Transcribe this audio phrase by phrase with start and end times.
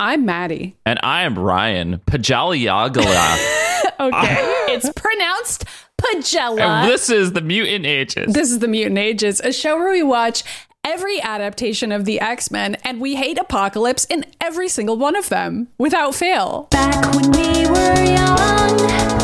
[0.00, 0.76] I'm Maddie.
[0.86, 3.04] And I am Ryan Pajalyagala.
[4.00, 4.36] okay.
[4.72, 5.66] it's pronounced
[5.98, 6.60] Pajella.
[6.60, 8.32] and this is the Mutant Ages.
[8.32, 10.42] This is the Mutant Ages, a show where we watch
[10.82, 15.28] every adaptation of the X Men and we hate Apocalypse in every single one of
[15.28, 16.68] them without fail.
[16.70, 19.19] Back when we were young,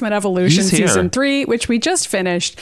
[0.00, 0.88] now in X Men Evolution He's here.
[0.88, 2.58] season three, which we just finished.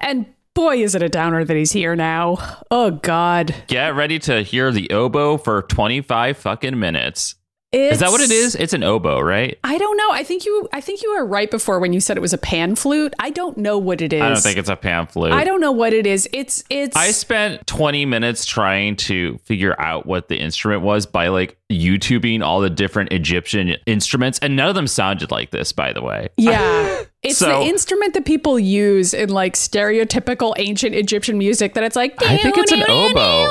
[0.00, 2.36] And boy, is it a downer that he's here now.
[2.70, 3.54] Oh, God.
[3.66, 7.34] Get ready to hear the oboe for 25 fucking minutes.
[7.74, 8.54] It's, Is that what it is?
[8.54, 9.58] It's an oboe, right?
[9.64, 10.10] I don't know.
[10.12, 12.38] I think you I think you were right before when you said it was a
[12.38, 13.12] pan flute.
[13.18, 14.22] I don't know what it is.
[14.22, 15.32] I don't think it's a pan flute.
[15.32, 16.28] I don't know what it is.
[16.32, 21.28] It's it's I spent 20 minutes trying to figure out what the instrument was by
[21.28, 25.92] like YouTubing all the different Egyptian instruments, and none of them sounded like this, by
[25.92, 26.28] the way.
[26.36, 27.02] Yeah.
[27.24, 31.96] It's So- the instrument that people use in like stereotypical ancient Egyptian music that it's
[31.96, 33.50] like I think it's an oboe.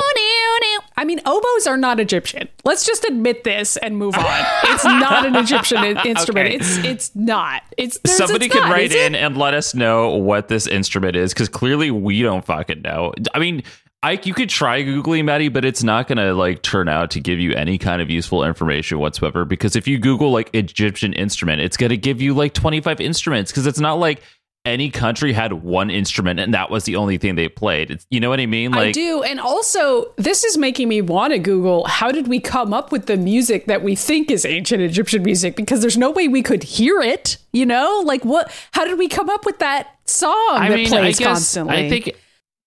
[0.96, 2.48] I mean, oboes are not Egyptian.
[2.64, 4.44] Let's just admit this and move on.
[4.64, 6.46] It's not an Egyptian instrument.
[6.46, 6.56] Okay.
[6.56, 7.62] It's it's not.
[7.76, 8.98] It's Somebody it's can not, write it?
[8.98, 13.12] in and let us know what this instrument is because clearly we don't fucking know.
[13.34, 13.64] I mean,
[14.04, 17.40] I, you could try googling Maddie, but it's not gonna like turn out to give
[17.40, 19.46] you any kind of useful information whatsoever.
[19.46, 23.50] Because if you Google like Egyptian instrument, it's gonna give you like twenty five instruments
[23.50, 24.22] because it's not like
[24.64, 27.90] any country had one instrument and that was the only thing they played.
[27.90, 28.72] It's, you know what I mean?
[28.72, 29.22] Like I do.
[29.22, 33.06] And also, this is making me want to Google how did we come up with
[33.06, 35.56] the music that we think is ancient Egyptian music?
[35.56, 38.02] Because there's no way we could hear it, you know?
[38.04, 41.24] Like, what, how did we come up with that song I that mean, plays I
[41.24, 41.86] guess constantly?
[41.86, 42.12] I think.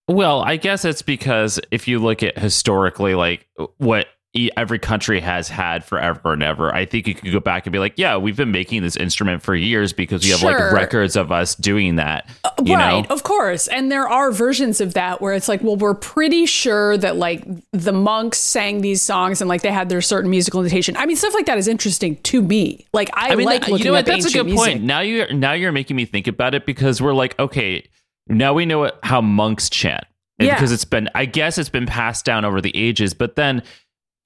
[0.06, 3.46] Well, I guess it's because if you look at historically, like
[3.78, 4.06] what
[4.56, 7.78] every country has had forever and ever, I think you could go back and be
[7.78, 10.50] like, yeah, we've been making this instrument for years because we have Sure.
[10.52, 12.28] like records of us doing that.
[12.44, 13.68] Uh, you right, know, of course.
[13.68, 17.44] And there are versions of that where it's like, well, we're pretty sure that like
[17.72, 20.96] the monks sang these songs and like they had their certain musical notation.
[20.96, 22.86] I mean, stuff like that is interesting to me.
[22.92, 24.06] Like, I, I mean, like that- you know what?
[24.06, 24.58] That's a good music.
[24.74, 24.82] point.
[24.84, 27.88] Now you're now you're making me think about it because we're like, okay,
[28.28, 30.04] now we know what, how monks chant
[30.38, 30.54] Yeah.
[30.54, 33.14] because it's been, I guess it's been passed down over the ages.
[33.14, 33.62] But then,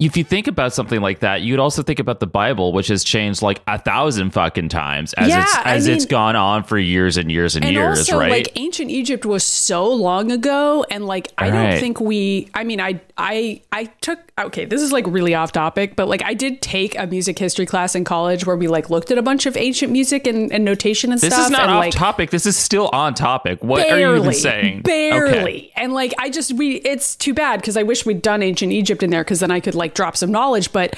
[0.06, 3.04] if you think about something like that, you'd also think about the Bible, which has
[3.04, 6.64] changed like a thousand fucking times as Yeah, it's I as it's mean- gone on
[6.64, 8.30] for years and years and, and years, also right?
[8.30, 12.80] like ancient egypt was so long ago and like i don't think we i mean
[12.80, 16.60] i i i took okay this is like really off topic but like i did
[16.62, 19.56] take a music history class in college where we like looked at a bunch of
[19.56, 22.30] ancient music and, and notation and this stuff This is not and off like topic.
[22.30, 23.62] This is still on topic.
[23.62, 24.82] What barely, are you even saying?
[24.82, 25.32] Barely.
[25.32, 25.72] Okay.
[25.76, 29.02] And like I just we it's too bad because I wish we'd done ancient Egypt
[29.02, 30.96] in there because then I could like drop some knowledge, but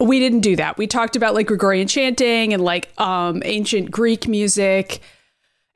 [0.00, 0.78] we didn't do that.
[0.78, 5.00] We talked about like Gregorian chanting and like um ancient Greek music.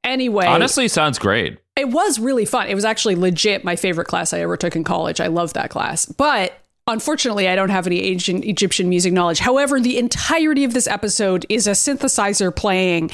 [0.04, 1.58] Anyway, Honestly, sounds great.
[1.76, 2.68] it was really fun.
[2.68, 5.20] It was actually legit my favorite class I ever took in college.
[5.20, 6.06] I love that class.
[6.06, 6.52] But
[6.88, 9.38] unfortunately, I don't have any ancient Egyptian music knowledge.
[9.38, 13.10] However, the entirety of this episode is a synthesizer playing.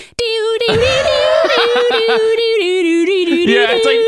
[3.49, 4.01] Yeah, it's like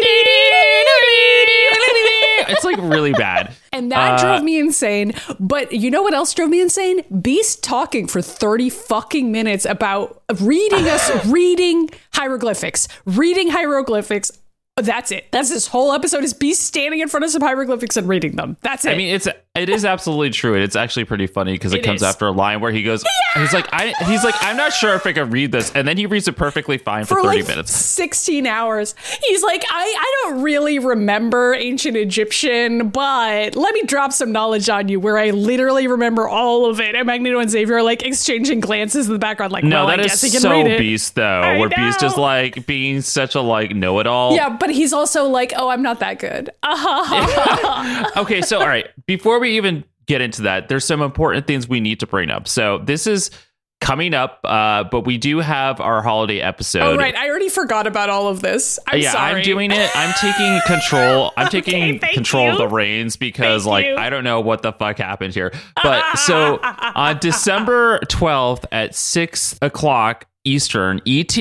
[2.51, 3.55] it's like really bad.
[3.73, 5.13] And that Uh, drove me insane.
[5.39, 7.03] But you know what else drove me insane?
[7.23, 14.33] Beast talking for 30 fucking minutes about reading us, reading hieroglyphics, reading hieroglyphics.
[14.77, 15.27] That's it.
[15.31, 18.57] That's this whole episode is Beast standing in front of some hieroglyphics and reading them.
[18.63, 18.93] That's it.
[18.93, 21.85] I mean, it's it is absolutely true, and it's actually pretty funny because it, It
[21.85, 22.09] comes is.
[22.09, 25.05] after a line where he goes, he's like, I, he's like, I'm not sure if
[25.07, 27.49] I can read this, and then he reads it perfectly fine for, for 30 like
[27.49, 27.73] minutes.
[27.75, 28.95] 16 hours.
[29.27, 34.69] He's like, I, I don't really remember ancient Egyptian, but let me drop some knowledge
[34.69, 36.95] on you where I literally remember all of it.
[36.95, 40.01] And Magneto and Xavier are like exchanging glances in the background, like, No, well, that
[40.01, 40.79] I is guess he can so read it.
[40.79, 44.35] Beast though, I where Beast is like being such a like know-it-all.
[44.37, 46.51] Yeah, but he's also like, oh, I'm not that good.
[48.17, 51.81] okay, so all right, before we even get into that, there's some important things we
[51.81, 52.47] need to bring up.
[52.47, 53.33] So this is
[53.81, 54.41] coming up.
[54.45, 56.83] Uh, but we do have our holiday episode.
[56.83, 57.15] Oh, right.
[57.17, 58.79] I already forgot about all of this.
[58.87, 59.37] I'm yeah, sorry.
[59.37, 59.91] I'm doing it.
[59.95, 61.33] I'm taking control.
[61.37, 63.97] I'm taking thank control of the reins because, Thank like, you.
[63.97, 65.53] I don't know what the fuck happened here.
[65.83, 71.37] But so on December 12th at six o'clock Eastern, ET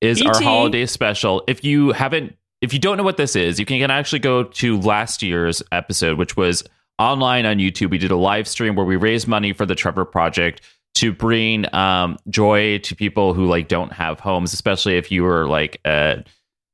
[0.00, 1.44] is our holiday special.
[1.46, 4.78] If you haven't, if you don't know what this is, you can actually go to
[4.80, 6.62] last year's episode, which was
[6.98, 7.90] online on YouTube.
[7.90, 10.60] We did a live stream where we raised money for the Trevor Project
[10.94, 15.46] to bring um, joy to people who like don't have homes, especially if you were
[15.46, 16.24] like a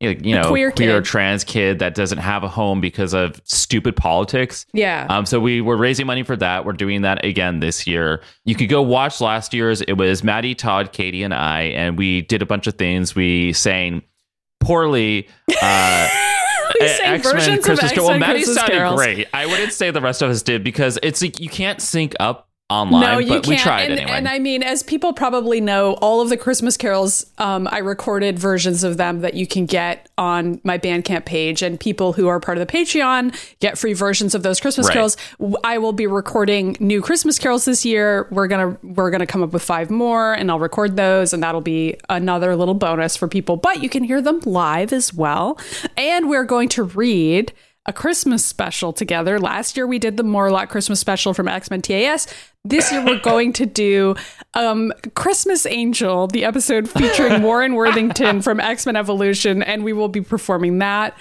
[0.00, 3.96] you know, know queer queer trans kid that doesn't have a home because of stupid
[3.96, 4.66] politics.
[4.72, 5.06] Yeah.
[5.08, 6.64] Um, so we were raising money for that.
[6.64, 8.20] We're doing that again this year.
[8.44, 9.80] You could go watch last year's.
[9.80, 13.14] It was Maddie, Todd, Katie, and I, and we did a bunch of things.
[13.14, 14.02] We sang
[14.60, 15.28] poorly.
[15.62, 16.08] Uh,
[16.80, 18.08] X-Men versions Christmas Carol.
[18.08, 18.96] Well, Maddie sounded carols.
[19.00, 19.28] great.
[19.32, 22.45] I wouldn't say the rest of us did because it's like you can't sync up
[22.68, 23.46] online, no, you but can't.
[23.46, 24.16] we tried and, anyway.
[24.18, 28.38] and I mean, as people probably know, all of the Christmas carols, um, I recorded
[28.38, 32.40] versions of them that you can get on my Bandcamp page, and people who are
[32.40, 34.94] part of the Patreon get free versions of those Christmas Right.
[34.94, 35.16] carols.
[35.62, 38.26] I will be recording new Christmas carols this year.
[38.32, 41.60] We're gonna we're gonna come up with five more, and I'll record those, and that'll
[41.60, 43.56] be another little bonus for people.
[43.56, 45.58] But you can hear them live as well,
[45.96, 47.52] and we're going to read
[47.86, 49.38] a Christmas special together.
[49.38, 52.26] Last year we did the Morlock Christmas special from X Men TAS.
[52.64, 54.16] This year we're going to do
[54.54, 60.08] um, Christmas Angel, the episode featuring Warren Worthington from X Men Evolution, and we will
[60.08, 61.16] be performing that.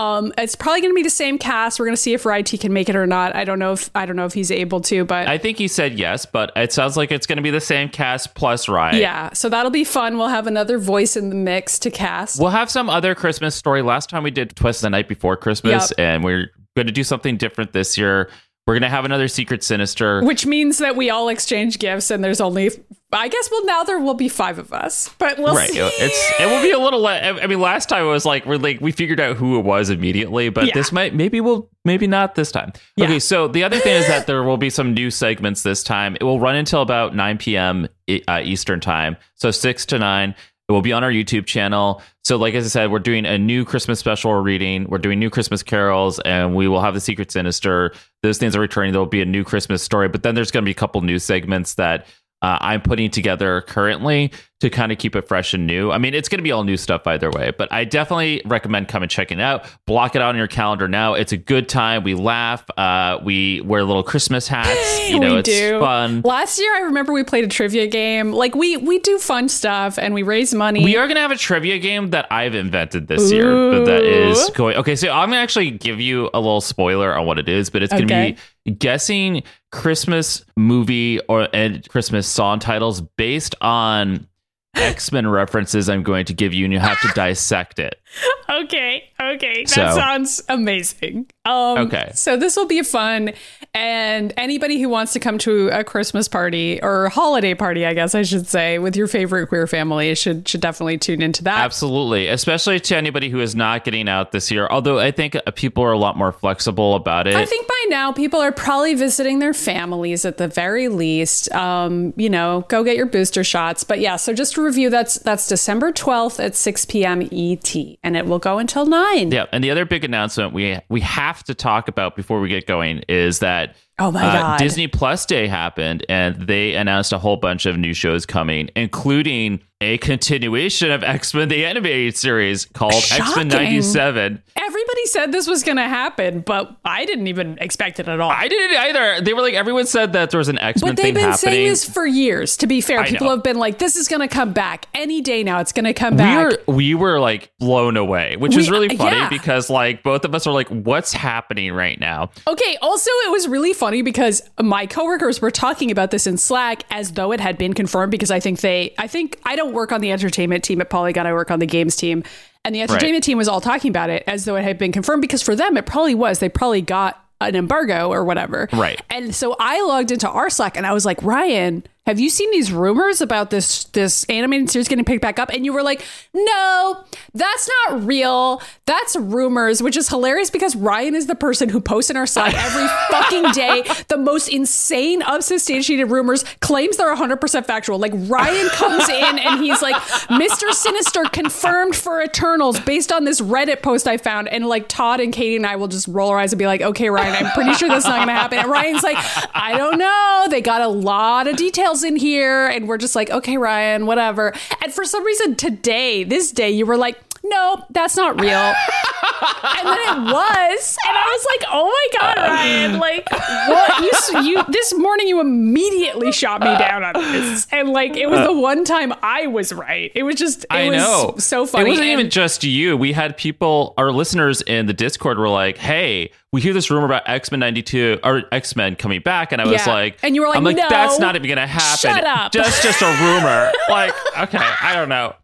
[0.00, 1.78] Um, it's probably going to be the same cast.
[1.78, 3.36] We're going to see if RIT can make it or not.
[3.36, 5.68] I don't know if I don't know if he's able to, but I think he
[5.68, 8.96] said yes, but it sounds like it's going to be the same cast plus Ryan.
[9.00, 9.32] yeah.
[9.32, 10.16] So that'll be fun.
[10.16, 12.40] We'll have another voice in the mix to cast.
[12.40, 13.82] We'll have some other Christmas story.
[13.82, 16.00] Last time we did Twist the Night Before Christmas, Yep.
[16.00, 18.30] and we're going to do something different this year.
[18.66, 20.22] We're going to have another Secret Sinister.
[20.22, 22.70] which means that we all exchange gifts, and there's only,
[23.12, 25.78] I guess, well, now there will be five of us, but we'll Right, see.
[25.80, 27.00] it's it will be a little.
[27.00, 29.62] le- I mean, last time it was like we're like we figured out who it
[29.64, 30.74] was immediately, but Yeah.
[30.74, 32.72] this might maybe we'll maybe not this time.
[32.96, 33.06] Yeah.
[33.06, 36.16] Okay, so the other thing is that there will be some new segments this time.
[36.20, 37.88] It will run until about nine p.m.
[38.28, 40.34] Uh, Eastern time, so six to nine.
[40.70, 42.00] It will be on our YouTube channel.
[42.22, 44.88] So, like as I said, we're doing a new Christmas special reading.
[44.88, 47.92] We're doing new Christmas carols, and we will have the Secret Sinister.
[48.22, 48.92] Those things are returning.
[48.92, 51.00] There will be a new Christmas story, but then there's going to be a couple
[51.00, 52.06] new segments that
[52.40, 54.30] uh, I'm putting together currently
[54.60, 55.90] to kind of keep it fresh and new.
[55.90, 58.88] I mean, it's going to be all new stuff either way, but I definitely recommend
[58.88, 59.64] coming checking it out.
[59.86, 61.14] Block it out on your calendar now.
[61.14, 62.02] It's a good time.
[62.04, 62.64] We laugh.
[62.76, 64.98] Uh, we wear little Christmas hats.
[65.10, 65.80] You know, we it's do.
[65.80, 66.20] fun.
[66.24, 68.30] Last year, I remember we played a trivia game.
[68.32, 70.84] Like we we do fun stuff, and we raise money.
[70.84, 74.04] We are going to have a trivia game that I've invented this year, but that
[74.04, 74.52] is Ooh.
[74.52, 74.76] going.
[74.76, 77.70] Okay, so I'm going to actually give you a little spoiler on what it is,
[77.70, 78.36] but it's going to Okay.
[78.64, 79.42] be guessing
[79.72, 84.28] Christmas movie or and Christmas song titles based on
[84.74, 85.88] X Men references.
[85.88, 87.99] I'm going to give you, and you have to dissect it.
[88.50, 91.26] okay, okay, that So- sounds amazing.
[91.44, 92.10] Um, Okay.
[92.14, 93.32] so this will be fun,
[93.74, 98.14] and anybody who wants to come to a Christmas party or holiday party, I guess
[98.14, 101.58] I should say, with your favorite queer family, should should definitely tune into that.
[101.58, 104.66] Absolutely, especially to anybody who is not getting out this year.
[104.70, 107.34] Although I think uh, people are a lot more flexible about it.
[107.34, 111.50] I think by now people are probably visiting their families at the very least.
[111.52, 113.82] Um, you know, go get your booster shots.
[113.82, 117.22] But yeah, so just to review, that's that's December twelfth at six p.m.
[117.32, 119.30] ET, and it will go until nine.
[119.30, 122.66] Yeah, and the other big announcement we we have to talk about before we get
[122.66, 124.58] going is that Oh my uh, God.
[124.58, 129.60] Disney Plus Day happened, and they announced a whole bunch of new shows coming, including
[129.82, 134.42] a continuation of X Men the animated series called X Men '97.
[134.56, 138.30] Everybody said this was going to happen, but I didn't even expect it at all.
[138.30, 139.20] I didn't either.
[139.22, 141.30] They were like everyone said that there was an X Men but they've thing been
[141.30, 141.36] happening.
[141.36, 142.58] saying this for years.
[142.58, 143.36] To be fair, I people know.
[143.36, 145.60] have been like, "This is going to come back any day now.
[145.60, 148.94] It's going to come we back." were we were like blown away, which We- really
[148.96, 149.28] funny yeah.
[149.28, 153.48] because like both of us are like, "What's happening right now?" Okay, also it was
[153.48, 157.58] really funny because my coworkers were talking about this in Slack as though it had
[157.58, 160.80] been confirmed because I think they I think I don't work on the entertainment team
[160.80, 162.22] at Polygon, I work on the games team.
[162.64, 165.22] And the entertainment team was all talking about it as though it had been confirmed
[165.22, 166.38] because for them it probably was.
[166.38, 168.68] They probably got an embargo or whatever.
[168.72, 169.00] Right.
[169.10, 172.50] And so I logged into our Slack and I was like, Ryan, have you seen
[172.50, 175.50] these rumors about this this animated series getting picked back up?
[175.50, 176.02] And you were like,
[176.32, 177.04] no,
[177.34, 178.62] that's not real.
[178.86, 182.54] That's rumors, which is hilarious because Ryan is the person who posts in our site
[182.54, 187.98] every fucking day the most insane, unsubstantiated rumors, claims they're 100% factual.
[187.98, 189.96] Like Ryan comes in and he's like,
[190.30, 190.72] Mr.
[190.72, 194.48] Sinister confirmed for Eternals based on this Reddit post I found.
[194.48, 196.80] And like Todd and Katie and I will just roll our eyes and be like,
[196.80, 198.58] okay, Ryan, I'm pretty sure that's not going to happen.
[198.58, 199.18] And Ryan's like,
[199.54, 200.46] I don't know.
[200.48, 204.54] They got a lot of details In here, and we're just like, okay, Ryan, whatever.
[204.82, 208.50] And for some reason today, this day, you were like, no, that's not real.
[208.58, 212.98] and then it was, and I was like, "Oh my god, Ryan!
[212.98, 214.02] Like, what?
[214.34, 218.40] You, you this morning you immediately shot me down on this, and like it was
[218.40, 218.60] the uh.
[218.60, 220.12] one time I was right.
[220.14, 221.34] It was just, it I was know.
[221.38, 221.84] so funny.
[221.86, 222.96] It wasn't And- even just you.
[222.96, 227.06] We had people, our listeners in the Discord were like, hey, we hear this rumor
[227.06, 229.52] about X Men 92 or X Men coming back.
[229.52, 229.92] And I was Yeah.
[229.92, 231.96] like, And you were like, I'm like, "No, that's not even going to happen.
[231.98, 233.72] shut up." Just, just a rumor.
[233.88, 235.34] like, okay, I don't know.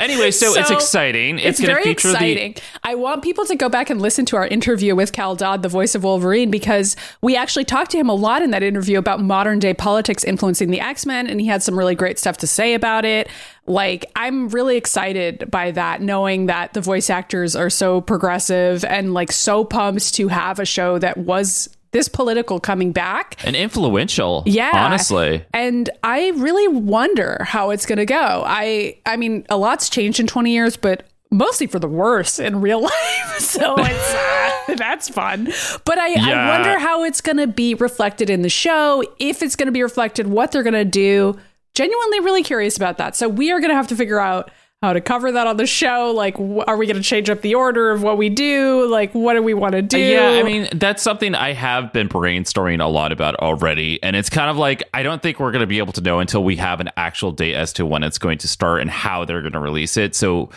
[0.00, 1.38] Anyway, so, it's exciting.
[1.38, 2.54] It's, It's, going to very feature exciting.
[2.84, 5.68] I want people to go back and listen to our interview with Cal Dodd, the
[5.68, 9.20] voice of Wolverine, because we actually talked to him a lot in that interview about
[9.20, 12.46] modern day politics influencing the X Men, and he had some really great stuff to
[12.46, 13.28] say about it.
[13.66, 19.12] Like, I'm really excited by that, knowing that the voice actors are so progressive and
[19.12, 23.36] like so pumped to have a show that was this political coming back.
[23.46, 24.42] and influential.
[24.46, 24.70] Yeah.
[24.74, 25.44] honestly.
[25.54, 28.42] And I really wonder how it's going to go.
[28.46, 32.60] I I mean, a lot's changed in 20 years, but mostly for the worse in
[32.60, 33.38] real life.
[33.38, 35.46] So it's uh, that's fun.
[35.84, 39.56] But I, I wonder how it's going to be reflected in the show, if it's
[39.56, 41.38] going to be reflected, what they're going to do.
[41.74, 43.14] Genuinely really curious about that.
[43.14, 45.66] So we are going to have to figure out how to cover that on the
[45.66, 46.12] show.
[46.14, 48.86] Like, wh- are we going to change up the order of what we do?
[48.86, 49.98] Like, what do we want to uh, do?
[49.98, 54.00] Yeah, I mean, that's something I have been brainstorming a lot about already.
[54.02, 56.20] And it's kind of like, I don't think we're going to be able to know
[56.20, 59.24] until we have an actual date as to when it's going to start and how
[59.24, 60.14] they're going to release it.
[60.14, 60.50] So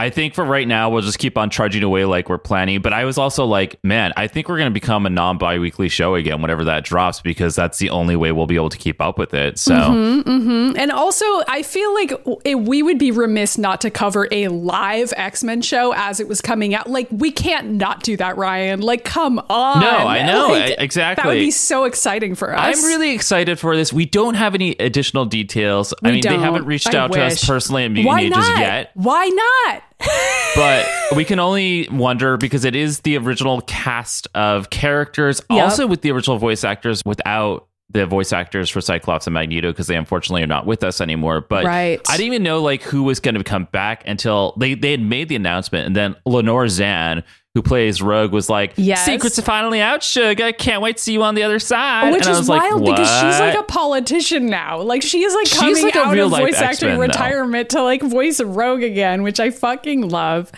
[0.00, 2.80] I think for right now, we'll just keep on trudging away like we're planning.
[2.80, 5.58] But I was also like, man, I think we're going to become a non bi
[5.58, 8.78] weekly show again whenever that drops because that's the only way we'll be able to
[8.78, 9.58] keep up with it.
[9.58, 9.74] So.
[9.74, 10.78] Mm-hmm, mm-hmm.
[10.78, 12.12] And also, I feel like
[12.46, 16.28] it, we would be remiss not to cover a live X Men show as it
[16.28, 16.88] was coming out.
[16.88, 18.80] Like, we can't not do that, Ryan.
[18.80, 19.80] Like, come on.
[19.82, 20.48] No, I know.
[20.48, 21.22] Like, I- exactly.
[21.22, 22.78] That would be so exciting for us.
[22.78, 23.92] I'm really excited for this.
[23.92, 25.92] We don't have any additional details.
[26.02, 26.40] I mean, they don't.
[26.40, 28.60] haven't reached I out to us personally at Mutant Why Ages not?
[28.60, 28.90] yet.
[28.94, 29.82] Why not?
[30.56, 35.62] But we can only wonder because it is the original cast of characters, Yep.
[35.62, 39.86] also with the original voice actors without the voice actors for Cyclops and Magneto because
[39.88, 41.40] they unfortunately are not with us anymore.
[41.40, 42.00] But Right.
[42.08, 45.00] I didn't even know like who was going to come back until they, they had
[45.02, 47.22] made the announcement, and then Lenore Zann,
[47.54, 49.04] who plays Rogue, was like, Yes.
[49.04, 50.52] "Secrets are finally out, Sugar.
[50.52, 52.82] Can't wait to see you on the other side." Which and I is was wild
[52.82, 54.80] like, because she's like a politician now.
[54.82, 57.00] Like she is like She's coming like out of voice acting now.
[57.00, 60.52] retirement to like voice Rogue again, which I fucking love.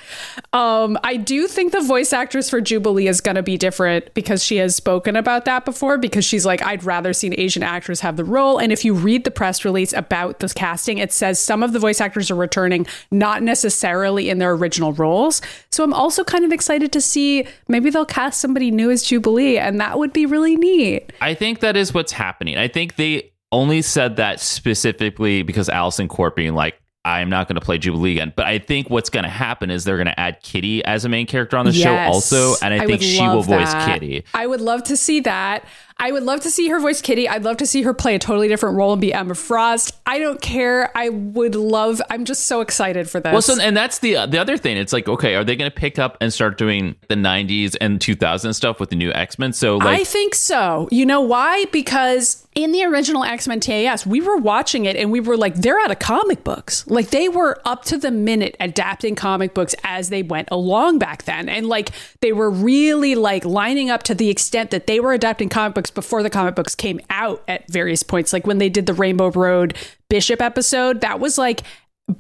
[0.53, 4.45] Um, I do think the voice actress for Jubilee is going to be different because
[4.45, 5.97] she has spoken about that before.
[5.97, 8.59] Because she's like, I'd rather see an Asian actress have the role.
[8.59, 11.79] And if you read the press release about this casting, it says some of the
[11.79, 15.41] voice actors are returning, not necessarily in their original roles.
[15.71, 19.59] So I'm also kind of excited to see maybe they'll cast somebody new as Jubilee,
[19.59, 21.13] and that would be really neat.
[21.21, 22.57] I think that is what's happening.
[22.57, 27.57] I think they only said that specifically because Alyson Court being like, I'm not going
[27.57, 28.33] to play Jubilee again.
[28.35, 31.09] But I think what's going to happen is they're going to add Kitty as a
[31.09, 32.55] main character on the show also.
[32.63, 33.93] And I, think she will love voice that.
[33.93, 34.25] Kitty.
[34.35, 35.65] I would love to see that.
[36.03, 37.29] I would love to see her voice Kitty.
[37.29, 39.97] I'd love to see her play a totally different role and be Emma Frost.
[40.05, 40.91] I don't care.
[40.97, 42.03] I would love.
[42.11, 43.31] I'm just so excited for this.
[43.31, 44.77] Well, so, and that's the the other thing.
[44.77, 48.01] It's like, okay, are they going to pick up and start doing the 90s and
[48.01, 49.53] 2000 stuff with the new X Men?
[49.53, 50.89] So, like, I think so.
[50.91, 51.67] You know why?
[51.71, 55.55] Because in the original X Men TAS, we were watching it and we were like,
[55.55, 56.87] they're out of comic books.
[56.87, 61.23] Like they were up to the minute adapting comic books as they went along back
[61.25, 61.49] then.
[61.49, 61.91] And like
[62.21, 65.91] they were really like lining up to the extent that they were adapting comic books
[65.95, 68.33] before the comic books came out at various points.
[68.33, 69.77] Like when they did the Rainbow Road
[70.09, 71.63] Bishop episode, that was like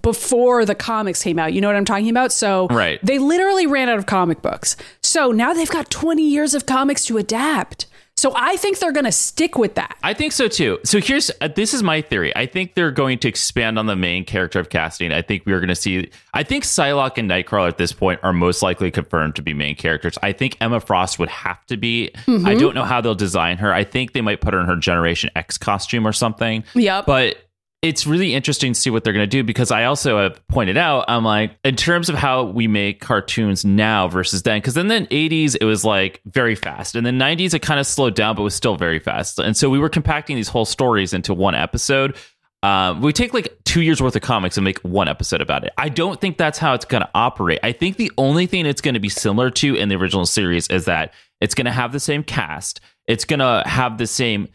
[0.00, 1.52] before the comics came out.
[1.52, 2.32] You know what I'm talking about?
[2.32, 2.98] So Right.
[3.04, 4.76] they literally ran out of comic books.
[5.02, 7.86] So now they've got 20 years of comics to adapt.
[8.22, 9.98] So I think they're going to stick with that.
[10.04, 10.78] I think so too.
[10.84, 12.32] So here's uh, this is my theory.
[12.36, 15.10] I think they're going to expand on the main character of casting.
[15.10, 16.08] I think we are going to see.
[16.32, 19.74] I think Psylocke and Nightcrawler at this point are most likely confirmed to be main
[19.74, 20.18] characters.
[20.22, 22.12] I think Emma Frost would have to be.
[22.28, 22.46] Mm-hmm.
[22.46, 23.74] I don't know how they'll design her.
[23.74, 26.62] I think they might put her in her Generation X costume or something.
[26.74, 27.06] Yep.
[27.06, 27.38] But
[27.82, 30.76] it's really interesting to see what they're going to do because I also have pointed
[30.76, 34.86] out, I'm like, in terms of how we make cartoons now versus then, because in
[34.86, 36.94] the 80s, it was like very fast.
[36.94, 39.40] In the 90s, it kind of slowed down, but was still very fast.
[39.40, 42.16] And so we were compacting these whole stories into one episode.
[42.62, 45.72] Um, we take like two years worth of comics and make one episode about it.
[45.76, 47.58] I don't think that's how it's going to operate.
[47.64, 50.68] I think the only thing it's going to be similar to in the original series
[50.68, 54.46] is that it's going to have the same cast, it's going to have the same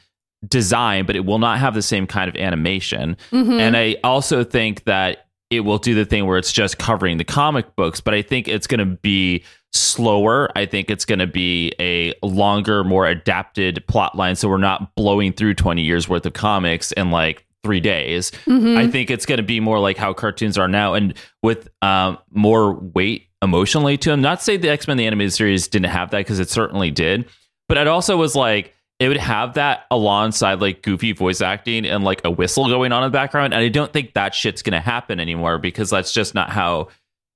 [0.47, 3.17] design, but it will not have the same kind of animation.
[3.59, 7.23] And I also think that it will do the thing where it's just covering the
[7.23, 10.49] comic books, but I think it's going to be slower.
[10.55, 14.35] I think it's going to be a longer, more adapted plot line.
[14.35, 18.31] So we're not blowing through 20 years worth of comics in like three days.
[18.45, 18.77] Mm-hmm.
[18.77, 21.13] I think it's going to be more like how cartoons are now, and
[21.43, 24.21] with um, more weight emotionally to them.
[24.21, 26.91] Not to say the X Men the animated series didn't have that because it certainly
[26.91, 27.25] did,
[27.67, 32.03] but it also was like it would have that alongside like goofy voice acting and
[32.03, 33.53] like a whistle going on in the background.
[33.53, 36.87] And I don't think that shit's going to happen anymore because that's just not how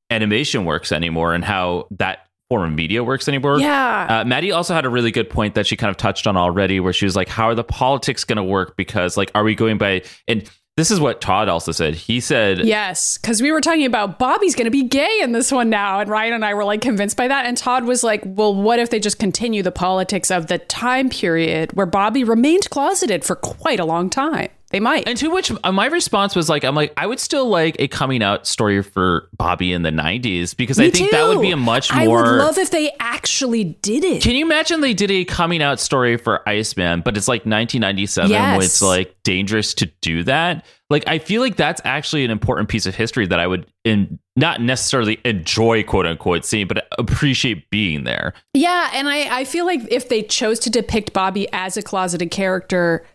[0.09, 3.59] animation works anymore and how that form of media works anymore.
[3.59, 4.07] Yeah.
[4.09, 6.79] Uh, Maddie also had a really good point that she kind of touched on already,
[6.79, 8.75] where she was like, "How are the politics going to work?
[8.75, 11.95] Because like, are we going by?" And this is what Todd also said.
[11.95, 15.51] He said, Yes, because we were talking about Bobby's going to be gay in this
[15.51, 17.45] one now, and Ryan and I were like convinced by that.
[17.45, 21.09] And Todd was like, "Well, what if they just continue the politics of the time
[21.09, 24.49] period where Bobby remained closeted for quite a long time?
[24.71, 27.47] They might." And to which uh, my response was like, I'm like, I would still
[27.47, 31.27] like a coming out story for Bobby in the 90s because I Me think that
[31.27, 32.25] would be a much more.
[32.25, 34.21] I would love if they actually did it.
[34.21, 38.31] Can you imagine they did a coming out story for Iceman, but it's like 1997
[38.31, 40.65] when it's like dangerous to do that?
[40.89, 44.19] Like, I feel like that's actually an important piece of history that I would in,
[44.35, 48.33] not necessarily enjoy, quote unquote, seeing, but appreciate being there.
[48.53, 52.29] Yeah, and I, I feel like if they chose to depict Bobby as a closeted
[52.29, 53.05] character,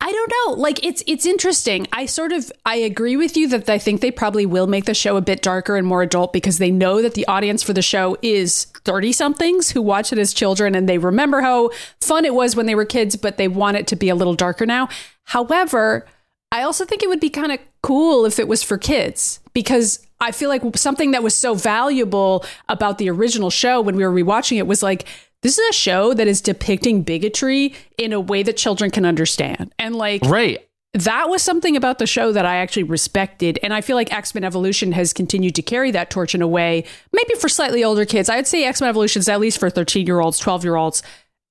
[0.00, 0.62] I don't know.
[0.62, 1.88] Like it's it's interesting.
[1.92, 4.94] I sort of I agree with you that I think they probably will make the
[4.94, 7.82] show a bit darker and more adult because they know that the audience for the
[7.82, 12.34] show is 30 somethings who watch it as children and they remember how fun it
[12.34, 14.88] was when they were kids, but they want it to be a little darker now.
[15.24, 16.06] However,
[16.52, 20.06] I also think it would be kind of cool if it was for kids because
[20.20, 24.12] I feel like something that was so valuable about the original show when we were
[24.12, 25.06] rewatching it was like
[25.42, 29.72] this is a show that is depicting bigotry in a way that children can understand.
[29.78, 30.66] And like Right.
[30.94, 33.58] that was something about the show that I actually respected.
[33.62, 36.48] And I feel like X Men Evolution has continued to carry that torch in a
[36.48, 38.28] way, maybe for slightly older kids.
[38.28, 41.02] I'd say X Men Evolution is at least for 13 year olds, 12 year olds.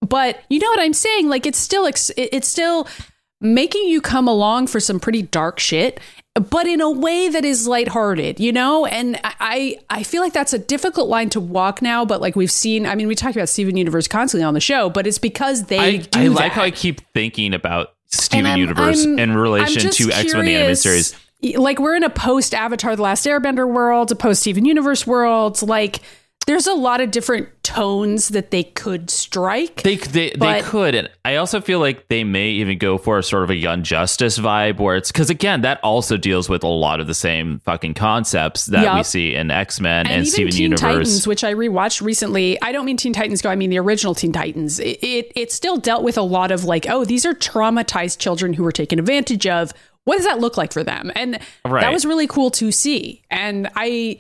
[0.01, 1.29] But you know what I'm saying?
[1.29, 2.88] Like it's still, it's still
[3.39, 6.00] making you come along for some pretty dark shit,
[6.39, 8.86] but in a way that is lighthearted, you know?
[8.86, 12.51] And I, I feel like that's a difficult line to walk now, but like we've
[12.51, 15.66] seen, I mean, we talk about Steven Universe constantly on the show, but it's because
[15.66, 16.51] they I, do I like that.
[16.53, 20.77] how I keep thinking about Steven Universe I'm- in relation to X Men the animated
[20.77, 21.16] series.
[21.55, 25.61] Like we're in a post Avatar: The Last Airbender world, a post Steven Universe world.
[25.61, 26.00] Like
[26.48, 29.83] there's a lot of different tones that they could strike.
[29.83, 33.24] They they, they could, and I also feel like they may even go for a
[33.24, 36.68] sort of a Young Justice vibe, where it's because again that also deals with a
[36.68, 40.31] lot of the same fucking concepts that we see in X Men and, and even
[40.31, 40.81] Steven Teen Universe.
[40.81, 42.60] Titans, which I rewatched recently.
[42.62, 43.50] I don't mean Teen Titans Go.
[43.50, 44.79] I mean the original Teen Titans.
[44.79, 48.53] It, it it still dealt with a lot of like, oh, these are traumatized children
[48.53, 49.74] who were taken advantage of.
[50.05, 51.12] What does that look like for them?
[51.16, 51.81] And Right.
[51.81, 53.24] that was really cool to see.
[53.29, 54.20] And I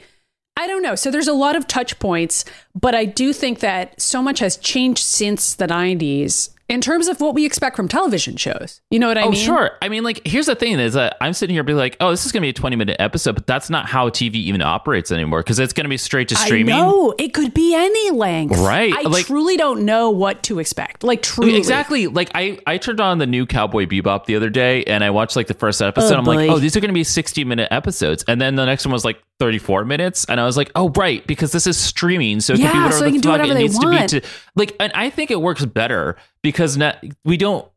[0.57, 0.95] I don't know.
[0.95, 2.43] So there's a lot of touch points,
[2.73, 7.21] but I do think that so much has changed since the 90s in terms of
[7.21, 8.81] what we expect from television shows.
[8.91, 9.27] You know what I mean?
[9.29, 9.45] Oh, mean?
[9.45, 9.71] sure.
[9.81, 12.25] I mean, like, here's the thing: is that I'm sitting here being like, "Oh, this
[12.25, 15.11] is going to be a 20 minute episode," but that's not how TV even operates
[15.11, 16.75] anymore because it's going to be straight to streaming.
[16.75, 18.57] No, it could be any length.
[18.57, 21.03] Right, I like- truly don't know what to expect.
[21.03, 22.07] Like truly, Exactly.
[22.07, 25.35] Like I, I turned on the new Cowboy Bebop the other day, and I watched
[25.35, 26.15] like the first episode.
[26.15, 28.65] Oh, I'm like, oh, these are going to be 60 minute episodes, and then the
[28.65, 31.77] next one was like 34 minutes, and I was like, oh, right, because this is
[31.77, 34.09] streaming, so it Yeah, can be whatever so the fuck it needs want.
[34.09, 34.21] to be.
[34.21, 37.67] To like, and I think it works better because not, we don't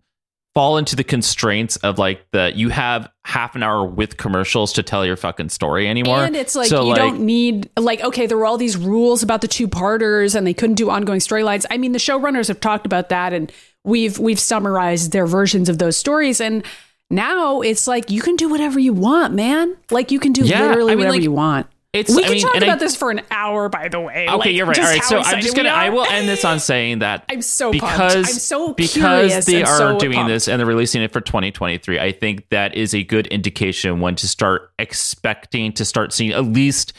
[0.55, 4.83] fall into the constraints of like the you have half an hour with commercials to
[4.83, 6.25] tell your fucking story anymore.
[6.25, 9.23] And it's like So, you like, don't need like okay, there were all these rules
[9.23, 11.65] about the two parters and they couldn't do ongoing storylines.
[11.71, 13.53] I mean, the showrunners have talked about that and
[13.85, 16.65] we've we've summarized their versions of those stories and
[17.11, 19.77] now it's like you can do whatever you want, man.
[19.91, 21.67] Like you can do Yeah, literally I mean, whatever like, you want.
[21.93, 24.29] It's we I can mean, talk about I, this for an hour, by the way.
[24.29, 24.79] Okay, Like, you're right.
[24.79, 25.71] All right, so I'm just gonna.
[25.71, 27.81] I will end this on saying that I'm so pumped.
[27.83, 30.29] because I'm so because they are so doing pumped.
[30.29, 31.99] this and they're releasing it for 2023.
[31.99, 36.45] I think that is a good indication when to start expecting to start seeing at
[36.45, 36.93] least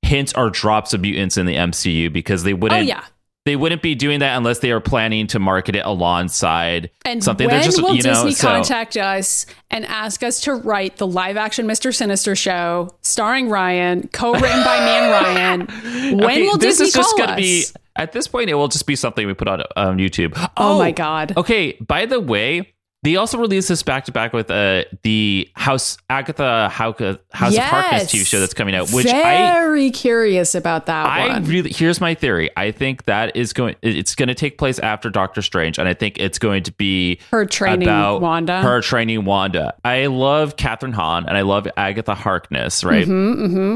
[0.00, 2.86] hints or drops of mutants in the MCU because they Oh wouldn't.
[2.86, 3.04] yeah.
[3.48, 7.46] They wouldn't be doing that unless they are planning to market it alongside And something.
[7.48, 11.06] when just will you know Disney so- contact us and ask us to write the
[11.06, 11.94] live action Mr.
[11.94, 15.66] Sinister show starring Ryan, co-written by me and
[16.12, 16.18] Ryan?
[16.18, 17.40] When Okay, will this Disney is just gonna us?
[17.40, 17.64] be
[17.96, 20.34] at this point it will just be something we put on on YouTube.
[20.58, 21.34] Oh my oh, God.
[21.38, 22.74] Okay, by the way,
[23.08, 27.62] they also released this back to back with uh the House Agatha Hauka, House of
[27.64, 31.44] Harkness TV show that's coming out, which I very curious about that I one.
[31.44, 32.50] really here's my theory.
[32.56, 35.94] I think that is going it's going to take place after Doctor Strange and I
[35.94, 38.60] think it's going to be Her training about Wanda.
[38.60, 39.74] Her training Wanda.
[39.84, 43.06] I love Kathryn Hahn and I love Agatha Harkness, right?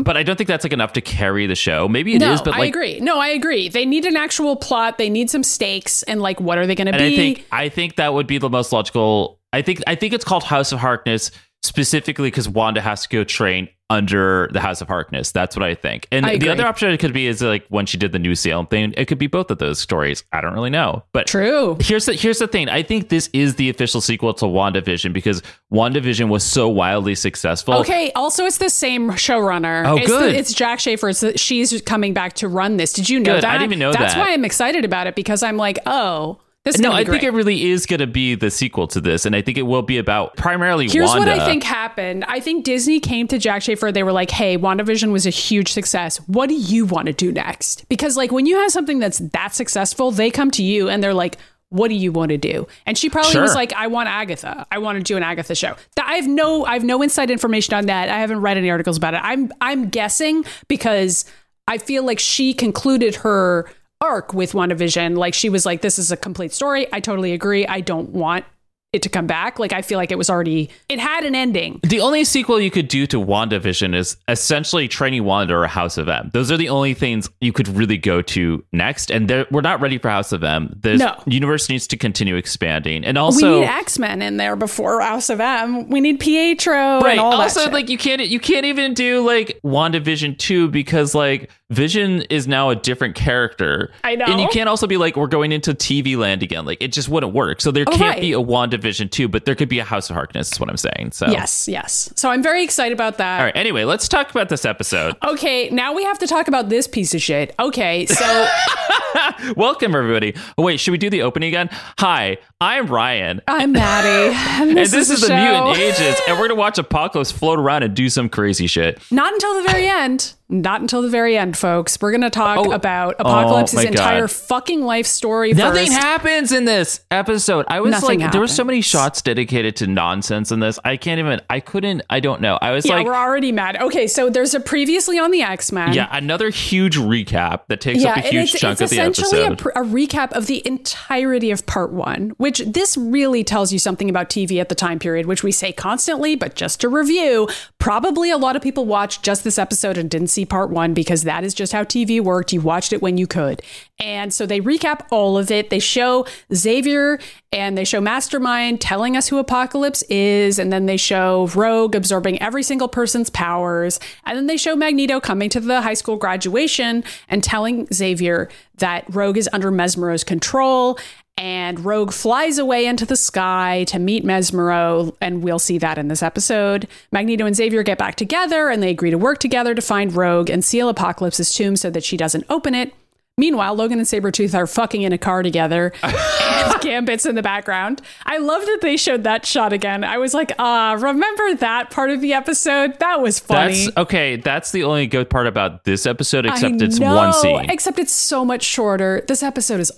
[0.05, 1.88] But I don't think that's like enough to carry the show.
[1.88, 3.01] Maybe it is, Mm-hmm, no, but I like agree.
[3.01, 3.68] No, I agree.
[3.68, 4.99] They need an actual plot.
[4.99, 7.14] They need some stakes, and like, what are they going to be?
[7.14, 9.21] I think I think that would be the most logical.
[9.53, 11.31] I think I think it's called House of Harkness
[11.62, 15.33] specifically because Wanda has to go train under the House of Harkness.
[15.33, 16.09] That's what I think.
[16.11, 18.35] And I the other option it could be is like when she did the New
[18.35, 18.95] Salem thing.
[18.97, 20.25] It could be both of those stories.
[20.33, 21.77] I don't really know, but True.
[21.79, 22.69] Here's the here's the thing.
[22.69, 27.75] I think this is the official sequel to WandaVision because WandaVision was so wildly successful.
[27.75, 28.11] Okay.
[28.17, 29.87] Also, it's the same showrunner.
[29.87, 30.35] Oh, it's good.
[30.35, 31.11] it's Jac Schaeffer.
[31.11, 32.95] It's the, she's coming back to run this.
[32.95, 33.43] Did you know Good.
[33.45, 33.51] that?
[33.51, 34.19] I didn't even know That's that.
[34.19, 37.22] That's why I'm excited about it because I'm like, oh, this is No, I think
[37.22, 39.83] it really is going to be the sequel to this, and I think it will
[39.83, 41.31] be about primarily Here's Wanda.
[41.31, 42.25] what I think happened.
[42.29, 43.90] I think Disney came to Jac Schaeffer.
[43.90, 46.18] They were like, hey, WandaVision was a huge success.
[46.29, 47.88] What do you want to do next?
[47.88, 51.14] Because, like, when you have something that's that successful, they come to you and they're
[51.14, 51.37] like,
[51.70, 52.66] what do you want to do?
[52.85, 53.40] And she probably Sure.
[53.42, 54.66] was like, I want Agatha.
[54.70, 55.75] I want to do an Agatha show.
[56.01, 58.11] I have no, I have no inside information on that.
[58.11, 59.20] I haven't read any articles about it.
[59.25, 61.25] I'm, I'm guessing because
[61.66, 63.70] I feel like she concluded her
[64.03, 65.17] arc with WandaVision.
[65.17, 66.87] Like she was like, this is a complete story.
[66.93, 67.67] I totally agree.
[67.67, 68.45] I don't want
[68.93, 69.59] it to come back.
[69.59, 71.81] Like I feel like it was already it had an ending.
[71.83, 76.11] The only sequel you could do to WandaVision is essentially Training Wanda or House of
[76.11, 76.29] M.
[76.35, 79.11] Those are the only things you could really go to next.
[79.11, 80.77] And we're not ready for House of M.
[80.79, 81.23] The No.
[81.27, 83.03] universe needs to continue expanding.
[83.03, 85.88] And also, we need X Men in there before House of M.
[85.88, 87.12] We need Pietro right.
[87.12, 91.49] and all Also, like you can't you can't even do like WandaVision 2 because like
[91.72, 93.90] Vision is now a different character.
[94.04, 94.26] I know.
[94.26, 96.64] And you can't also be like, we're going into TV land again.
[96.64, 97.61] Like it just wouldn't work.
[97.61, 98.20] So there Oh, can't right.
[98.20, 100.76] be a WandaVision 2, but there could be a House of Harkness, is what I'm
[100.76, 101.12] saying.
[101.12, 102.12] So yes, yes.
[102.14, 103.38] So I'm very excited about that.
[103.40, 103.56] All right.
[103.56, 105.16] Anyway, let's talk about this episode.
[105.24, 107.54] Okay, now we have to talk about this piece of shit.
[107.58, 108.46] Okay, so
[109.56, 110.35] Welcome, everybody.
[110.56, 111.68] Oh, wait, should we do the opening again?
[111.98, 113.40] Hi, I'm Ryan.
[113.48, 115.64] I'm Maddie, and And this, this, is, the show.
[115.66, 119.00] Mutant Ages, and we're gonna watch Apocalypse float around and do some crazy shit.
[119.11, 120.35] Not until the very end.
[120.53, 121.99] Not until the very end, folks.
[122.01, 122.73] We're gonna talk Oh.
[122.73, 123.87] about Oh, Apocalypse's God.
[123.87, 125.55] entire fucking life story.
[125.55, 125.99] Nothing first.
[125.99, 127.65] happens in this episode.
[127.69, 130.79] I was Nothing like, there were so many shots dedicated to nonsense in this.
[130.85, 131.41] I can't even.
[131.49, 132.03] I couldn't.
[132.11, 132.59] I don't know.
[132.61, 133.81] I was Yeah, like, we're already mad.
[133.81, 135.95] Okay, so there's a previously on the X Men.
[135.95, 139.59] yeah, another huge recap that takes up a huge it's, chunk it's of the episode.
[139.59, 144.11] Pr- a recap of the entirety of part one, which this really tells you something
[144.11, 148.31] about TV at the time period, which we say constantly, but just to review, probably
[148.31, 151.44] a lot of people watched just this episode and didn't see part one because that
[151.44, 152.52] is just how TV worked.
[152.52, 153.62] You watched it when you could.
[153.98, 155.70] And so they recap all of it.
[155.70, 157.18] They show Xavier
[157.52, 160.59] and they show Mastermind telling us who Apocalypse is.
[160.59, 164.00] And then they show Rogue absorbing every single person's powers.
[164.24, 169.05] And then they show Magneto coming to the high school graduation and telling Xavier that
[169.14, 170.98] Rogue is under Mesmero's control.
[171.38, 176.09] And Rogue flies away into the sky to meet Mesmero, and we'll see that in
[176.09, 176.87] this episode.
[177.11, 180.51] Magneto and Xavier get back together and they agree to work together to find Rogue
[180.51, 182.92] and seal Apocalypse's tomb so that she doesn't open it.
[183.38, 188.03] Meanwhile, Logan and Sabretooth are fucking in a car together, and Gambit's in the background.
[188.27, 190.05] I love that they showed that shot again.
[190.05, 192.99] I was like, ah, remember that part of the episode?
[193.01, 193.87] That was funny.
[193.87, 194.37] That's okay.
[194.37, 197.71] That's the only good part about this episode, except I it's know, one scene.
[197.71, 199.25] Except it's so much shorter.
[199.27, 199.90] This episode is.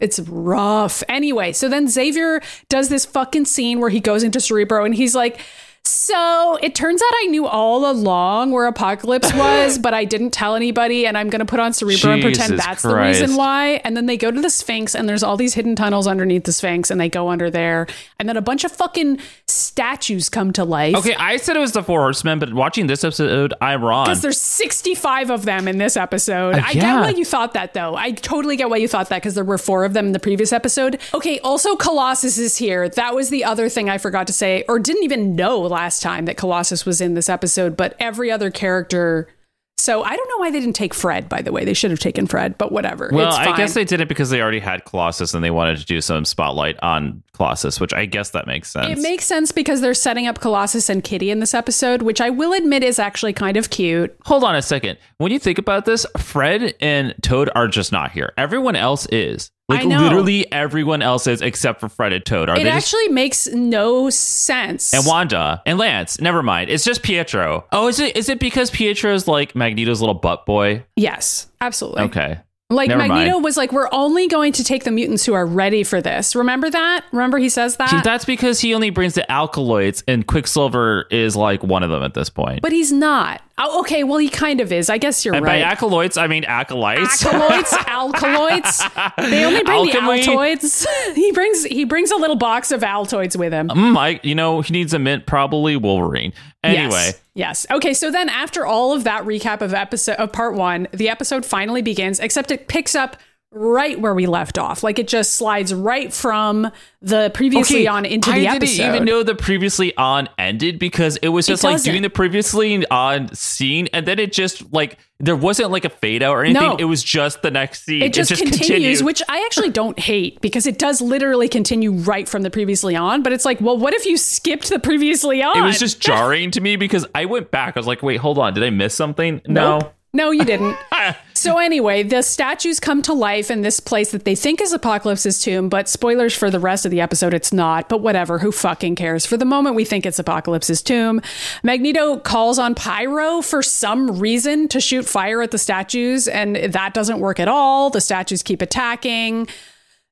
[0.00, 1.02] It's rough.
[1.08, 5.14] Anyway, so then Xavier does this fucking scene where he goes into Cerebro and he's
[5.14, 5.40] like,
[5.86, 10.54] So it turns out I knew all along where Apocalypse was, but I didn't tell
[10.54, 13.82] anybody, and I'm gonna put on Cerebro and pretend Jesus that's the reason why.
[13.84, 16.52] And then they go to the Sphinx, and there's all these hidden tunnels underneath the
[16.52, 17.86] Sphinx, and they go under there,
[18.18, 20.94] and then a bunch of fucking statues come to life.
[20.96, 24.06] Okay, I said it was the Four Horsemen, but watching this episode, I'm wrong.
[24.06, 26.54] Because there's 65 of them in this episode.
[26.54, 27.94] Uh, I get why you thought that, though.
[27.94, 30.20] I totally get why you thought that because there were four of them in the
[30.20, 30.98] previous episode.
[31.12, 32.88] Okay, also, Colossus is here.
[32.88, 36.24] That was the other thing I forgot to say, or didn't even know last time
[36.24, 39.28] that Colossus was in this episode, but every other character.
[39.76, 41.64] So I don't know why they didn't take Fred, by the way.
[41.64, 43.10] They should have taken Fred, but whatever.
[43.12, 45.76] well, it's I guess they did it because they already had Colossus and they wanted
[45.78, 48.98] to do some spotlight on Colossus, which I guess that makes sense.
[48.98, 52.30] It makes sense because they're setting up Colossus and Kitty in this episode, which I
[52.30, 54.16] will admit is actually kind of cute.
[54.24, 54.96] Hold on a second.
[55.18, 58.32] When you think about this, Fred and Toad are just not here.
[58.38, 59.50] Everyone else is.
[59.68, 62.50] Like literally everyone else is except for Fred and Toad.
[62.50, 64.92] Are It they just actually makes no sense.
[64.92, 66.20] and Wanda and Lance.
[66.20, 66.68] Never mind.
[66.68, 67.64] It's just Pietro.
[67.72, 70.84] Oh, is it is it because Pietro's like Magneto's little butt boy?
[70.96, 72.02] Yes, absolutely.
[72.04, 72.38] Okay.
[72.70, 73.44] Like Never Magneto mind.
[73.44, 76.34] was like, we're only going to take the mutants who are ready for this.
[76.34, 77.04] Remember that?
[77.12, 78.02] Remember he says that?
[78.02, 82.14] That's because he only brings the alkaloids and Quicksilver is like one of them at
[82.14, 82.62] this point.
[82.62, 83.42] but he's not.
[83.58, 84.88] Oh, okay, well he kind of is.
[84.88, 85.62] I guess you're and right.
[85.62, 87.24] by acolytes, I mean acolytes.
[87.24, 88.82] Alkaloids, alkaloids.
[89.18, 90.22] They only bring Alchemy.
[90.22, 90.86] the Altoids.
[91.14, 93.68] he brings he brings a little box of Altoids with him.
[93.68, 96.32] Mm, I, you know, he needs a mint, probably Wolverine.
[96.64, 97.20] Anyway, Yes.
[97.34, 97.66] Yes.
[97.70, 101.44] Okay, so then after all of that recap of episode of part 1, the episode
[101.44, 103.16] finally begins except it picks up
[103.54, 104.82] right where we left off.
[104.82, 108.54] Like it just slides right from the previously on into the episode.
[108.54, 112.10] I didn't even know the previously on ended because it was just like doing the
[112.10, 116.44] previously on scene, and then it just like there wasn't like a fade out or
[116.44, 116.62] anything.
[116.62, 116.76] No.
[116.76, 118.02] It was just the next scene.
[118.02, 119.04] it just, continues, continued.
[119.04, 123.22] which I actually don't hate because it does literally continue right from the previously on.
[123.22, 125.56] But it's like, well, what if you skipped the previously on?
[125.56, 127.76] it was just jarring to me because I went back.
[127.76, 129.40] I was like, wait, hold on, did I miss something?
[129.46, 129.82] Nope.
[129.82, 129.92] No,
[130.30, 130.76] you didn't.
[131.34, 135.40] so anyway, the statues come to life in this place that they think is Apocalypse's
[135.42, 137.88] tomb, but spoilers for the rest of the episode, it's not.
[137.88, 139.26] But whatever, who fucking cares?
[139.26, 141.20] For the moment, we think it's Apocalypse's tomb.
[141.62, 146.94] Magneto calls on Pyro for some reason to shoot fire at the statues, and that
[146.94, 147.90] doesn't work at all.
[147.90, 149.48] The statues keep attacking.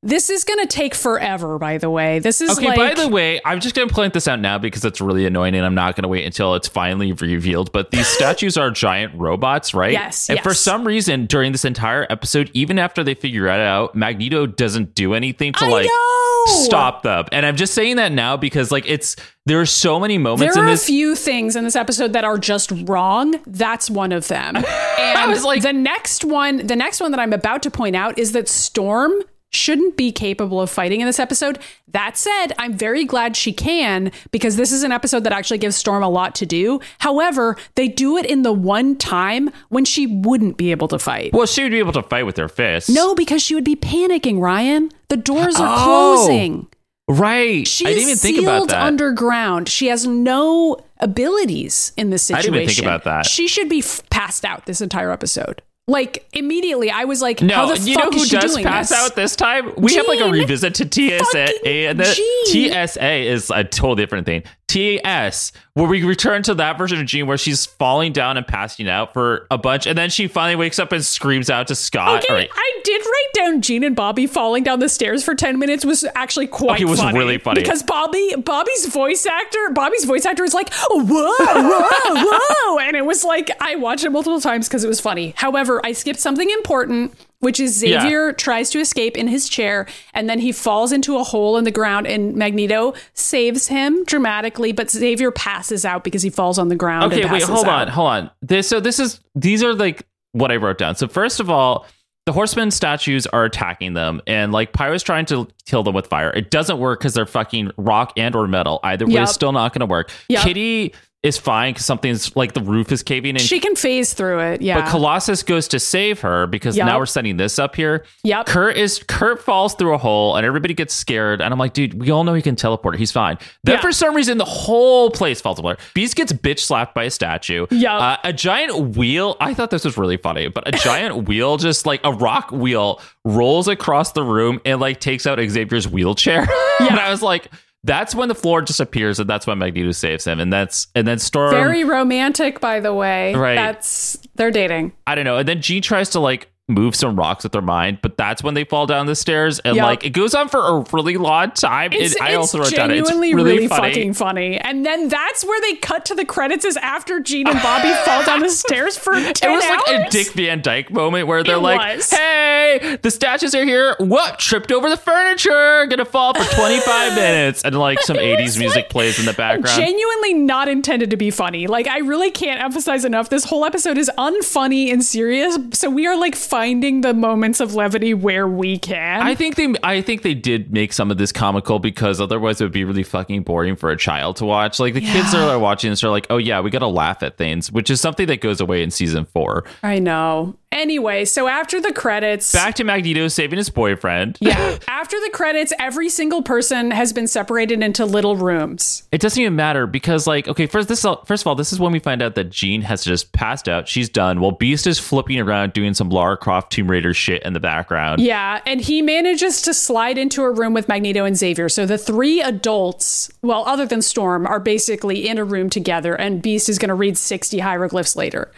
[0.04, 2.18] This is going to take forever, by the way.
[2.18, 2.76] This is Okay, like.
[2.76, 5.54] by the way, I'm just going to point this out now because it's really annoying
[5.54, 7.70] and I'm not going to wait until it's finally revealed.
[7.70, 9.92] But these statues are giant robots, right?
[9.92, 13.94] Yes, And for some reason, during this entire episode, even after they figure it out,
[13.94, 16.64] Magneto doesn't do anything to I like know!
[16.64, 17.26] stop them.
[17.30, 19.14] And I'm just saying that now because like it's
[19.46, 20.82] there are so many moments There in are this.
[20.82, 23.36] a few things in this episode that are just wrong.
[23.46, 24.56] That's one of them.
[25.14, 28.18] And was like- the next one, the next one that I'm about to point out
[28.18, 29.12] is that Storm
[29.52, 31.58] shouldn't be capable of fighting in this episode.
[31.88, 35.76] That said, I'm very glad she can because this is an episode that actually gives
[35.76, 36.80] Storm a lot to do.
[37.00, 41.32] However, they do it in the one time when she wouldn't be able to fight.
[41.32, 42.88] well, she would be able to fight with her fists.
[42.88, 44.90] No, because she would be panicking, Ryan.
[45.08, 45.84] The doors are Oh.
[46.16, 46.66] closing.
[47.08, 47.66] right?
[47.68, 48.82] She's I didn't even think about that.
[48.86, 49.68] underground.
[49.68, 52.38] She has no abilities in this situation.
[52.38, 53.26] I didn't even think about that.
[53.26, 55.60] She should be f- passed out this entire episode.
[55.88, 58.90] Like immediately, I was like, no, "How the you fuck know who does doing pass
[58.90, 58.98] this?
[58.98, 59.72] out this time?
[59.76, 62.04] We have like a revisit to TSA, and the
[62.46, 64.44] TSA is a totally different thing.
[64.72, 68.88] TS, where we return to that version of Jean where she's falling down and passing
[68.88, 72.24] out for a bunch, and then she finally wakes up and screams out to Scott.
[72.24, 72.50] Okay, All right.
[72.54, 76.06] I did write down Jean and Bobby falling down the stairs for ten minutes was
[76.14, 76.76] actually quite.
[76.76, 77.60] Okay, it was funny really funny.
[77.60, 82.30] because Bobby, Bobby's voice actor, Bobby's voice actor is like, whoa, whoa,
[82.66, 85.34] whoa, and it was like I watched it multiple times because it was funny.
[85.36, 88.00] However, I skipped something important, which is Yeah.
[88.00, 91.64] Xavier tries to escape in his chair, and then he falls into a hole in
[91.64, 96.68] the ground, and Magneto saves him dramatically, but Xavier passes out because he falls on
[96.68, 97.12] the ground.
[97.12, 97.82] Okay, wait, hold out.
[97.82, 98.30] on, hold on.
[98.40, 100.94] This so this is these are like what I wrote down.
[100.94, 101.84] So first of all,
[102.26, 106.30] the horsemen statues are attacking them, and like Pyro's trying to kill them with fire.
[106.30, 108.78] It doesn't work because they're fucking rock and or metal.
[108.84, 109.22] Either way, Yep.
[109.24, 110.12] it's still not going to work.
[110.28, 110.44] Yep.
[110.44, 113.40] Kitty is fine because something's like the roof is caving in.
[113.40, 114.60] She can phase through it.
[114.60, 114.80] Yeah.
[114.80, 116.86] But Colossus goes to save her because Yup.
[116.86, 118.04] now we're setting this up here.
[118.24, 118.46] Yep.
[118.46, 121.40] Kurt is Kurt falls through a hole and everybody gets scared.
[121.40, 122.96] And I'm like, dude, we all know he can teleport.
[122.98, 123.38] He's fine.
[123.62, 123.80] Then Yeah.
[123.82, 125.78] for some reason, the whole place falls apart.
[125.94, 127.66] Beast gets bitch slapped by a statue.
[127.70, 128.02] Yup.
[128.02, 129.36] Uh, a giant wheel.
[129.38, 133.00] I thought this was really funny, but a giant wheel, just like a rock wheel,
[133.24, 136.40] rolls across the room and like takes out Xavier's wheelchair.
[136.80, 137.48] and I was like.
[137.84, 141.18] That's when the floor disappears, and that's when Magneto saves him, and that's and then
[141.18, 141.50] Storm.
[141.50, 143.34] Very romantic, by the way.
[143.34, 143.56] Right.
[143.56, 144.92] That's they're dating.
[145.06, 145.38] I don't know.
[145.38, 148.54] And then Jean tries to like move some rocks with their mind, but that's when
[148.54, 149.84] they fall down the stairs, and Yep.
[149.84, 151.92] like it goes on for a really long time.
[151.92, 153.88] It's, and I also wrote down it's genuinely really, really, funny.
[153.92, 154.58] fucking funny.
[154.58, 158.24] And then that's where they cut to the credits is after Jean and Bobby fall
[158.24, 160.10] down the stairs for ten It was like a.
[160.10, 162.10] Dick Van Dyke moment where they're It like, was.
[162.10, 163.96] "Hey, the statues are here.
[163.98, 164.38] What?
[164.38, 165.84] Tripped over the furniture.
[165.86, 169.32] Gonna fall for 25 minutes." And like some 80s was, music like, plays in the
[169.32, 169.76] background.
[169.76, 171.66] Genuinely not intended to be funny.
[171.66, 173.28] Like I really can't emphasize enough.
[173.30, 175.58] This whole episode is unfunny and serious.
[175.72, 179.22] So we are like finding the moments of levity where we can.
[179.22, 182.64] I think they I think they did make some of this comical because otherwise it
[182.64, 184.78] would be really fucking boring for a child to watch.
[184.78, 185.48] Like the kids Yeah.
[185.48, 188.00] are watching this are like, "Oh yeah, we got to laugh at things," which is
[188.02, 189.64] something that goes away in season 4.
[189.82, 190.56] I know.
[190.70, 194.38] Anyway, so after the credits, Back to Magneto saving his boyfriend.
[194.40, 199.02] yeah, after the credits, every single person has been separated into little rooms.
[199.12, 201.92] It doesn't even matter because, like, okay, first this first of all, this is when
[201.92, 203.86] we find out that Jean has just passed out.
[203.86, 204.40] She's done.
[204.40, 208.20] While Beast is flipping around doing some Lara Croft Tomb Raider shit in the background.
[208.20, 211.68] Yeah, and he manages to slide into a room with Magneto and Xavier.
[211.68, 216.42] So the three adults, well, other than Storm, are basically in a room together, and
[216.42, 218.50] Beast is going to read 60 hieroglyphs later.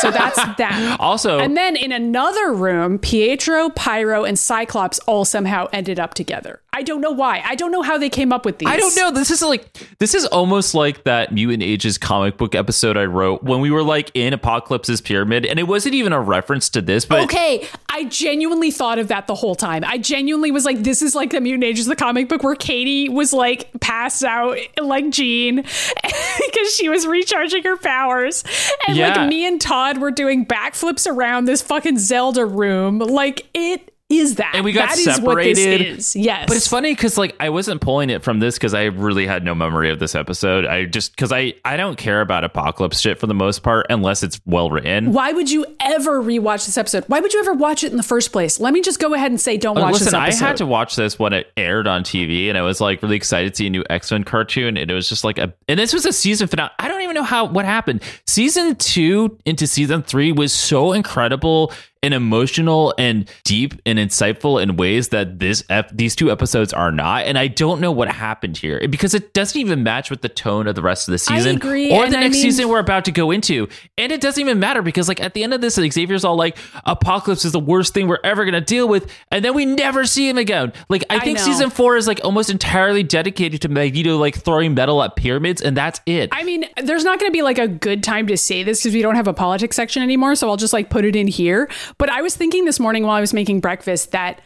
[0.00, 0.96] so that's that.
[1.00, 6.61] Also, And then in another room, Pietro, Pyro, and Cyclops all somehow ended up together.
[6.74, 7.42] I don't know why.
[7.44, 8.68] I don't know how they came up with these.
[8.68, 9.10] I don't know.
[9.10, 9.66] This is like
[9.98, 13.82] this is almost like that Mutant Ages comic book episode I wrote when we were
[13.82, 18.04] like in Apocalypse's pyramid, and it wasn't even a reference to this, but Okay, I
[18.04, 19.84] genuinely thought of that the whole time.
[19.84, 23.08] I genuinely was like, this is like the Mutant Ages, the comic book where Katie
[23.10, 25.56] was like passed out like Jean
[26.02, 28.44] because she was recharging her powers.
[28.88, 29.14] And Yeah.
[29.20, 32.98] like me and Todd were doing backflips around this fucking Zelda room.
[32.98, 34.52] Like it is that.
[34.54, 35.98] And we got That is what this separated.
[35.98, 36.16] is.
[36.16, 36.44] Yes.
[36.48, 39.44] But it's funny because like I wasn't pulling it from this because I really had
[39.44, 40.64] no memory of this episode.
[40.66, 44.22] I just because I I don't care about apocalypse shit for the most part unless
[44.22, 45.12] it's well written.
[45.12, 47.04] Why would you ever rewatch this episode?
[47.08, 48.60] Why would you ever watch it in the first place?
[48.60, 50.44] Let me just go ahead and say don't watch Listen, this I episode.
[50.44, 53.50] had to watch this when it aired on TV, and I was like really excited
[53.54, 54.76] to see a new X Men cartoon.
[54.76, 56.70] And it was just like a, and this was a season finale.
[56.78, 58.02] I don't even know how what happened.
[58.26, 64.76] Season two into season three was so incredible and emotional and deep and insightful in
[64.76, 67.24] ways that this ep- these two episodes are not.
[67.26, 70.66] And I don't know what happened here because it doesn't even match with the tone
[70.66, 73.04] of the rest of the season agree, or the I next mean- season we're about
[73.04, 73.68] to go into.
[73.98, 76.56] And it doesn't even matter because like at the end of this, Xavier's all like,
[76.84, 80.28] "Apocalypse is the worst thing we're ever gonna deal with," and then we never see
[80.28, 80.72] him again.
[80.88, 81.44] Like I I think know.
[81.44, 85.76] season four is like almost entirely dedicated to Magneto like throwing metal at pyramids, and
[85.76, 86.30] that's it.
[86.32, 88.94] I mean, there's not going to be like a good time to say this because
[88.94, 90.34] we don't have a politics section anymore.
[90.34, 91.68] So I'll just like put it in here.
[91.98, 94.40] But I was thinking this morning while I was making breakfast that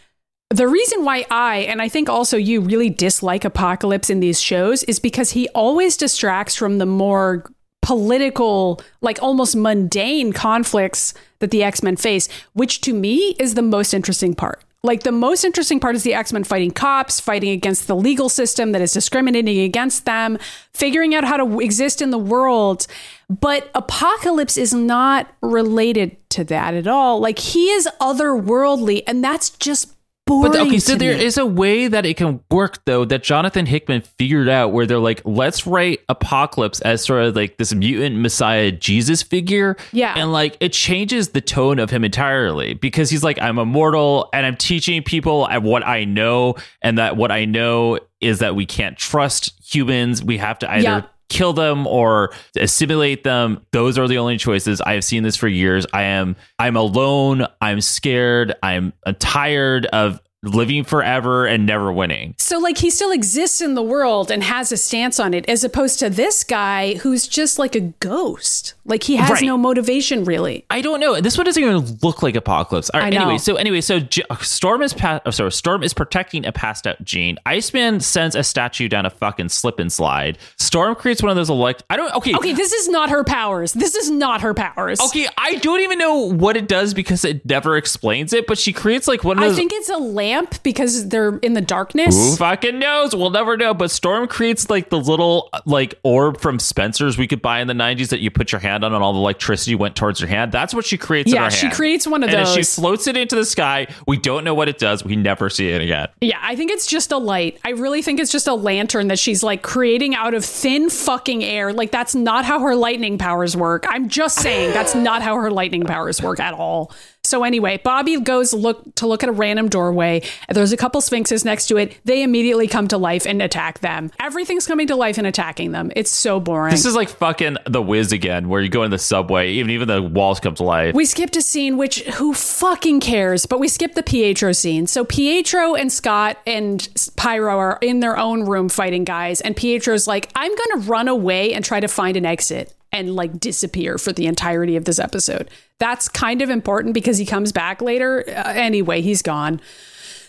[0.51, 4.85] the reason why I, and I think also you, really dislike Apocalypse in these shows
[4.85, 7.51] is because he always distracts from the more
[7.83, 13.63] political, like almost mundane conflicts that the X Men face, which to me is the
[13.63, 14.63] most interesting part.
[14.87, 18.29] Like the most interesting part is the X Men fighting cops, fighting against the legal
[18.29, 20.39] system that is discriminating against them,
[20.73, 22.87] figuring out how to exist in the world.
[23.29, 27.19] But Apocalypse is not related to that at all.
[27.19, 29.96] Like he is otherworldly, and that's just
[30.27, 30.53] boring.
[30.53, 31.25] But okay, so there me.
[31.25, 34.99] is a way that it can work though that Jonathan Hickman figured out where they're
[34.99, 39.77] like, let's write Apocalypse as sort of like this mutant messiah Jesus figure.
[39.93, 40.15] Yeah.
[40.17, 44.45] And like it changes the tone of him entirely because he's like, I'm immortal and
[44.45, 48.67] I'm teaching people at what I know, and that what I know is that we
[48.67, 50.23] can't trust humans.
[50.23, 51.03] We have to either Yeah.
[51.29, 53.65] Kill them or assimilate them.
[53.73, 54.81] Those are the only choices.
[54.81, 55.87] I have seen this for years.
[55.93, 57.47] I am i'm alone.
[57.61, 58.55] I'm scared.
[58.63, 63.83] I'm, tired of living forever and never winning So, like, he still exists in the
[63.83, 67.75] world and has a stance on it, as opposed to this guy who's just like
[67.75, 68.75] a ghost.
[68.85, 69.43] Like, he has Right.
[69.43, 70.65] no motivation, really.
[70.71, 71.21] I don't know.
[71.21, 72.89] This one doesn't even look like Apocalypse.
[72.91, 73.23] All right, I know.
[73.23, 76.53] anyway, so anyway, so J- uh, Storm is pa- oh, sorry, Storm is protecting a
[76.53, 77.37] passed out Jean.
[77.45, 80.39] Iceman sends a statue down a fucking slip and slide.
[80.59, 81.83] Storm creates one of those elect.
[81.91, 82.15] I don't.
[82.15, 83.73] Okay, Okay, this is not her powers.
[83.73, 85.01] This is not her powers.
[85.01, 88.47] Okay, I don't even know what it does because it never explains it.
[88.47, 89.57] But she creates like one of I those.
[89.57, 92.15] think it's a lamp because they're in the darkness.
[92.15, 93.15] Who fucking knows?
[93.15, 93.75] We'll never know.
[93.75, 97.75] But Storm creates like the little like orb from Spencer's we could buy in the
[97.75, 100.53] '90s that you put your hand on and all the electricity went towards your hand.
[100.53, 101.31] That's what she creates.
[101.31, 102.75] in Yeah, she creates one of and then she those.
[102.75, 103.87] floats it into the sky.
[104.07, 105.05] We don't know what it does.
[105.05, 106.09] We never see it again.
[106.21, 107.59] Yeah, I think it's just a light.
[107.65, 111.45] I really think it's just a lantern that she's like creating out of thin fucking
[111.45, 111.73] air.
[111.73, 113.85] Like that's not how her lightning powers work.
[113.89, 116.93] I'm just saying that's not how her lightning powers work at all.
[117.27, 120.23] So anyway, Bobby goes look to look at a random doorway.
[120.49, 121.99] There's a couple sphinxes next to it.
[122.05, 124.11] They immediately come to life and attack them.
[124.21, 125.91] Everything's coming to life and attacking them.
[125.97, 126.71] It's so boring.
[126.71, 129.89] This is like fucking the Wiz again, where you go in the subway, even even
[129.89, 130.95] the walls come to life.
[130.95, 133.47] We skipped a scene, which who fucking cares?
[133.47, 134.87] But we skipped the Pietro scene.
[134.87, 140.07] So Pietro and Scott and Pyro are in their own room fighting guys, and Pietro's
[140.07, 144.13] like, "I'm gonna run away and try to find an exit." And like disappear for
[144.13, 145.51] the entirety of this episode.
[145.79, 148.25] That's kind of important because he comes back later.
[148.27, 149.61] Uh, anyway, he's gone.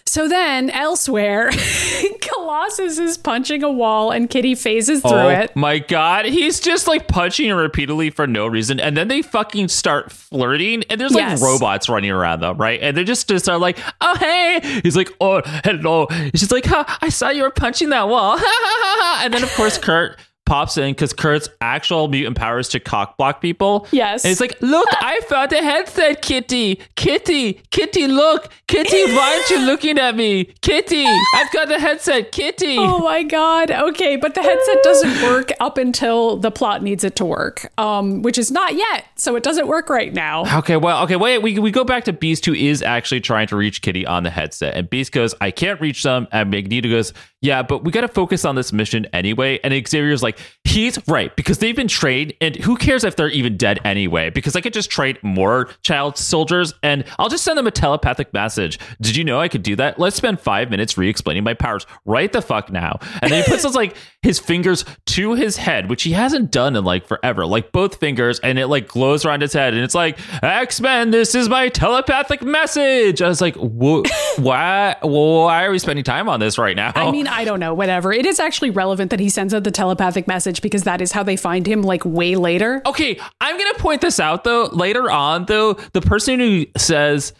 [0.06, 1.50] So then, elsewhere,
[2.22, 5.54] Colossus is punching a wall and Kitty phases through oh it.
[5.56, 10.12] my god, he's just like punching repeatedly for no reason, and then they fucking start
[10.12, 11.42] flirting, and there's like Yes.
[11.42, 12.80] robots running around them, right?
[12.82, 17.00] And they just just are like, "Oh hey," he's like, "Oh hello," she's like, "Ha,
[17.02, 18.38] I saw you were punching that wall,"
[19.24, 23.42] and then of course Kurt pops in because Kurt's actual mutant powers to cock block
[23.42, 23.86] people.
[23.92, 24.24] Yes.
[24.24, 29.50] and he's like, "Look, I found a headset, Kitty, Kitty, Kitty, look, Kitty, why aren't
[29.52, 31.06] you looking at me, Kitty?
[31.36, 33.70] I've got the headset, Kitty." Oh my god.
[33.70, 37.72] Okay, but the headset doesn't work up until the plot needs it to work.
[37.78, 39.06] Um, which is not yet.
[39.16, 40.46] So it doesn't work right now.
[40.60, 41.40] Okay, well, okay, wait.
[41.42, 44.30] We, we go back to Beast, who is actually trying to reach Kitty on the
[44.30, 48.02] headset, and Beast goes, "I can't reach them," and Magneto goes, "Yeah, but we got
[48.02, 52.34] to focus on this mission anyway." And Xavier's like, "He's right because they've been trained,
[52.42, 54.30] and who cares if they're even dead anyway?
[54.30, 58.34] Because I could just train more child soldiers, and I'll just send them a telepathic
[58.34, 58.80] message.
[59.02, 60.00] Did you know I could do that?
[60.00, 63.64] Let's spend five minutes re-explaining my powers right the fuck now." And then he puts
[63.68, 67.72] his like his fingers to his head, which he hasn't done in like forever, like
[67.72, 71.36] both fingers, and it like glows around his head, and it's like X Men, this
[71.36, 73.22] is my telepathic message.
[73.22, 73.56] I was like,
[74.38, 74.96] why?
[75.02, 76.92] Why are we spending time on this right now?
[76.96, 78.12] I mean, I don't know, whatever.
[78.12, 81.24] It is actually relevant that he sends out the telepathic message because that is how
[81.24, 82.82] they find him like way later.
[82.86, 84.66] Okay, I'm gonna point this out though.
[84.66, 87.34] Later on, though, the person who says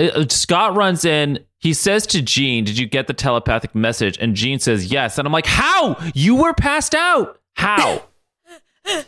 [0.00, 1.40] uh, Scott runs in.
[1.58, 5.26] He says to Jean, "Did you get the telepathic message?" And Jean says, "Yes." And
[5.26, 5.96] I'm like, "How?
[6.14, 7.40] You were passed out?
[7.54, 8.04] How?"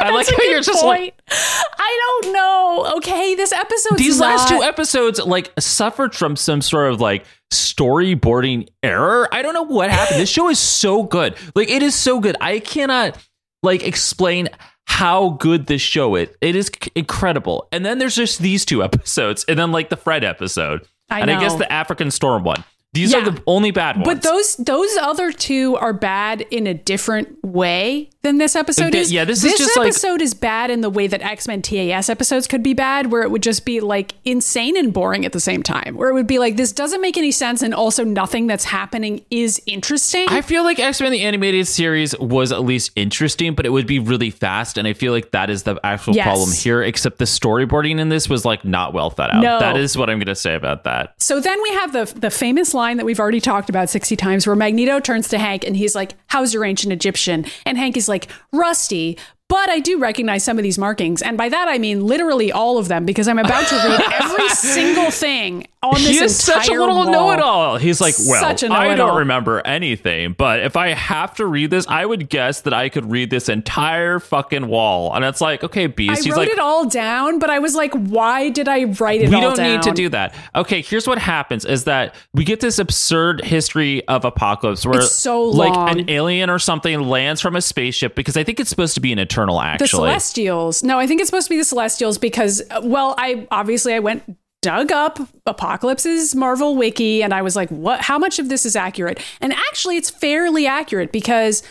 [0.00, 1.14] I like how you're just like.
[1.30, 2.92] I don't know.
[2.96, 3.98] Okay, this episode.
[3.98, 7.24] these last two episodes like suffered from some sort of like
[7.58, 9.28] storyboarding error.
[9.32, 10.20] I don't know what happened.
[10.20, 11.36] this show is so good.
[11.54, 12.36] Like it is so good.
[12.40, 13.18] I cannot
[13.62, 14.48] like explain
[14.86, 16.28] how good this show is.
[16.40, 17.68] It is incredible.
[17.72, 20.86] And then there's just these two episodes and then like the Fred episode.
[21.10, 22.64] I and I guess the African Storm one.
[22.94, 23.18] These Yeah.
[23.18, 24.06] are the only bad ones.
[24.06, 29.02] But those those other two are bad in a different way than this episode Th-
[29.02, 29.12] is.
[29.12, 32.08] yeah, this is just like- episode is bad in the way that X Men TAS
[32.08, 35.40] episodes could be bad, where it would just be like insane and boring at the
[35.40, 35.96] same time.
[35.96, 39.22] Where it would be like this doesn't make any sense, and also nothing that's happening
[39.30, 40.26] is interesting.
[40.28, 43.86] I feel like X Men the animated series was at least interesting, but it would
[43.88, 46.26] be really fast, and I feel like that is the actual Yes.
[46.26, 46.82] problem here.
[46.82, 49.42] Except the storyboarding in this was like not well thought out.
[49.42, 49.58] No.
[49.58, 51.14] That is what I'm going to say about that.
[51.18, 54.46] So then we have the the famous line that we've already talked about 60 times
[54.46, 58.08] where Magneto turns to Hank and he's like, "How's your ancient Egyptian?" And Hank is
[58.08, 59.16] like, "Rusty."
[59.48, 62.78] But I do recognize some of these markings, and by that I mean literally all
[62.78, 66.68] of them, because I'm about to read every single thing on this He is such
[66.68, 67.76] a little know-it-all.
[67.76, 71.70] He's like, well, Such a I don't remember anything, but if I have to read
[71.70, 75.14] this, I would guess that I could read this entire fucking wall.
[75.14, 76.24] And it's like, okay, I Beast.
[76.24, 79.26] He's wrote like, it all down, but I was like, why did I write it
[79.26, 79.70] all down?" we don't down?
[79.72, 80.34] need to do that.
[80.54, 85.12] Okay, here's what happens is that we get this absurd history of apocalypse where It's
[85.12, 88.94] so like an alien or something lands from a spaceship because I think it's supposed
[88.94, 90.08] to be an eternal the actually.
[90.08, 90.82] Celestials.
[90.82, 94.38] No, I think it's supposed to be the Celestials because, well, I obviously I went
[94.62, 98.00] dug up Apocalypse's Marvel wiki and I was like, what?
[98.00, 99.20] How much of this is accurate?
[99.40, 101.62] And actually, it's fairly accurate because.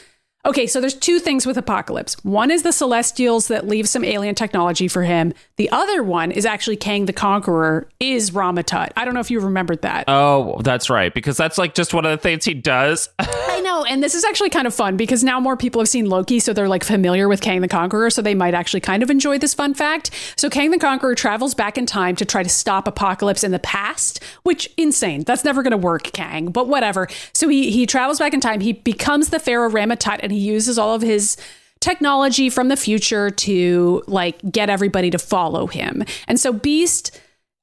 [0.45, 2.21] Okay, so there's two things with Apocalypse.
[2.25, 5.33] One is the Celestials that leave some alien technology for him.
[5.55, 8.89] The other one is actually Kang the Conqueror is Ramatut.
[8.97, 10.03] I don't know if you remembered that.
[10.09, 11.13] Oh, that's right.
[11.13, 13.07] Because that's like just one of the things he does.
[13.19, 16.09] I know, and this is actually kind of fun because now more people have seen
[16.09, 19.09] Loki, so they're like familiar with Kang the Conqueror, so they might actually kind of
[19.09, 20.11] enjoy this fun fact.
[20.35, 23.59] So Kang the Conqueror travels back in time to try to stop Apocalypse in the
[23.59, 25.23] past, which insane.
[25.23, 27.07] That's never going to work, Kang, but whatever.
[27.31, 28.59] So he he travels back in time.
[28.59, 31.37] He becomes the Pharaoh Ramatut, and he uses all of his
[31.79, 36.03] technology from the future to like get everybody to follow him.
[36.27, 37.19] And so Beast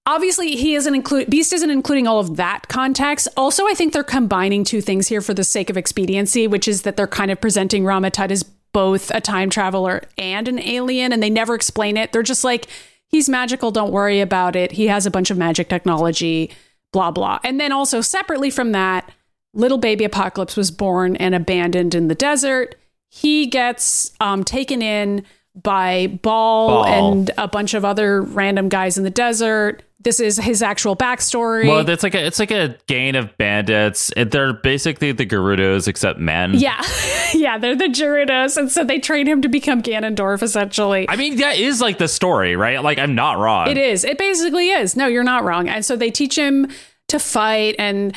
[0.07, 3.29] obviously he isn't include beast isn't including all of that context.
[3.37, 6.83] Also i think they're combining two things here for the sake of expediency which is
[6.83, 8.43] that they're kind of presenting ramatut as
[8.73, 12.13] both a time traveler and an alien and they never explain it.
[12.13, 12.67] They're just like
[13.09, 14.73] he's magical don't worry about it.
[14.73, 16.51] He has a bunch of magic technology
[16.93, 17.39] blah blah.
[17.45, 19.11] And then also separately from that
[19.53, 22.77] little baby apocalypse was born and abandoned in the desert
[23.11, 25.25] he gets um, taken in
[25.61, 26.87] by Ball, Ball.
[26.87, 29.83] and a bunch of other random guys in the desert.
[29.99, 31.67] This is his actual backstory.
[31.67, 34.11] well, it's like a it's like a gang of bandits.
[34.17, 36.55] They're basically the Gerudos except men.
[36.55, 36.81] yeah,
[37.35, 40.43] yeah, they're the Gerudos, and so they train him to become Ganondorf.
[40.43, 42.83] Essentially, I mean, that is like the story, right?
[42.83, 43.69] Like, I'm not wrong.
[43.69, 44.05] It is.
[44.05, 44.97] It basically is.
[44.97, 45.69] No, you're not wrong.
[45.69, 46.71] And so they teach him
[47.09, 47.75] to fight.
[47.79, 48.17] And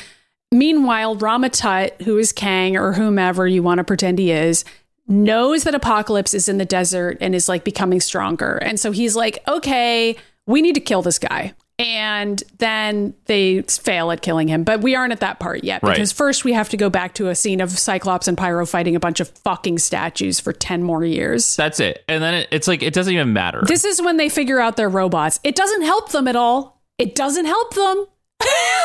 [0.54, 4.64] meanwhile, Ramatut, who is Kang or whomever you want to pretend he is,
[5.08, 8.58] knows that Apocalypse is in the desert and is like becoming stronger.
[8.58, 10.16] And so he's like, okay,
[10.48, 11.54] we need to kill this guy.
[11.80, 14.64] And then they fail at killing him.
[14.64, 15.96] But we aren't at that part yet Right.
[15.96, 18.96] because first we have to go back to a scene of Cyclops and Pyro fighting
[18.96, 21.56] a bunch of fucking statues for 10 more years.
[21.56, 22.04] That's it.
[22.08, 23.64] And then it, it's like it doesn't even matter.
[23.66, 25.40] This is when they figure out they're robots.
[25.44, 26.80] It doesn't help them at all.
[27.00, 28.06] It doesn't help them.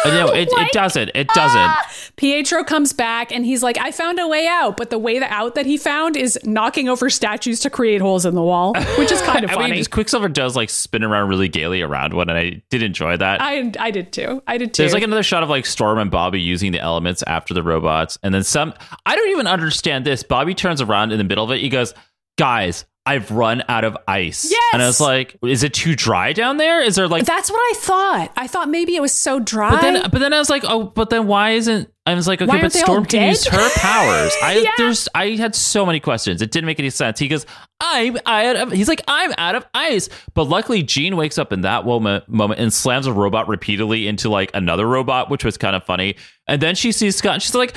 [0.05, 1.11] No, it, Like- it doesn't.
[1.15, 1.59] It doesn't.
[1.61, 1.91] Ah!
[2.17, 4.77] Pietro comes back and he's like, I found a way out.
[4.77, 8.27] But the way the out that he found is knocking over statues to create holes
[8.27, 9.73] in the wall, which is kind of I funny.
[9.73, 13.41] mean, Quicksilver does like spin around really gaily around one, and I did enjoy that.
[13.41, 14.43] I, I did too.
[14.47, 14.83] I did too.
[14.83, 18.19] There's like another shot of like Storm and Bobby using the elements after the robots,
[18.23, 18.75] and then some.
[19.07, 20.23] I don't even understand this.
[20.25, 21.61] Bobby turns around in the middle of it.
[21.61, 21.95] He goes,
[22.37, 24.63] "Guys, I've run out of ice." Yes!
[24.73, 26.81] and I was like, "Is it too dry down there?
[26.83, 28.33] Is there like?" That's what I thought.
[28.37, 29.71] I thought maybe it was so dry.
[29.71, 32.41] but then, but then I was like, "Oh, but then why isn't?" I was like,
[32.41, 34.71] "Okay, but aren't they all Storm can use her powers." I Yeah.
[34.79, 36.41] there's I had so many questions.
[36.41, 37.19] It didn't make any sense.
[37.19, 37.45] He goes,
[37.81, 41.61] "I'm out of." He's like, "I'm out of ice," but luckily Jean wakes up in
[41.63, 45.77] that moment moment and slams a robot repeatedly into like another robot, which was kind
[45.77, 46.17] of funny.
[46.47, 47.35] And then she sees Scott.
[47.35, 47.77] And she's like,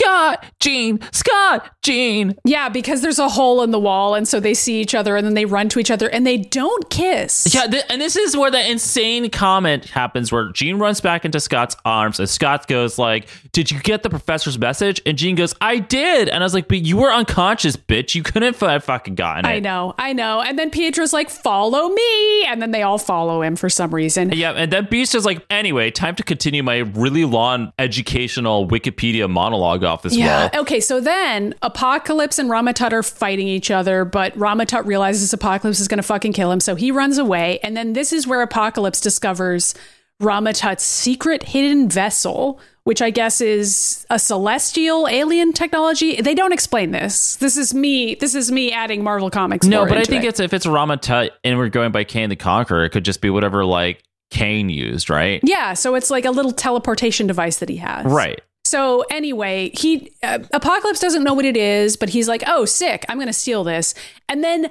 [0.00, 2.34] Scott, Jean, Scott, Jean.
[2.44, 5.26] Yeah, because there's a hole in the wall, and so they see each other, and
[5.26, 7.52] then they run to each other, and they don't kiss.
[7.54, 11.38] Yeah, th- and this is where the insane comment happens where Jean runs back into
[11.38, 15.54] Scott's arms and Scott goes like, "Did you get the professor's message?" And Jean goes,
[15.60, 18.14] "I did." And I was like, "But you were unconscious, bitch.
[18.14, 20.40] You couldn't have fucking gotten it." I know, I know.
[20.40, 24.32] And then Pietro's like, "Follow me," and then they all follow him for some reason.
[24.32, 29.28] Yeah, and then Beast is like, "Anyway, time to continue my really long educational Wikipedia
[29.28, 30.48] monologue off this Yeah.
[30.52, 30.80] wall." Okay.
[30.80, 35.98] So then Apocalypse and Ramatut are fighting each other, but Ramatut realizes Apocalypse is going
[35.98, 36.60] to fucking kill him.
[36.60, 37.58] So he runs away.
[37.62, 39.74] And then this is where Apocalypse discovers
[40.22, 46.20] Ramatut's secret hidden vessel, which I guess is a celestial alien technology.
[46.20, 47.36] They don't explain this.
[47.36, 48.16] This is me.
[48.16, 49.66] This is me adding Marvel Comics.
[49.66, 50.28] No, but I think it.
[50.28, 53.20] it's if it's Rama Tut and we're going by Kang the Conqueror, it could just
[53.22, 55.40] be whatever like Kang used, right?
[55.42, 55.72] Yeah.
[55.74, 58.04] So it's like a little teleportation device that he has.
[58.04, 58.40] Right.
[58.64, 63.04] So anyway, he uh, Apocalypse doesn't know what it is, but he's like, "Oh, sick!
[63.08, 63.94] I'm going to steal this."
[64.28, 64.70] And then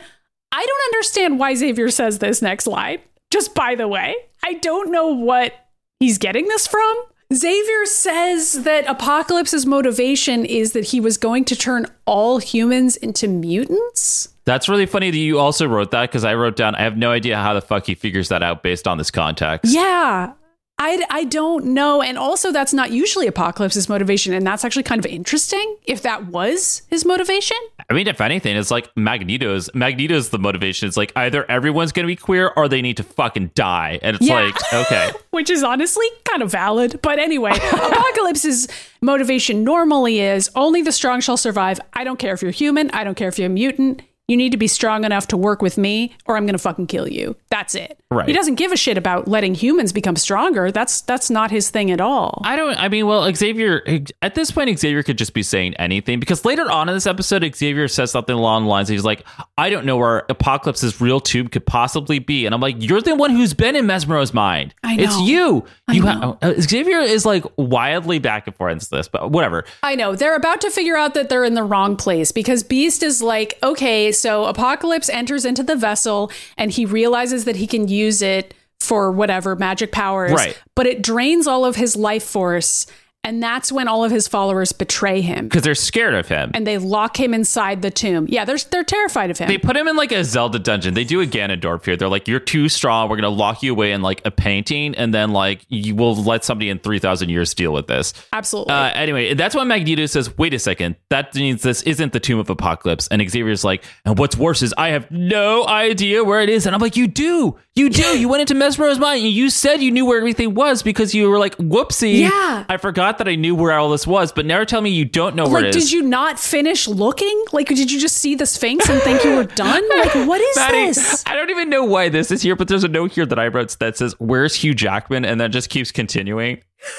[0.52, 3.00] I don't understand why Xavier says this next line.
[3.30, 5.54] Just by the way, I don't know what
[6.00, 7.04] he's getting this from.
[7.32, 13.28] Xavier says that Apocalypse's motivation is that he was going to turn all humans into
[13.28, 14.30] mutants.
[14.46, 17.12] That's really funny that you also wrote that because I wrote down, I have no
[17.12, 19.72] idea how the fuck he figures that out based on this context.
[19.72, 20.34] Yeah.
[20.82, 22.02] I, I don't know.
[22.02, 24.34] And also, that's not usually Apocalypse's motivation.
[24.34, 27.58] And that's actually kind of interesting if that was his motivation.
[27.90, 29.70] I mean, if anything, it's like Magneto's.
[29.76, 30.88] Magneto's the motivation.
[30.88, 34.00] It's like either everyone's going to be queer or they need to fucking die.
[34.02, 34.36] And it's Yeah.
[34.42, 35.12] like, okay.
[35.32, 37.00] which is honestly kind of valid.
[37.02, 38.68] But anyway, Apocalypse's
[39.02, 41.82] motivation normally is only the strong shall survive.
[41.94, 42.90] I don't care if you're human.
[42.92, 44.02] I don't care if you're a mutant.
[44.30, 46.88] You need to be strong enough to work with me, or I'm going to fucking
[46.88, 47.36] kill you.
[47.50, 47.99] That's it.
[48.12, 48.28] Right.
[48.28, 50.72] He doesn't give a shit about letting humans become stronger.
[50.72, 52.42] That's that's not his thing at all.
[52.44, 53.84] I don't, I mean, well, Xavier,
[54.24, 57.48] at this point, Xavier could just be saying anything because later on in this episode,
[57.56, 59.24] Xavier says something along the lines, he's like,
[59.60, 62.48] I don't know where Apocalypse's real tube could possibly be.
[62.48, 64.74] And I'm like, you're the one who's been in Mesmero's mind.
[64.84, 65.04] I know.
[65.04, 65.66] It's you.
[65.88, 66.10] I you know.
[66.10, 69.66] ha- uh, Xavier is like wildly back and forth into this, but whatever.
[69.84, 70.16] I know.
[70.16, 73.60] They're about to figure out that they're in the wrong place because Beast is like,
[73.62, 78.54] okay, so Apocalypse enters into the vessel and he realizes that he can use it
[78.80, 80.32] for whatever magic powers.
[80.32, 80.62] Right.
[80.76, 82.86] But it drains all of his life force.
[83.26, 86.52] And that's when all of his followers betray him Because they're scared of him.
[86.54, 88.26] and they lock him inside the tomb.
[88.30, 89.50] Yeah, they're, they're terrified of him.
[89.50, 90.94] They put him in like a Zelda dungeon.
[90.94, 91.98] They do a Ganondorf here.
[91.98, 93.10] They're like, "You're too strong.
[93.10, 96.46] We're gonna lock you away in like a painting, and then like you will let
[96.46, 98.74] somebody in three thousand years deal with this." Absolutely.
[98.74, 100.96] Uh, anyway, that's when Magneto says, "Wait a second.
[101.10, 104.74] That means this isn't the Tomb of Apocalypse." And Xavier's like, "And what's worse is
[104.78, 108.18] I have no idea where it is." And I'm like, "You do, you do.
[108.18, 111.30] you went into Mesmero's mind, and you said you knew where everything was because you
[111.30, 112.66] were like, whoopsie, Yeah.
[112.68, 115.36] I forgot that I knew where all this was." But now telling me you don't
[115.36, 115.86] know where like, it is.
[115.86, 117.46] did you not finish looking?
[117.54, 119.88] Like, did you just see the Sphinx and think you were done?
[119.90, 121.24] Like, what is Maddy, this?
[121.28, 123.48] I don't even know why this is here, but there's a note here that I
[123.48, 125.24] wrote that says, Where's Hugh Jackman?
[125.26, 126.62] And that just keeps continuing.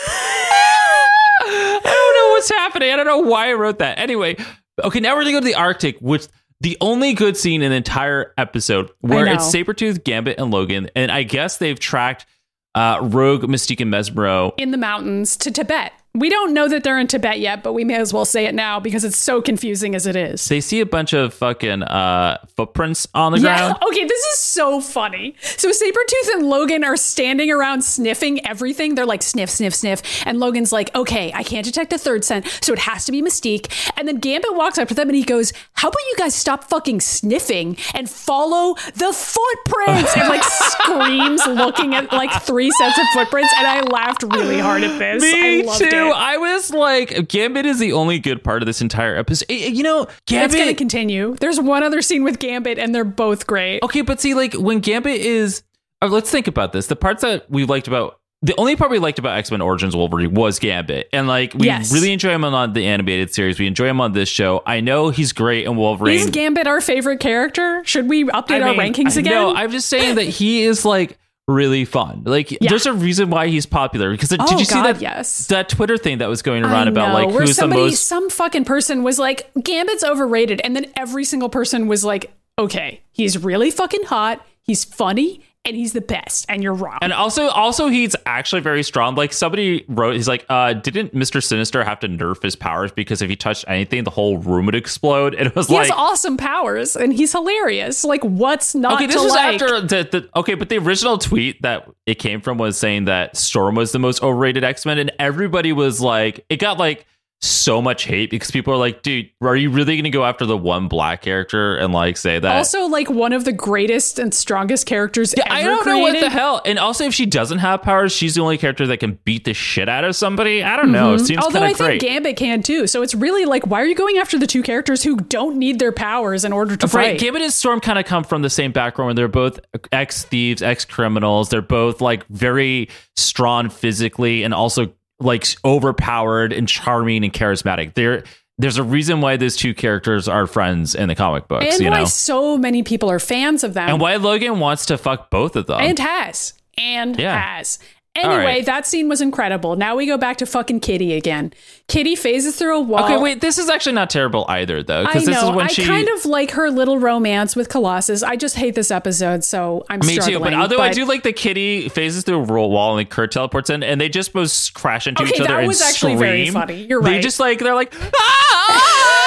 [1.43, 2.93] I don't know what's happening.
[2.93, 3.99] I don't know why I wrote that.
[3.99, 4.37] Anyway,
[4.85, 6.27] okay, now we're gonna go to the Arctic, which
[6.61, 11.11] the only good scene in the entire episode where it's Sabretooth, Gambit, and Logan, and
[11.11, 12.27] I guess they've tracked
[12.75, 14.53] uh, Rogue, Mystique, and Mesmero.
[14.59, 15.93] in the mountains to Tibet.
[16.13, 18.55] We don't know that they're in Tibet yet, but we may as well say it
[18.55, 20.49] now because it's so confusing as it is.
[20.49, 23.57] They see a bunch of fucking uh, footprints on the Yeah.
[23.69, 23.77] ground.
[23.91, 25.35] Okay, this is so funny.
[25.41, 28.95] So Sabretooth and Logan are standing around sniffing everything.
[28.95, 30.03] They're like sniff, sniff, sniff.
[30.27, 33.21] And Logan's like, okay, I can't detect a third scent, so it has to be
[33.23, 33.69] Mystique.
[33.97, 36.65] And then Gambit walks up to them and he goes, How about you guys stop
[36.65, 40.17] fucking sniffing and follow the footprints?
[40.17, 43.53] And like screams looking at like three sets of footprints.
[43.59, 45.23] And I laughed really hard at this.
[45.23, 45.87] Me I loved too.
[45.87, 46.00] it.
[46.09, 49.51] I was like, Gambit is the only good part of this entire episode.
[49.51, 50.47] You know, Gambit.
[50.47, 51.35] It's going to continue.
[51.41, 53.83] There's one other scene with Gambit, and they're both great.
[53.83, 55.63] okay, but see, like when Gambit is,
[56.03, 56.87] uh, let's think about this.
[56.87, 58.17] The parts that we liked about.
[58.43, 61.67] The only part we liked about X Men Origins Wolverine was Gambit, and like we
[61.67, 61.93] Yes.
[61.93, 63.59] really enjoy him on the animated series.
[63.61, 64.63] We enjoy him on this show.
[64.65, 66.17] I know he's great in Wolverine.
[66.19, 67.83] Is Gambit our favorite character?
[67.85, 69.33] Should we update I our rankings again?
[69.35, 71.19] No, I'm just saying that he is like
[71.49, 72.23] really fun.
[72.25, 74.11] Like, there's a reason why he's popular.
[74.11, 75.01] Because Oh, did you see that?
[75.01, 75.47] yes.
[75.49, 78.31] That Twitter thing that was going around about like where who's the somebody, most some
[78.31, 83.39] fucking person was like, Gambit's overrated, and then every single person was like, okay, he's
[83.39, 86.99] really fucking hot, he's funny, and he's the best, and you're wrong.
[87.03, 89.15] And also, also he's actually very strong.
[89.15, 93.21] Like somebody wrote, he's like, uh, didn't Mister Sinister have to nerf his powers because
[93.21, 95.35] if he touched anything, the whole room would explode?
[95.35, 98.05] And it was he like, has awesome powers, and he's hilarious.
[98.05, 99.61] Like, what's not okay, this to was like?
[99.61, 103.37] after the, the okay, but the original tweet that it came from was saying that
[103.37, 107.07] Storm was the most overrated X Men, and everybody was like, it got like
[107.43, 110.45] so much hate because people are like, dude, are you really going to go after
[110.45, 112.57] the one black character and like say that?
[112.57, 115.99] Also, like one of the greatest and strongest characters ever I don't created.
[115.99, 116.61] know what the hell.
[116.67, 119.55] And also, if she doesn't have powers, she's the only character that can beat the
[119.55, 120.63] shit out of somebody.
[120.63, 121.15] I don't know.
[121.15, 121.45] It seems Mm-hmm.
[121.45, 122.01] Although I great.
[122.01, 122.87] think Gambit can too.
[122.87, 125.79] So it's really like, why are you going after the two characters who don't need
[125.79, 127.21] their powers in order to Right, fight?
[127.21, 129.07] Gambit and Storm kind of come from the same background.
[129.07, 129.59] Where they're both
[129.93, 131.49] ex thieves, ex criminals.
[131.49, 137.95] They're both like very strong physically, and also like overpowered and charming and charismatic.
[137.95, 138.25] They're
[138.59, 141.65] there's a reason why those two characters are friends in the comic books.
[141.77, 143.89] and you why know, so many people are fans of them.
[143.89, 145.81] and why Logan wants to fuck both of them.
[145.81, 147.39] and has and Yeah.
[147.57, 147.79] has.
[148.17, 148.67] Anyway, right.
[148.67, 149.77] that scene was incredible.
[149.77, 151.53] Now we go back to fucking Kitty again.
[151.87, 153.05] Kitty phases through a wall.
[153.05, 155.51] okay, wait, this is actually not terrible either, though, I because this know.
[155.51, 155.85] is when I she.
[155.85, 158.25] kind of like her little romance with Colossus.
[158.25, 161.33] I just hate this episode, so I'm Me too, but although I do like the
[161.33, 165.23] kitty phases through a wall and Kurt teleports in, and they just both crash into
[165.23, 166.53] Okay, each other that and was actually very scream.
[166.61, 166.87] funny.
[166.87, 167.13] You're right.
[167.13, 169.20] They just like they're like, ah!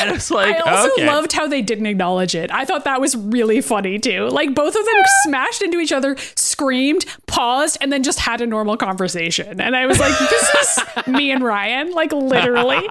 [0.00, 1.06] And it's like I also okay.
[1.06, 2.50] loved how they didn't acknowledge it.
[2.50, 4.28] I thought that was really funny too.
[4.28, 8.46] Like both of them smashed into each other, screamed, paused, and then just had a
[8.46, 9.60] normal conversation.
[9.60, 12.86] And I was like, this is me and Ryan, like literally.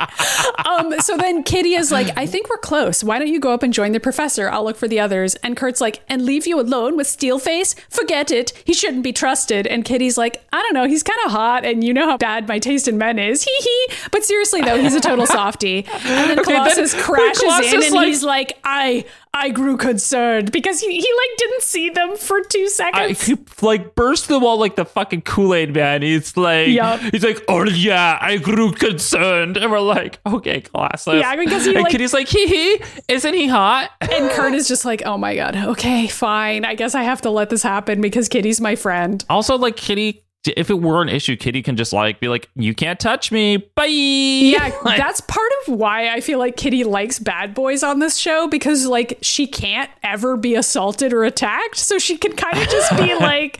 [0.66, 3.04] Um, so then Kitty is like, I think we're close.
[3.04, 4.50] Why don't you go up and join the professor?
[4.50, 5.36] I'll look for the others.
[5.36, 7.76] And Kurt's like, and leave you alone with Steelface?
[7.90, 8.54] Forget it.
[8.66, 9.68] He shouldn't be trusted.
[9.68, 10.86] And Kitty's like, I don't know.
[10.88, 13.44] He's kind of hot, and you know how bad my taste in men is.
[13.44, 13.88] Hee hee.
[14.12, 15.86] But seriously though, he's a total softie.
[15.94, 20.52] And then Okay, then- Colossus crashes in, and like- he's like, I I grew concerned
[20.54, 23.26] because he, he like didn't see them for two I, seconds.
[23.26, 26.02] he like burst the wall like the fucking Kool Aid man.
[26.04, 27.00] He's like, Yup.
[27.12, 31.16] he's like, oh yeah, I grew concerned, and we're like, okay, Colossus.
[31.20, 33.92] Yeah, because he, and like- Kitty's like, hee hee, isn't he hot?
[34.02, 36.64] and Kurt is just like, oh my god, okay, fine.
[36.66, 39.24] I guess I have to let this happen because Kitty's my friend.
[39.30, 42.74] Also, like Kitty, if it were an issue, Kitty can just like be like, you
[42.74, 43.86] can't touch me, bye.
[43.86, 48.18] Yeah, Like- that's part of why I feel like Kitty likes bad boys on this
[48.18, 52.68] show because like she can't ever be assaulted or attacked, so she can kind of
[52.70, 53.60] just be like.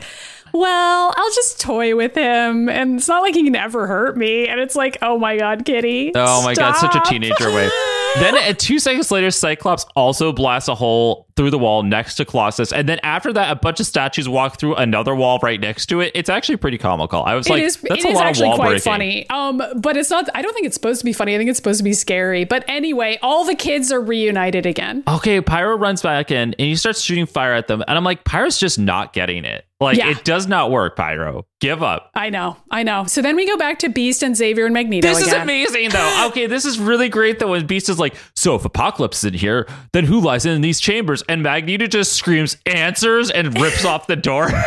[0.54, 4.48] Well, I'll just toy with him, and it's not like he can ever hurt me.
[4.48, 6.12] And it's like, oh my god, Kitty!
[6.14, 7.68] Oh my god, such a teenager way.
[8.20, 12.24] then uh, two seconds later, Cyclops also blasts a hole through the wall next to
[12.24, 15.86] Colossus, and then after that, a bunch of statues walk through another wall right next
[15.86, 16.12] to it.
[16.14, 17.22] It's actually pretty comical.
[17.22, 17.76] I was It like, is.
[17.76, 18.92] that's it a is lot actually of wall quite breaking.
[18.92, 19.30] funny.
[19.30, 20.28] Um, but it's not.
[20.34, 21.34] I don't think it's supposed to be funny.
[21.34, 22.44] I think it's supposed to be scary.
[22.44, 25.02] But anyway, all the kids are reunited again.
[25.06, 28.24] Okay, Pyro runs back in and he starts shooting fire at them, and I'm like,
[28.24, 29.65] Pyro's just not getting it.
[29.78, 30.08] Like, Yeah.
[30.10, 31.44] it does not work, Pyro.
[31.60, 32.10] Give up.
[32.14, 32.56] I know.
[32.70, 33.04] I know.
[33.06, 35.06] So then we go back to Beast and Xavier and Magneto.
[35.06, 36.26] This is amazing, though.
[36.28, 37.48] Okay, this is really great, though.
[37.48, 40.80] When Beast is like, "So if Apocalypse is in here, then who lies in these
[40.80, 44.50] chambers?" And Magneto just screams, "Answers!" and rips off the door.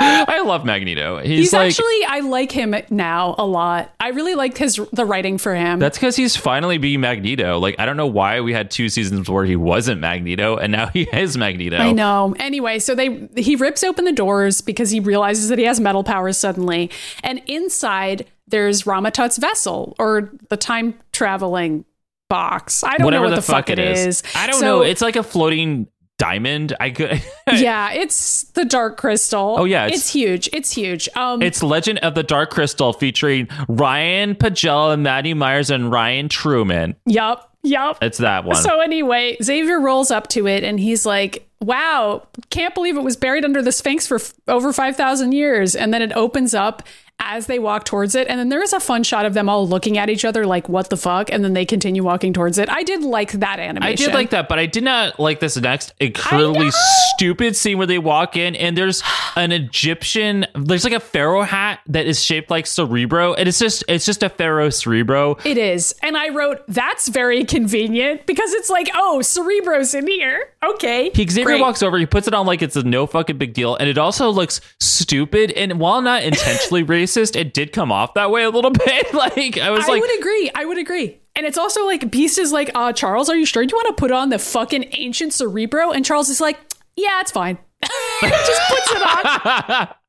[0.00, 1.18] I love Magneto.
[1.18, 2.04] He's, He's like, actually.
[2.06, 3.92] I like him now a lot.
[4.00, 5.78] I really liked his the writing for him.
[5.78, 7.58] that's because he's finally being Magneto.
[7.58, 10.86] Like, I don't know why we had two seasons where he wasn't Magneto, and now
[10.92, 11.76] he is Magneto.
[11.78, 12.34] I know.
[12.38, 16.04] Anyway, so they he rips open the doors because he realizes that he has metal
[16.04, 16.90] powers suddenly,
[17.22, 21.84] and inside there's Ramatut's vessel or the time traveling
[22.28, 22.84] box.
[22.84, 24.22] I don't Whatever know what the, the, fuck, it is.
[24.34, 24.82] I don't So- know.
[24.82, 25.86] It's like a floating
[26.18, 26.74] diamond.
[26.80, 27.22] I could.
[27.52, 29.56] yeah, it's the Dark Crystal.
[29.58, 30.48] Oh, yeah, it's, it's- huge.
[30.52, 31.08] It's huge.
[31.16, 36.96] Um, It's Legend of the Dark Crystal featuring Ryan Pagella, Maddy Myers, and Ryan Truman.
[37.06, 37.98] yup, yup.
[38.02, 38.56] It's that one.
[38.56, 43.16] So anyway, Xavier rolls up to it and he's like, "Wow, can't believe it was
[43.16, 46.82] buried under the Sphinx for f- over 5,000 years." And then it opens up
[47.20, 49.66] as they walk towards it and then there is a fun shot of them all
[49.66, 52.68] looking at each other like, "What the fuck?" and then they continue walking towards it.
[52.68, 53.92] I did like that animation.
[53.92, 56.70] I did like that, but I did not like this next incredibly
[57.14, 59.02] stupid scene where they walk in and there's
[59.36, 63.84] an Egyptian, there's like a pharaoh hat that is shaped like Cerebro, and it's just
[63.88, 65.36] it's just a pharaoh Cerebro.
[65.44, 65.94] It is.
[66.02, 71.10] And I wrote, "That's very convenient because it's like, oh, Cerebro's in here." Okay.
[71.14, 71.60] He Xavier great.
[71.60, 73.98] walks over, he puts it on like it's a no fucking big deal, and it
[73.98, 75.52] also looks stupid.
[75.52, 79.12] And while not intentionally racist, it did come off that way a little bit.
[79.14, 80.50] like I was I like, would agree.
[80.54, 81.20] I would agree.
[81.36, 83.62] And it's also like Beast is like, uh, Charles, are you sure?
[83.62, 85.90] You want to put on the fucking ancient Cerebro?
[85.90, 86.58] And Charles is like,
[86.96, 87.58] yeah, it's fine.
[88.22, 89.88] Just puts it on.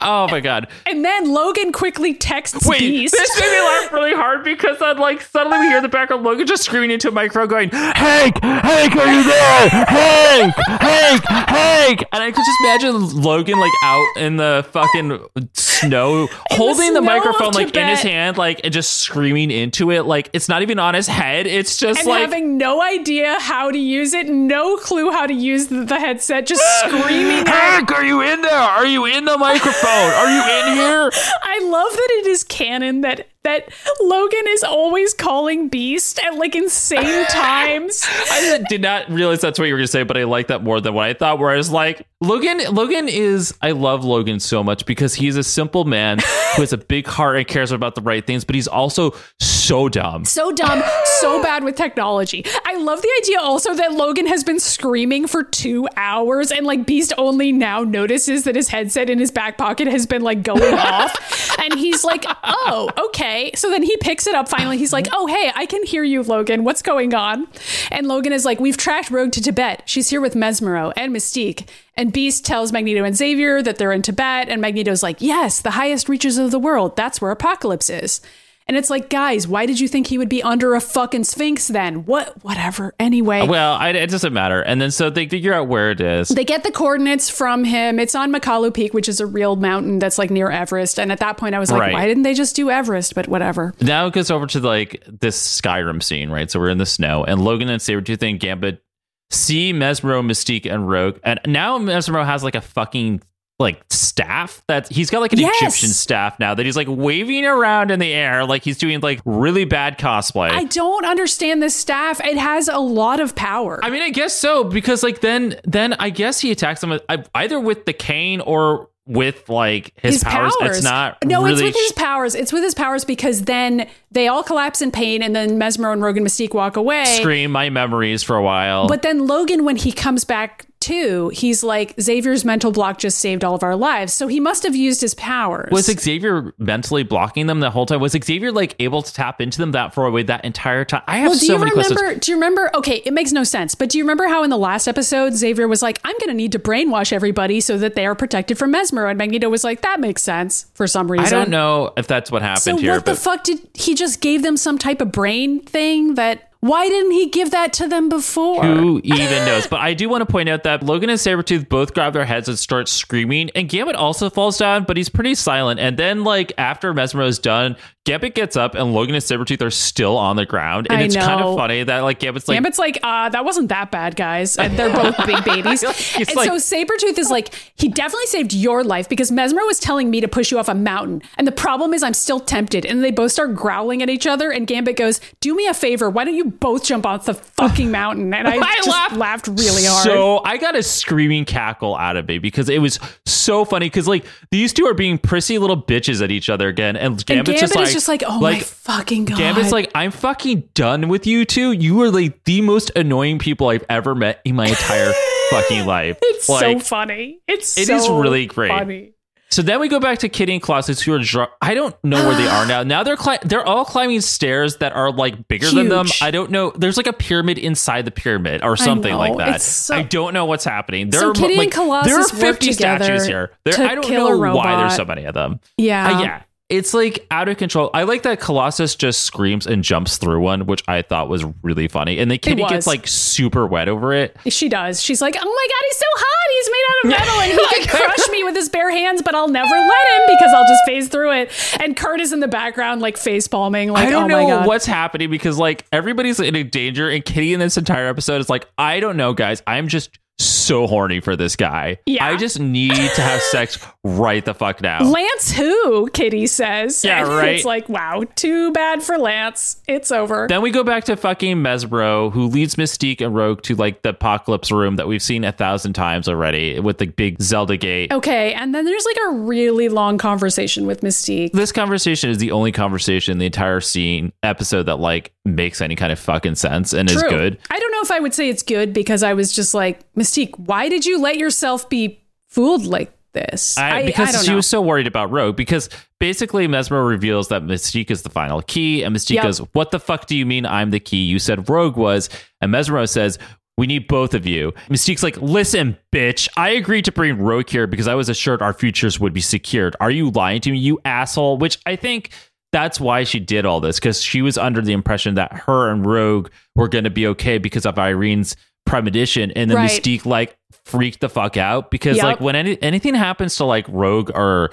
[0.00, 0.68] oh my god.
[0.86, 3.12] And then Logan quickly texts Wait, Beast.
[3.12, 6.24] this made me laugh really hard because I'm like suddenly we hear in the background
[6.24, 9.68] Logan just screaming into a microphone going, Hank, Hank, are you there?
[9.68, 12.04] Hank, Hank, Hank.
[12.12, 15.20] And I could just imagine Logan like out in the fucking
[15.54, 19.90] snow, holding the, snow of microphone like in his hand, like and just screaming into
[19.90, 20.02] it.
[20.02, 21.46] Like it's not even on his head.
[21.46, 25.34] It's just and like having no idea how to use it, no clue how to
[25.34, 27.46] use the, the headset, just screaming.
[27.46, 27.48] out.
[27.48, 28.52] Hank, are you in there?
[28.52, 29.90] Are you in in the microphone.
[29.90, 31.10] Are you in here?
[31.42, 33.68] I love that it is canon that that
[34.00, 38.04] Logan is always calling Beast at like insane times.
[38.30, 40.62] I did not realize that's what you were going to say, but I like that
[40.62, 41.38] more than what I thought.
[41.38, 43.54] Where I was like, Logan, Logan is.
[43.60, 46.18] I love Logan so much because he's a simple man
[46.56, 49.57] who has a big heart and cares about the right things, but he's also so
[49.68, 50.24] dumb.
[50.24, 50.82] so dumb,
[51.20, 52.44] so bad with technology.
[52.64, 56.86] I love the idea also that Logan has been screaming for two hours and like
[56.86, 60.74] Beast only now notices that his headset in his back pocket has been like going
[60.78, 61.58] off.
[61.58, 63.50] And he's like, oh, okay.
[63.54, 64.78] So then he picks it up finally.
[64.78, 66.64] He's like, oh, hey, I can hear you, Logan.
[66.64, 67.48] What's going on?
[67.90, 69.82] And Logan is like, we've tracked Rogue to Tibet.
[69.84, 71.68] She's here with Mesmero and Mystique.
[71.94, 74.48] And Beast tells Magneto and Xavier that they're in Tibet.
[74.48, 76.96] And Magneto's like, yes, the highest reaches of the world.
[76.96, 78.20] That's where Apocalypse is.
[78.68, 81.68] And it's like, guys, why did you think he would be under a fucking sphinx
[81.68, 82.04] then?
[82.04, 82.94] What, whatever.
[83.00, 84.60] Anyway, Well, I, it doesn't matter.
[84.60, 86.28] And then so they figure out where it is.
[86.28, 87.98] they get the coordinates from him.
[87.98, 91.00] It's on Makalu Peak, which is a real mountain that's like near Everest.
[91.00, 91.92] And at that point, I was like, Right.
[91.94, 93.14] why didn't they just do Everest?
[93.14, 93.72] But whatever.
[93.80, 96.50] now it goes over to like this Skyrim scene, right?
[96.50, 98.82] So we're in the snow, and Logan and Sabretooth and Gambit
[99.30, 101.18] see Mesmero, Mystique, and Rogue.
[101.22, 103.22] And now Mesmero has like a fucking
[103.58, 105.56] like staff that he's got like an Yes.
[105.62, 109.20] Egyptian staff now that he's like waving around in the air like he's doing like
[109.24, 110.50] really bad cosplay.
[110.50, 112.20] I don't understand this staff.
[112.24, 113.80] It has a lot of power.
[113.84, 117.02] I mean, I guess so because like then then I guess he attacks them with,
[117.34, 120.54] either with the cane or with like his, powers.
[120.60, 122.34] It's not No, really it's with his powers.
[122.34, 126.02] It's with his powers because then they all collapse in pain, and then Mesmer and
[126.02, 127.06] Rogan Mystique walk away.
[127.06, 128.86] scream my memories for a while.
[128.86, 133.44] But then Logan, when he comes back too, he's like, Xavier's mental block just saved
[133.44, 134.12] all of our lives.
[134.12, 135.70] So he must have used his powers.
[135.72, 138.00] was Xavier mentally blocking them the whole time?
[138.00, 141.02] Was Xavier like able to tap into them that far away that entire time?
[141.06, 141.94] I have well, do so you many remember?
[141.94, 142.24] questions.
[142.24, 142.70] Do you remember?
[142.74, 145.66] Okay, it makes no sense, but do you remember how in the last episode Xavier
[145.68, 148.70] was like, "I'm going to need to brainwash everybody so that they are protected from
[148.70, 152.06] Mesmer," and Magneto was like, "That makes sense for some reason." I don't know if
[152.06, 155.00] that's what happened So here, what the fuck did he just gave them some type
[155.00, 156.44] of brain thing that?
[156.60, 158.64] Why didn't he give that to them before?
[158.64, 159.68] who even knows?
[159.68, 162.48] But I do want to point out that Logan and Sabretooth both grab their heads
[162.48, 165.78] and start screaming, and Gambit also falls down, but he's pretty silent.
[165.78, 169.70] And then, like, after Mesmer is done, Gambit gets up, and Logan and Sabretooth are
[169.70, 170.88] still on the ground.
[170.90, 173.68] And I it's kind of funny that, like, Gambit's like, Gambit's like, uh, that wasn't
[173.68, 174.56] that bad, guys.
[174.56, 175.84] And they're both big babies.
[175.84, 180.10] And like- so Sabretooth is like, he definitely saved your life because Mesmer was telling
[180.10, 181.22] me to push you off a mountain.
[181.36, 182.84] And the problem is I'm still tempted.
[182.84, 184.50] And they both start growling at each other.
[184.50, 186.08] And Gambit goes, do me a favor.
[186.10, 188.32] Why don't you both jump off the fucking mountain?
[188.32, 190.04] And I, I just laughed laughed, really hard.
[190.04, 193.86] So I got a screaming cackle out of it because it was so funny.
[193.86, 197.26] Because like these two are being prissy little bitches at each other again, and and
[197.26, 199.38] Gambit's Gambit just like, is just like, oh my fucking God.
[199.38, 201.72] Gambit's like, I'm fucking done with you two.
[201.72, 205.12] You are like the most annoying people I've ever met in my entire
[205.50, 206.18] fucking life.
[206.22, 207.40] it's so funny.
[207.48, 208.68] It's It so is really great.
[208.70, 209.12] funny.
[209.50, 212.26] So then we go back to Kitty and Colossus, who are dr- I don't know
[212.26, 212.82] where they are now.
[212.82, 216.06] Now they're cli- they're all climbing stairs that are like bigger than them.
[216.20, 216.70] I don't know.
[216.76, 219.62] There's like a pyramid inside the pyramid or something like that.
[219.62, 221.10] So- I don't know what's happening.
[221.10, 223.50] There So are Kitty like, and Colossus there are 50 together statues here.
[223.64, 225.60] There, I don't know why there's so many of them.
[225.76, 226.18] Yeah.
[226.18, 226.42] Uh, yeah.
[226.68, 227.90] It's like out of control.
[227.94, 231.88] I like that Colossus just screams and jumps through one, which I thought was really
[231.88, 232.18] funny.
[232.18, 234.36] And then Kitty gets like super wet over it.
[234.48, 235.02] She does.
[235.02, 236.48] She's like, oh my God, he's so hot.
[236.58, 239.34] He's made out of metal and he can crush me with his bare hands, but
[239.34, 241.52] I'll never let him because I'll just phase through it.
[241.80, 243.90] And Kurt is in the background, like face palming.
[243.90, 244.66] Like, I don't oh my know God.
[244.66, 248.50] what's happening because like everybody's in a danger, and Kitty in this entire episode is
[248.50, 249.62] like, I don't know, guys.
[249.66, 251.98] I'm just so horny for this guy.
[252.06, 252.24] Yeah.
[252.24, 255.02] I just need to have sex right the fuck now.
[255.02, 256.08] Lance who?
[256.10, 257.04] Kitty says.
[257.04, 257.48] Yeah, And right.
[257.56, 259.82] It's like, wow, too bad for Lance.
[259.88, 260.46] It's over.
[260.48, 264.10] Then we go back to fucking Mesmero, who leads Mystique and Rogue to like the
[264.10, 268.12] apocalypse room that we've seen a thousand times already with the big Zelda gate.
[268.12, 268.52] okay.
[268.54, 271.52] And then there's like a really long conversation with Mystique.
[271.52, 275.96] This conversation is the only conversation in the entire scene episode that like makes any
[275.96, 277.58] kind of fucking sense and is good.
[277.70, 280.27] I don't know if I would say it's good because I was just like, Mystique,
[280.56, 283.76] why did you let yourself be fooled like this?
[283.78, 284.56] I, because don't she know.
[284.56, 285.56] was so worried about Rogue.
[285.56, 289.44] Because basically, Mesmer reveals that Mystique is the final key, and Mystique Yep.
[289.44, 291.24] goes, "What the fuck do you mean I'm the key?
[291.24, 292.28] You said Rogue was."
[292.60, 293.38] And Mesmer says,
[293.76, 297.86] "We need both of you." Mystique's like, "Listen, bitch, I agreed to bring Rogue here
[297.86, 299.94] because I was assured our futures would be secured.
[300.00, 302.30] Are you lying to me, you asshole?" Which I think.
[302.70, 306.04] That's why she did all this because she was under the impression that her and
[306.04, 308.56] Rogue were going to be okay because of Irene's
[308.88, 309.90] premonition, and then Right.
[309.90, 312.24] Mystique like freaked the fuck out because Yep.
[312.24, 314.70] like when any, anything happens to like Rogue or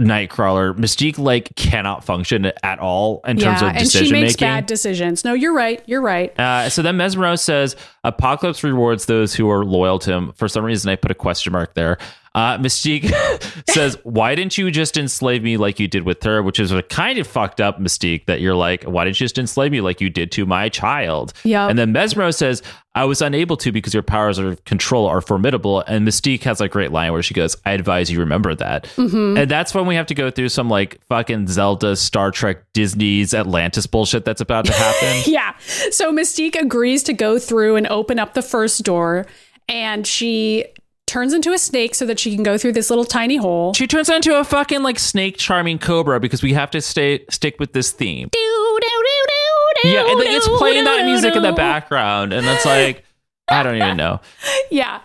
[0.00, 4.32] Nightcrawler, Mystique like cannot function at all in terms yeah, of and she decision makes
[4.32, 4.48] making.
[4.48, 5.24] bad decisions.
[5.24, 5.80] No, you're right.
[5.86, 6.38] You're right.
[6.40, 10.32] Uh, so then Mesmero says, Apocalypse rewards those who are loyal to him.
[10.34, 11.98] For some reason, I put a question mark there.
[12.34, 13.10] Uh, Mystique
[13.70, 16.82] says, "Why didn't you just enslave me like you did with her?" Which is a
[16.82, 20.00] kind of fucked up Mystique that you're like, "Why didn't you just enslave me like
[20.00, 21.70] you did to my child?" Yep.
[21.70, 22.62] And then Mesmero says,
[22.94, 26.68] "I was unable to because your powers of control are formidable." And Mystique has a
[26.68, 29.36] great line where she goes, "I advise you remember that." Mm-hmm.
[29.36, 33.34] And that's when we have to go through some like fucking Zelda, Star Trek, Disney's
[33.34, 35.22] Atlantis bullshit that's about to happen.
[35.32, 35.54] Yeah.
[35.90, 39.26] So Mystique agrees to go through and open up the first door,
[39.68, 40.66] and she
[41.12, 43.74] turns into a snake so that she can go through this little tiny hole.
[43.74, 47.60] she turns into a fucking like snake charming cobra because we have to stay stick
[47.60, 48.30] with this theme.
[49.84, 53.04] Yeah, and then it's playing that music in the background, and it's like,
[53.48, 54.20] I don't even know.
[54.70, 55.00] Yeah.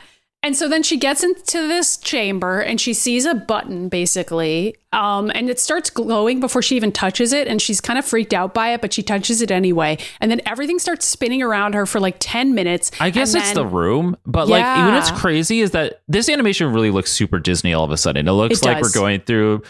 [0.47, 4.77] And so then she gets into this chamber and she sees a button basically.
[4.93, 7.49] Um, and it starts glowing before she even touches it.
[7.49, 9.97] And she's kind of freaked out by it, but she touches it anyway.
[10.21, 12.91] And then everything starts spinning around her for like 10 minutes.
[13.01, 16.71] I guess it's then- the room, but like, even what's crazy is that this animation
[16.71, 18.25] really looks super Disney all of a sudden.
[18.25, 18.95] It looks It like does.
[18.95, 19.63] we're going through.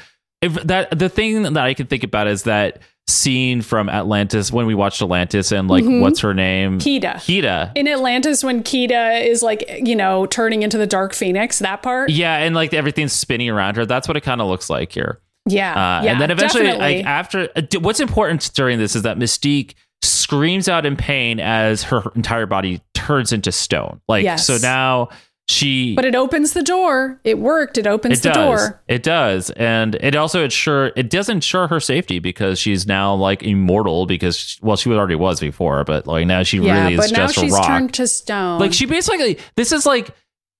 [0.44, 4.66] If that the thing that I can think about is that scene from Atlantis when
[4.66, 7.16] we watched Atlantis and like what's her name, Kida.
[7.16, 7.72] Kida.
[7.76, 12.10] In Atlantis, when Kida is like, you know, turning into the Dark Phoenix, that part.
[12.10, 13.86] Yeah, and like everything's spinning around her.
[13.86, 15.22] That's what it kind of looks like here.
[15.48, 15.72] Yeah.
[15.72, 16.98] Uh, yeah and then eventually, definitely.
[16.98, 21.84] like after, uh, what's important during this is that Mystique screams out in pain as
[21.84, 24.02] her entire body turns into stone.
[24.10, 24.46] Like Yes.
[24.46, 25.10] so now
[25.50, 25.96] she.
[25.96, 27.20] but it opens the door.
[27.24, 27.78] It worked.
[27.78, 28.70] It opens it the does.
[28.70, 28.82] door.
[28.88, 33.44] It does, and it also ensure it does ensure her safety because she's now like
[33.44, 34.06] immortal.
[34.06, 36.82] Because well, she already was before, but like now she Yeah.
[36.84, 37.66] really is but now just a she's rock.
[37.68, 38.60] turned to stone.
[38.60, 40.10] Like she basically, this is like,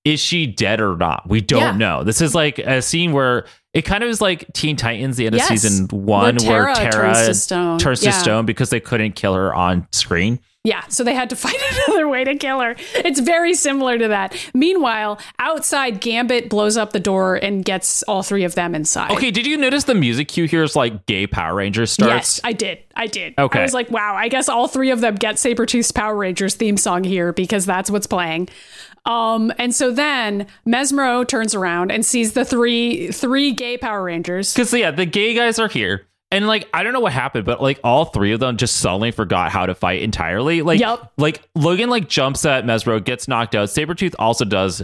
[0.04, 1.28] is she dead or not?
[1.28, 1.72] We don't Yeah.
[1.76, 2.04] know.
[2.04, 5.34] This is like a scene where it kind of is like Teen Titans, the end
[5.36, 5.50] Yes.
[5.50, 7.78] of season one, Where where Terra Terra turns to stone.
[7.78, 10.38] turns to stone because they couldn't kill her on screen.
[10.68, 11.56] Yeah, so they had to find
[11.86, 12.76] another way to kill her.
[12.96, 14.36] It's very similar to that.
[14.52, 19.10] Meanwhile, outside, Gambit blows up the door and gets all three of them inside.
[19.12, 22.12] Okay, did you notice the music cue here is like gay Power Rangers starts?
[22.12, 22.80] Yes, I did.
[22.94, 23.32] I did.
[23.38, 23.60] Okay.
[23.60, 26.76] I was like, wow, I guess all three of them get Sabretooth's Power Rangers theme
[26.76, 28.50] song here because that's what's playing.
[29.06, 34.52] Um, and so then Mesmero turns around and sees the three three gay Power Rangers.
[34.52, 36.07] Because yeah, the gay guys are here.
[36.30, 39.10] And like I don't know what happened, but like all three of them just suddenly
[39.10, 40.62] forgot how to fight entirely.
[40.62, 41.12] Like Yup.
[41.16, 43.68] like Logan like jumps at Mesmero, gets knocked out.
[43.68, 44.82] Sabretooth also does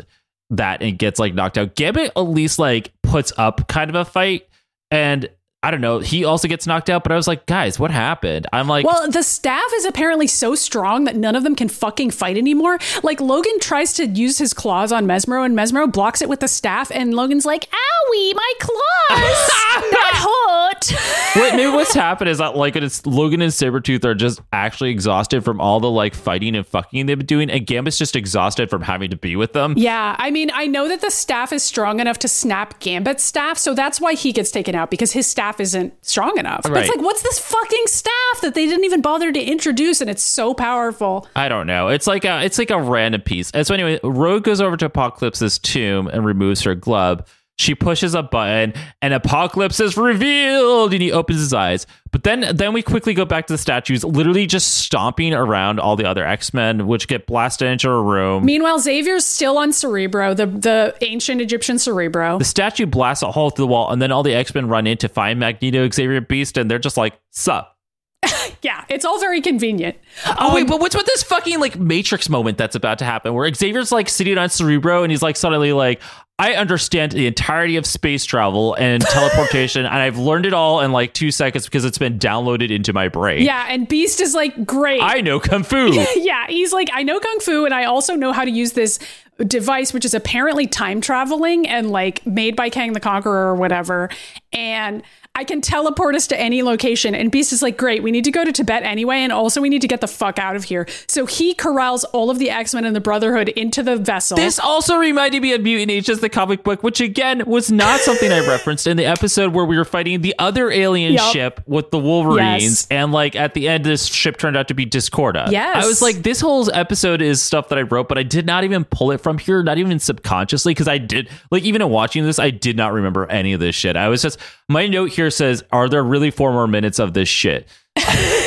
[0.51, 1.74] that and gets like knocked out.
[1.74, 4.49] Gambit at least like puts up kind of a fight.
[4.90, 5.28] And
[5.65, 8.47] I don't know, he also gets knocked out, but I was like, guys, what happened?
[8.53, 12.11] I'm like Well, the staff is apparently so strong that none of them can fucking
[12.11, 12.79] fight anymore.
[13.03, 16.49] Like Logan tries to use his claws on Mesmero, and Mesmero blocks it with the
[16.49, 18.79] staff, and Logan's like, "Owie, my claws!
[19.91, 20.93] that hurt."
[21.37, 25.45] Wait, maybe what's happened is that like it's Logan and Sabretooth are just actually exhausted
[25.47, 28.83] from all the like fighting and fucking they've been doing, and Gambit's just exhausted from
[28.83, 29.73] having to be with them.
[29.79, 33.57] yeah, I mean, I know that the staff is strong enough to snap Gambit's staff,
[33.57, 36.62] so that's why he gets taken out because his staff isn't strong enough.
[36.62, 40.11] But it's like, what's this fucking staff that they didn't even bother to introduce, and
[40.11, 41.26] it's so powerful.
[41.36, 41.88] I don't know.
[41.88, 43.50] It's like a it's like a random piece.
[43.52, 47.28] And so anyway, Rogue goes over to Apocalypse's tomb and removes her glove.
[47.57, 51.86] She pushes a button and Apocalypse is revealed and he opens his eyes.
[52.11, 55.94] But then then we quickly go back to the statues, literally just stomping around all
[55.96, 58.44] the other X-Men, which get blasted into a room.
[58.44, 62.38] Meanwhile, Xavier's still on Cerebro, the the ancient Egyptian Cerebro.
[62.38, 64.96] the statue blasts a hole through the wall, and then all the X-Men run in
[64.98, 67.76] to find Magneto, Xavier, Beast, and they're just like, sup.
[68.62, 69.96] Yeah, it's all very convenient.
[70.26, 73.34] Oh wait, um, but what's with this fucking like Matrix moment that's about to happen
[73.34, 76.00] where Xavier's like sitting on Cerebro and he's like suddenly like,
[76.37, 80.91] I understand the entirety of space travel and teleportation, and I've learned it all in
[80.91, 83.45] like two seconds because it's been downloaded into my brain.
[83.45, 85.01] Yeah, and Beast is like, great.
[85.01, 85.93] I know kung fu.
[86.16, 88.99] yeah, he's like, I know Kung Fu, and I also know how to use this
[89.39, 94.11] device, which is apparently time traveling and like made by Kang the Conqueror or whatever.
[94.53, 95.03] And
[95.37, 97.14] I can teleport us to any location.
[97.14, 99.16] And Beast is like, great, we need to go to Tibet anyway.
[99.16, 100.87] And also, we need to get the fuck out of here.
[101.09, 104.37] So he corrals all of the X Men and the Brotherhood into the vessel.
[104.37, 108.30] This also reminded me of Mutant Ages, the comic book, which again was not something
[108.30, 111.32] I referenced in the episode where we were fighting the other alien Yup.
[111.32, 112.87] ship with the Wolverines, Yes.
[112.91, 115.51] and like at the end, this ship turned out to be Discorda.
[115.51, 115.85] Yes.
[115.85, 118.62] I was like, this whole episode is stuff that I wrote, but I did not
[118.62, 122.24] even pull it from here, not even subconsciously, because I did like even in watching
[122.24, 123.97] this, I did not remember any of this shit.
[123.97, 124.39] I was just
[124.69, 127.69] my note here says, "Are there really four more minutes of this shit?"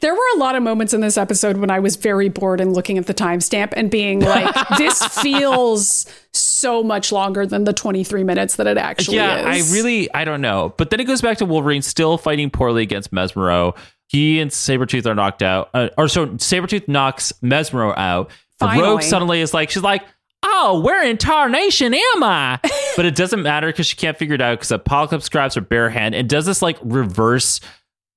[0.00, 2.72] There were a lot of moments in this episode when I was very bored and
[2.72, 8.24] looking at the timestamp and being like, this feels so much longer than the 23
[8.24, 9.70] minutes that it actually yeah, is.
[9.70, 10.74] I really, I don't know.
[10.76, 13.76] But then it goes back to Wolverine still fighting poorly against Mesmero.
[14.06, 15.70] He and Sabretooth are knocked out.
[15.74, 18.30] Uh, or so Sabretooth knocks Mesmero out.
[18.58, 18.88] Finally.
[18.88, 20.02] Rogue suddenly is like, she's like,
[20.42, 22.58] oh, where in tarnation am I?
[22.96, 25.90] but it doesn't matter because she can't figure it out because Apocalypse grabs her bare
[25.90, 27.60] hand and does this like reverse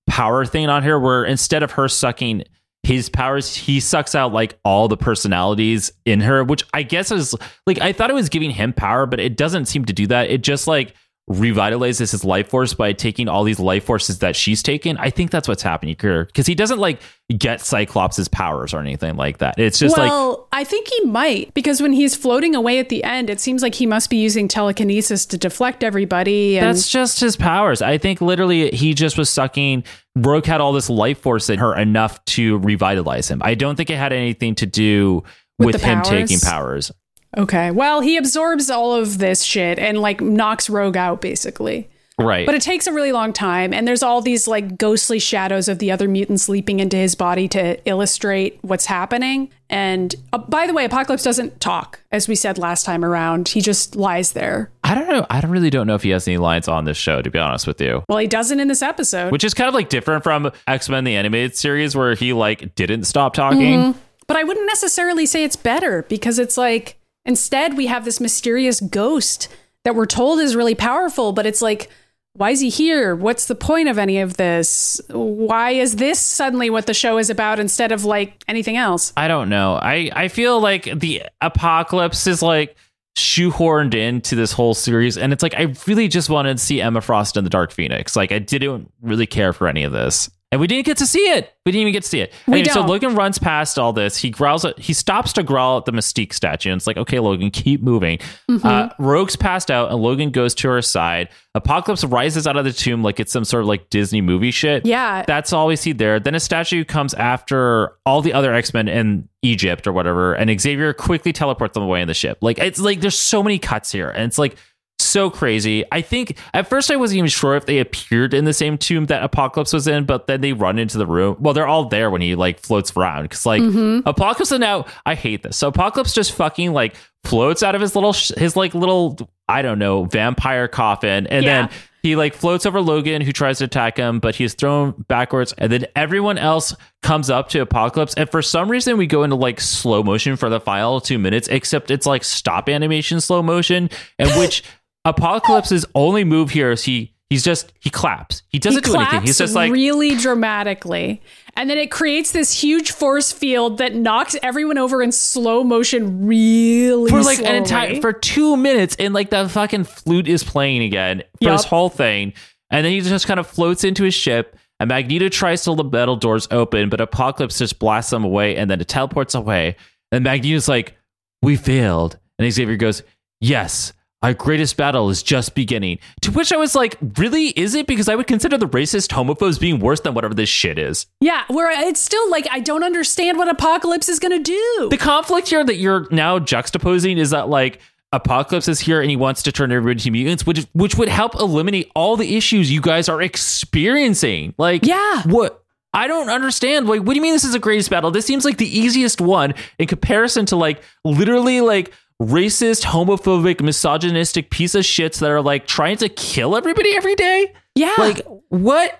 [0.07, 2.43] power thing on her where instead of her sucking
[2.83, 7.33] his powers, he sucks out like all the personalities in her, which I guess is
[7.65, 10.29] like I thought it was giving him power, but it doesn't seem to do that.
[10.29, 10.93] It just like
[11.29, 14.97] revitalizes his life force by taking all these life forces that she's taken.
[14.97, 16.99] I think that's what's happening here because he doesn't like
[17.37, 19.57] get Cyclops' powers or anything like that.
[19.57, 23.05] It's just like well, I think he might because when he's floating away at the
[23.05, 26.57] end, it seems like he must be using telekinesis to deflect everybody.
[26.57, 27.81] And That's just his powers.
[27.81, 29.85] I think literally he just was sucking.
[30.15, 33.41] Rogue had all this life force in her enough to revitalize him.
[33.43, 35.23] I don't think it had anything to do
[35.57, 36.09] With with, him powers?
[36.09, 36.91] taking powers.
[37.37, 41.89] Okay, well, he absorbs all of this shit and like knocks Rogue out basically.
[42.19, 42.45] Right.
[42.45, 45.79] But it takes a really long time, and there's all these like ghostly shadows of
[45.79, 49.49] the other mutants leaping into his body to illustrate what's happening.
[49.69, 53.47] And uh, by the way, Apocalypse doesn't talk, as we said last time around.
[53.47, 54.69] He just lies there.
[54.83, 55.25] I don't know.
[55.29, 57.39] I don't really don't know if he has any lines on this show, to be
[57.39, 58.03] honest with you.
[58.07, 59.31] Well, he doesn't in this episode.
[59.31, 62.75] Which is kind of like different from X Men the animated series, where he like
[62.75, 63.95] didn't stop talking.
[64.27, 68.79] But I wouldn't necessarily say it's better because it's like instead we have this mysterious
[68.79, 69.49] ghost
[69.83, 71.89] that we're told is really powerful, but it's like,
[72.35, 73.15] why is he here?
[73.15, 74.99] What's the point of any of this?
[75.09, 79.13] Why is this suddenly what the show is about instead of like anything else?
[79.15, 79.75] I don't know.
[79.75, 82.75] I I feel like the apocalypse is like
[83.15, 87.01] shoehorned into this whole series, and it's like I really just wanted to see Emma
[87.01, 88.15] Frost and the Dark Phoenix.
[88.15, 90.31] Like I didn't really care for any of this.
[90.53, 91.51] And we didn't get to see it.
[91.65, 92.31] We didn't even get to see it.
[92.45, 92.81] We Anyway, So.
[92.81, 94.17] Logan runs past all this.
[94.17, 94.63] He growls.
[94.63, 97.81] At, he stops to growl at the Mystique statue, and it's like, okay, Logan, keep
[97.81, 98.19] moving.
[98.51, 98.67] Mm-hmm.
[98.67, 101.29] Uh, Rogue's passed out, and Logan goes to her side.
[101.55, 104.85] Apocalypse rises out of the tomb like it's some sort of like Disney movie shit.
[104.85, 105.23] Yeah.
[105.25, 106.19] That's all we see there.
[106.19, 110.61] Then a statue comes after all the other X Men in Egypt or whatever, and
[110.61, 112.37] Xavier quickly teleports them away in the ship.
[112.41, 114.55] Like it's like there's so many cuts here, and it's like
[114.99, 115.83] so crazy.
[115.91, 119.05] I think at first I wasn't even sure if they appeared in the same tomb
[119.07, 121.37] that Apocalypse was in, but then they run into the room.
[121.39, 124.07] Well, they're all there when he like floats around because like mm-hmm.
[124.07, 124.85] Apocalypse is now.
[125.05, 125.57] I hate this.
[125.57, 129.17] So Apocalypse just fucking like floats out of his little sh- his like little
[129.47, 131.67] I don't know vampire coffin, and Yeah.
[131.67, 131.69] then
[132.01, 135.53] he like floats over Logan, who tries to attack him, but he's thrown backwards.
[135.57, 138.13] And then everyone else comes up to Apocalypse.
[138.15, 141.47] And for some reason, we go into like slow motion for the final two minutes,
[141.47, 143.89] except it's like stop animation slow motion,
[144.19, 144.63] in which
[145.05, 148.41] Apocalypse's only move here is he he's just he claps.
[148.49, 149.21] He He doesn't do anything.
[149.21, 151.21] He's just like really dramatically.
[151.55, 156.25] And then it creates this huge force field that knocks everyone over in slow motion
[156.25, 157.49] really for like slowly.
[157.51, 161.57] an entire for two minutes, and like the fucking flute is playing again for Yup.
[161.57, 162.33] this whole thing,
[162.71, 164.57] and then he just kind of floats into his ship.
[164.79, 168.69] And Magneto tries to the metal doors open, but Apocalypse just blasts them away, and
[168.69, 169.75] then it teleports away.
[170.11, 170.97] And Magneto's like,
[171.41, 173.03] "We failed," and Xavier goes,
[173.39, 173.93] "Yes."
[174.23, 175.99] Our greatest battle is just beginning.
[176.21, 177.47] To which I was like, really?
[177.49, 177.85] Is it?
[177.87, 181.05] Because I would consider the racist homophobes being worse than whatever this shit is.
[181.19, 184.87] Yeah, where it's still like I don't understand what Apocalypse is going to do.
[184.89, 187.79] the conflict here that you're now juxtaposing is that like
[188.13, 191.33] apocalypse is here and he wants to turn everybody into mutants which which would help
[191.33, 195.23] eliminate all the issues you guys are experiencing like Yeah.
[195.23, 195.59] what
[195.95, 196.87] I don't understand.
[196.87, 198.09] Like, what do you mean this is a greatest battle?
[198.09, 201.91] This seems like the easiest one in comparison to like literally like
[202.21, 207.53] racist, homophobic, misogynistic piece of shits that are like trying to kill everybody every day.
[207.75, 207.93] yeah.
[207.97, 208.99] Like, what?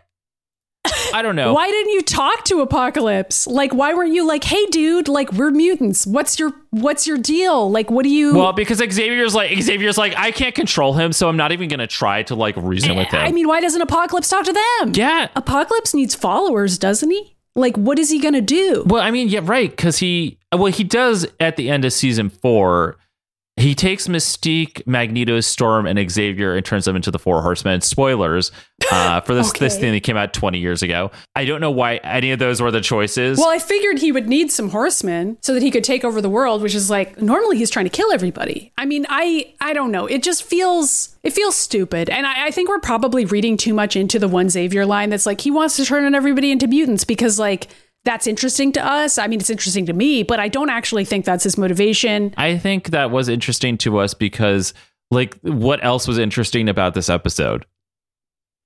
[1.13, 1.53] I don't know.
[1.55, 3.47] why didn't you talk to Apocalypse?
[3.47, 6.05] Like why weren't you like, "Hey dude, like we're mutants.
[6.05, 7.71] What's your what's your deal?
[7.71, 11.29] Like what do you Well, because Xavier's like Xavier's like I can't control him, so
[11.29, 13.27] I'm not even gonna try to like reason with eh, him.
[13.27, 14.91] I mean, why doesn't Apocalypse talk to them?
[14.93, 15.29] yeah.
[15.37, 17.33] Apocalypse needs followers, doesn't he?
[17.55, 18.83] Like what is he going to do?
[18.85, 19.69] Well, I mean, yeah, right.
[19.69, 22.97] Because he, well, he does at the end of season four.
[23.55, 27.81] He takes Mystique, Magneto, Storm, and Xavier and turns them into the Four Horsemen.
[27.81, 28.51] Spoilers
[28.91, 31.11] uh, for this this thing that came out 20 years ago.
[31.35, 33.37] I don't know why any of those were the choices.
[33.37, 36.29] Well, I figured he would need some horsemen so that he could take over the
[36.29, 38.73] world, which is like normally he's trying to kill everybody.
[38.75, 40.07] I mean, I I don't know.
[40.07, 43.95] It just feels it feels stupid, and I, I think we're probably reading too much
[43.95, 45.11] into the one Xavier line.
[45.11, 47.67] That's like he wants to turn everybody into mutants because like
[48.05, 49.17] that's interesting to us.
[49.17, 52.33] I mean, it's interesting to me, but I don't actually think that's his motivation.
[52.37, 54.73] I think that was interesting to us because,
[55.09, 57.65] like, what else was interesting about this episode?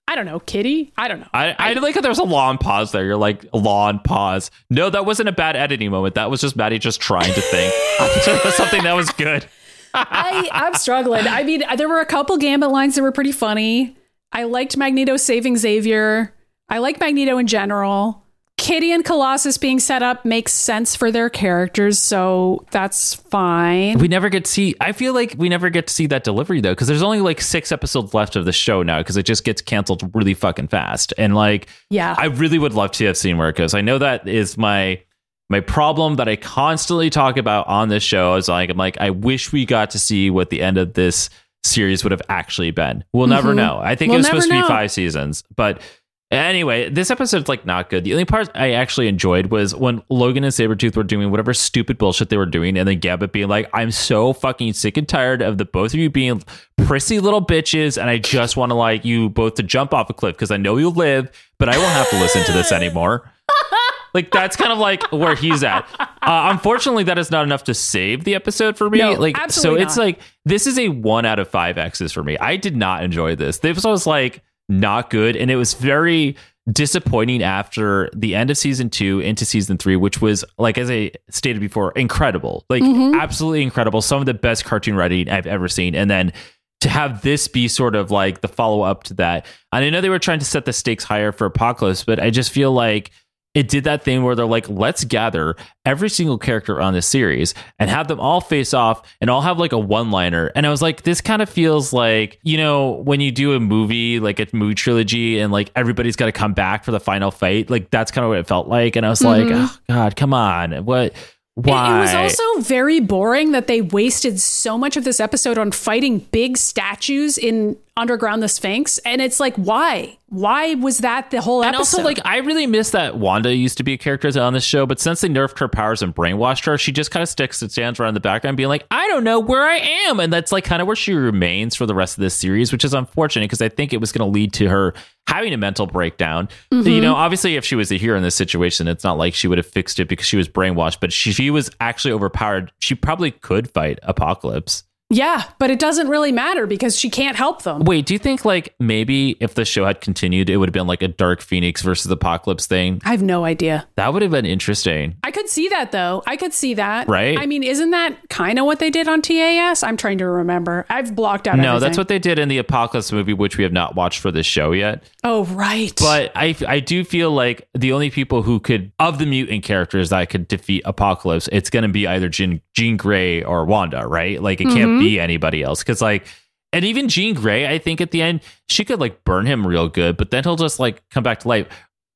[0.09, 0.93] I don't know, Kitty.
[0.97, 1.27] I don't know.
[1.33, 3.03] I, I, like that there was a long pause there.
[3.03, 4.51] You're like, long pause.
[4.69, 6.15] No, that wasn't a bad editing moment.
[6.15, 7.73] That was just Maddy just trying to think.
[8.53, 9.45] something that was good.
[9.93, 11.27] I, I'm struggling.
[11.27, 13.97] I mean, there were a couple Gambit lines that were pretty funny.
[14.31, 16.33] I liked Magneto saving Xavier.
[16.69, 18.23] I like Magneto in general.
[18.67, 23.97] Kitty and Colossus being set up makes sense for their characters, so that's fine.
[23.97, 24.75] We never get to see.
[24.81, 27.39] I feel like we never get to see that delivery though, because there's only like
[27.39, 31.13] six episodes left of the show now, because it just gets canceled really fucking fast.
[31.17, 32.13] And like, Yeah.
[32.17, 33.73] I really would love to have seen where it goes.
[33.73, 35.01] I know that is my
[35.49, 38.35] my problem that I constantly talk about on this show.
[38.35, 41.29] Is like, I'm like, I wish we got to see what the end of this
[41.63, 43.05] series would have actually been.
[43.13, 43.79] We'll never know.
[43.81, 44.11] I think Mm-hmm.
[44.11, 45.81] We'll it was supposed to be five seasons, but.
[46.29, 48.03] Anyway, this episode's like not good.
[48.03, 51.97] The only part I actually enjoyed was when Logan and Sabretooth were doing whatever stupid
[51.97, 55.41] bullshit they were doing, and then Gambit being like, I'm so fucking sick and tired
[55.41, 56.43] of the both of you being
[56.79, 60.13] prissy little bitches, and I just want to like you both to jump off a
[60.13, 63.31] cliff because I know you'll live, but I won't have to listen to this anymore.
[64.13, 65.87] like that's kind of like where he's at.
[65.99, 68.97] Uh, unfortunately, that is not enough to save the episode for me.
[68.97, 70.03] No, like, so it's not.
[70.03, 72.37] like this is a one out of five X's for me.
[72.37, 73.59] I did not enjoy this.
[73.59, 76.35] This was like not good, and it was very
[76.71, 81.11] disappointing after the end of season two into season three, which was like as I
[81.29, 83.19] stated before, incredible, like mm-hmm.
[83.19, 84.01] absolutely incredible.
[84.01, 86.33] Some of the best cartoon writing I've ever seen, and then
[86.81, 89.45] to have this be sort of like the follow up to that.
[89.71, 92.29] And I know they were trying to set the stakes higher for Apocalypse, but I
[92.29, 93.11] just feel like
[93.57, 97.55] it did that thing where they're like, let's gather every single character on this series
[97.79, 100.51] and have them all face off and all have like a one liner.
[100.53, 103.59] And I was like, this kind of feels like, you know, when you do a
[103.59, 107.31] movie, like a movie trilogy, and like everybody's got to come back for the final
[107.31, 107.67] fight.
[107.67, 108.95] Like that's kind of what it felt like.
[108.95, 109.65] And I was like, mm-hmm.
[109.65, 110.85] oh, God, come on.
[110.85, 111.15] What?
[111.55, 111.95] Why?
[111.95, 115.71] It, it was also very boring that they wasted so much of this episode on
[115.71, 120.19] fighting big statues in underground the Sphinx, and it's like, why?
[120.29, 121.97] Why was that the whole And episode?
[121.99, 124.85] also, like, I really miss that Wanda used to be a character on this show,
[124.85, 127.71] but since they nerfed her powers and brainwashed her, she just kind of sticks and
[127.71, 130.19] stands around in the background being like, I don't know where I am.
[130.19, 132.83] And that's like kind of where she remains for the rest of this series, which
[132.83, 134.93] is unfortunate because I think it was going to lead to her
[135.27, 136.49] having a mental breakdown.
[136.73, 136.89] Mm-hmm.
[136.89, 139.47] You know, obviously, if she was a hero in this situation, it's not like she
[139.47, 142.73] would have fixed it because she was brainwashed, but she, she was actually overpowered.
[142.79, 144.83] She probably could fight Apocalypse.
[145.09, 147.85] Yeah, but it doesn't really matter because she can't help them.
[147.85, 150.87] Wait, do you think like maybe if the show had continued, it would have been
[150.87, 153.01] like a Dark Phoenix versus Apocalypse thing?
[153.05, 153.87] I have no idea.
[153.95, 155.15] That would have been interesting.
[155.23, 156.23] I could see that though.
[156.27, 157.07] I could see that.
[157.07, 157.39] Right?
[157.39, 159.81] I mean, isn't that kind of what they did on TAS?
[159.81, 160.85] I'm trying to remember.
[160.89, 161.57] I've blocked out.
[161.57, 161.87] No, everything.
[161.87, 164.45] that's what they did in the Apocalypse movie, which we have not watched for this
[164.45, 165.03] show yet.
[165.23, 165.93] Oh, right.
[165.97, 170.09] But I, I do feel like the only people who could, of the mutant characters
[170.09, 174.39] that could defeat Apocalypse, it's going to be either Jean, Jean Grey or Wanda, right?
[174.39, 174.99] Like it can't mm-hmm.
[174.99, 175.79] be anybody else.
[175.81, 176.27] Because, like,
[176.71, 179.89] and even Jean Grey, I think at the end, she could like burn him real
[179.89, 181.67] good, but then he'll just like come back to life.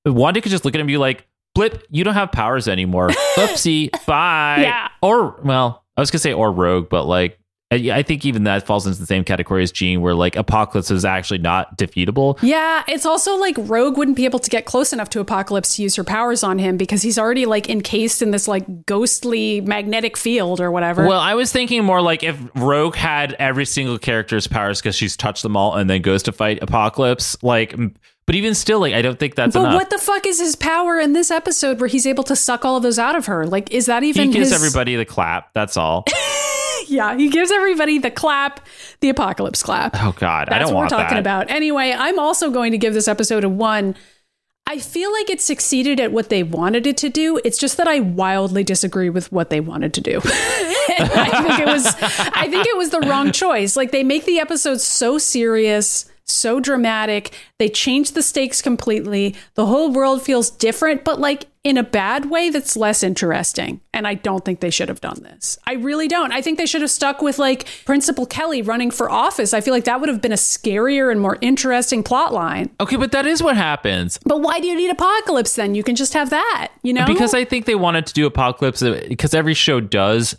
[0.06, 3.10] Wanda could just look at him and be like, Blip, you don't have powers anymore.
[3.38, 4.58] Oopsie, bye.
[4.62, 4.90] Yeah.
[5.02, 7.40] Or, well, I was going to say or Rogue, but like,
[7.72, 10.92] I I think even that falls into the same category as Jean, where like Apocalypse
[10.92, 12.38] is actually not defeatable.
[12.42, 15.84] Yeah, it's also like Rogue wouldn't be able to get close enough to Apocalypse to
[15.84, 20.18] use her powers on him because he's already like encased in this like ghostly magnetic
[20.18, 21.08] field or whatever.
[21.08, 25.16] Well, I was thinking more like if Rogue had every single character's powers because she's
[25.16, 27.42] touched them all and then goes to fight Apocalypse.
[27.42, 27.76] Like,
[28.26, 29.74] but even still, like, I don't think that's but enough.
[29.74, 32.78] what the fuck is his power in this episode where he's able to suck all
[32.78, 33.48] of those out of her?
[33.48, 34.28] Like, is that even?
[34.28, 34.54] he gives his...
[34.54, 35.54] everybody the clap.
[35.54, 36.06] That's all.
[36.92, 38.66] Yeah, he gives everybody the clap,
[39.00, 39.96] the apocalypse clap.
[40.04, 41.20] Oh God, I That's don't what we're talking that.
[41.20, 41.50] about.
[41.50, 43.96] Anyway, I'm also going to give this episode a one.
[44.68, 47.42] I feel like it succeeded at what they wanted it to do.
[47.44, 50.22] It's just that I wildly disagree with what they wanted to do.
[50.24, 51.86] I think it was
[52.36, 53.76] I think it was the wrong choice.
[53.76, 57.34] Like they make the episode so serious, so dramatic.
[57.58, 59.36] They change the stakes completely.
[59.56, 63.82] The whole world feels different, but like in a bad way that's less interesting.
[63.94, 65.60] And I don't think they should have done this.
[65.68, 66.32] I really don't.
[66.32, 69.54] I think they should have stuck with like Principal Kelly running for office.
[69.54, 72.72] I feel like that would have been a scarier and more interesting plot line.
[72.80, 74.18] Okay, but that is what happens.
[74.26, 75.76] But why do you need Apocalypse then?
[75.76, 77.06] You can just have that, you know?
[77.06, 80.36] because I think they wanted to do Apocalypse uh, because every show does,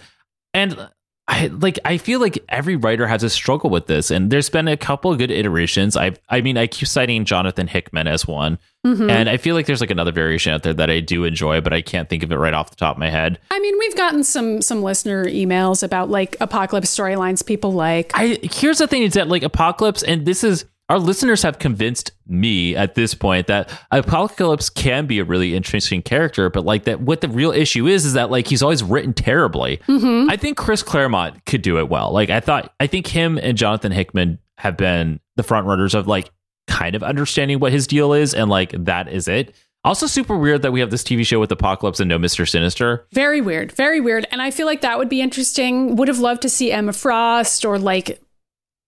[0.54, 0.88] and
[1.32, 4.68] I like I feel like every writer has a struggle with this, and there's been
[4.68, 5.96] a couple of good iterations.
[5.96, 9.08] I I mean I keep citing Jonathan Hickman as one, Mm-hmm.
[9.10, 11.72] and I feel like there's like another variation out there that I do enjoy, but
[11.72, 13.38] I can't think of it right off the top of my head.
[13.48, 18.10] I mean, we've gotten some some listener emails about like apocalypse storylines people like.
[18.14, 22.12] I here's the thing is that like Apocalypse, and this is our listeners have convinced
[22.26, 27.00] me at this point that Apocalypse can be a really interesting character, but like that
[27.00, 29.78] what the real issue is is that like he's always written terribly.
[29.88, 30.30] Mm-hmm.
[30.30, 32.12] I think Chris Claremont could do it well.
[32.12, 36.06] Like I thought I think him and Jonathan Hickman have been the front runners of
[36.06, 36.30] like
[36.66, 39.54] kind of understanding what his deal is and like that is it.
[39.84, 42.48] Also super weird that we have this TV show with Apocalypse and no Mr.
[42.48, 43.06] Sinister.
[43.12, 44.26] Very weird, very weird.
[44.30, 45.96] And I feel like that would be interesting.
[45.96, 48.20] Would have loved to see Emma Frost or like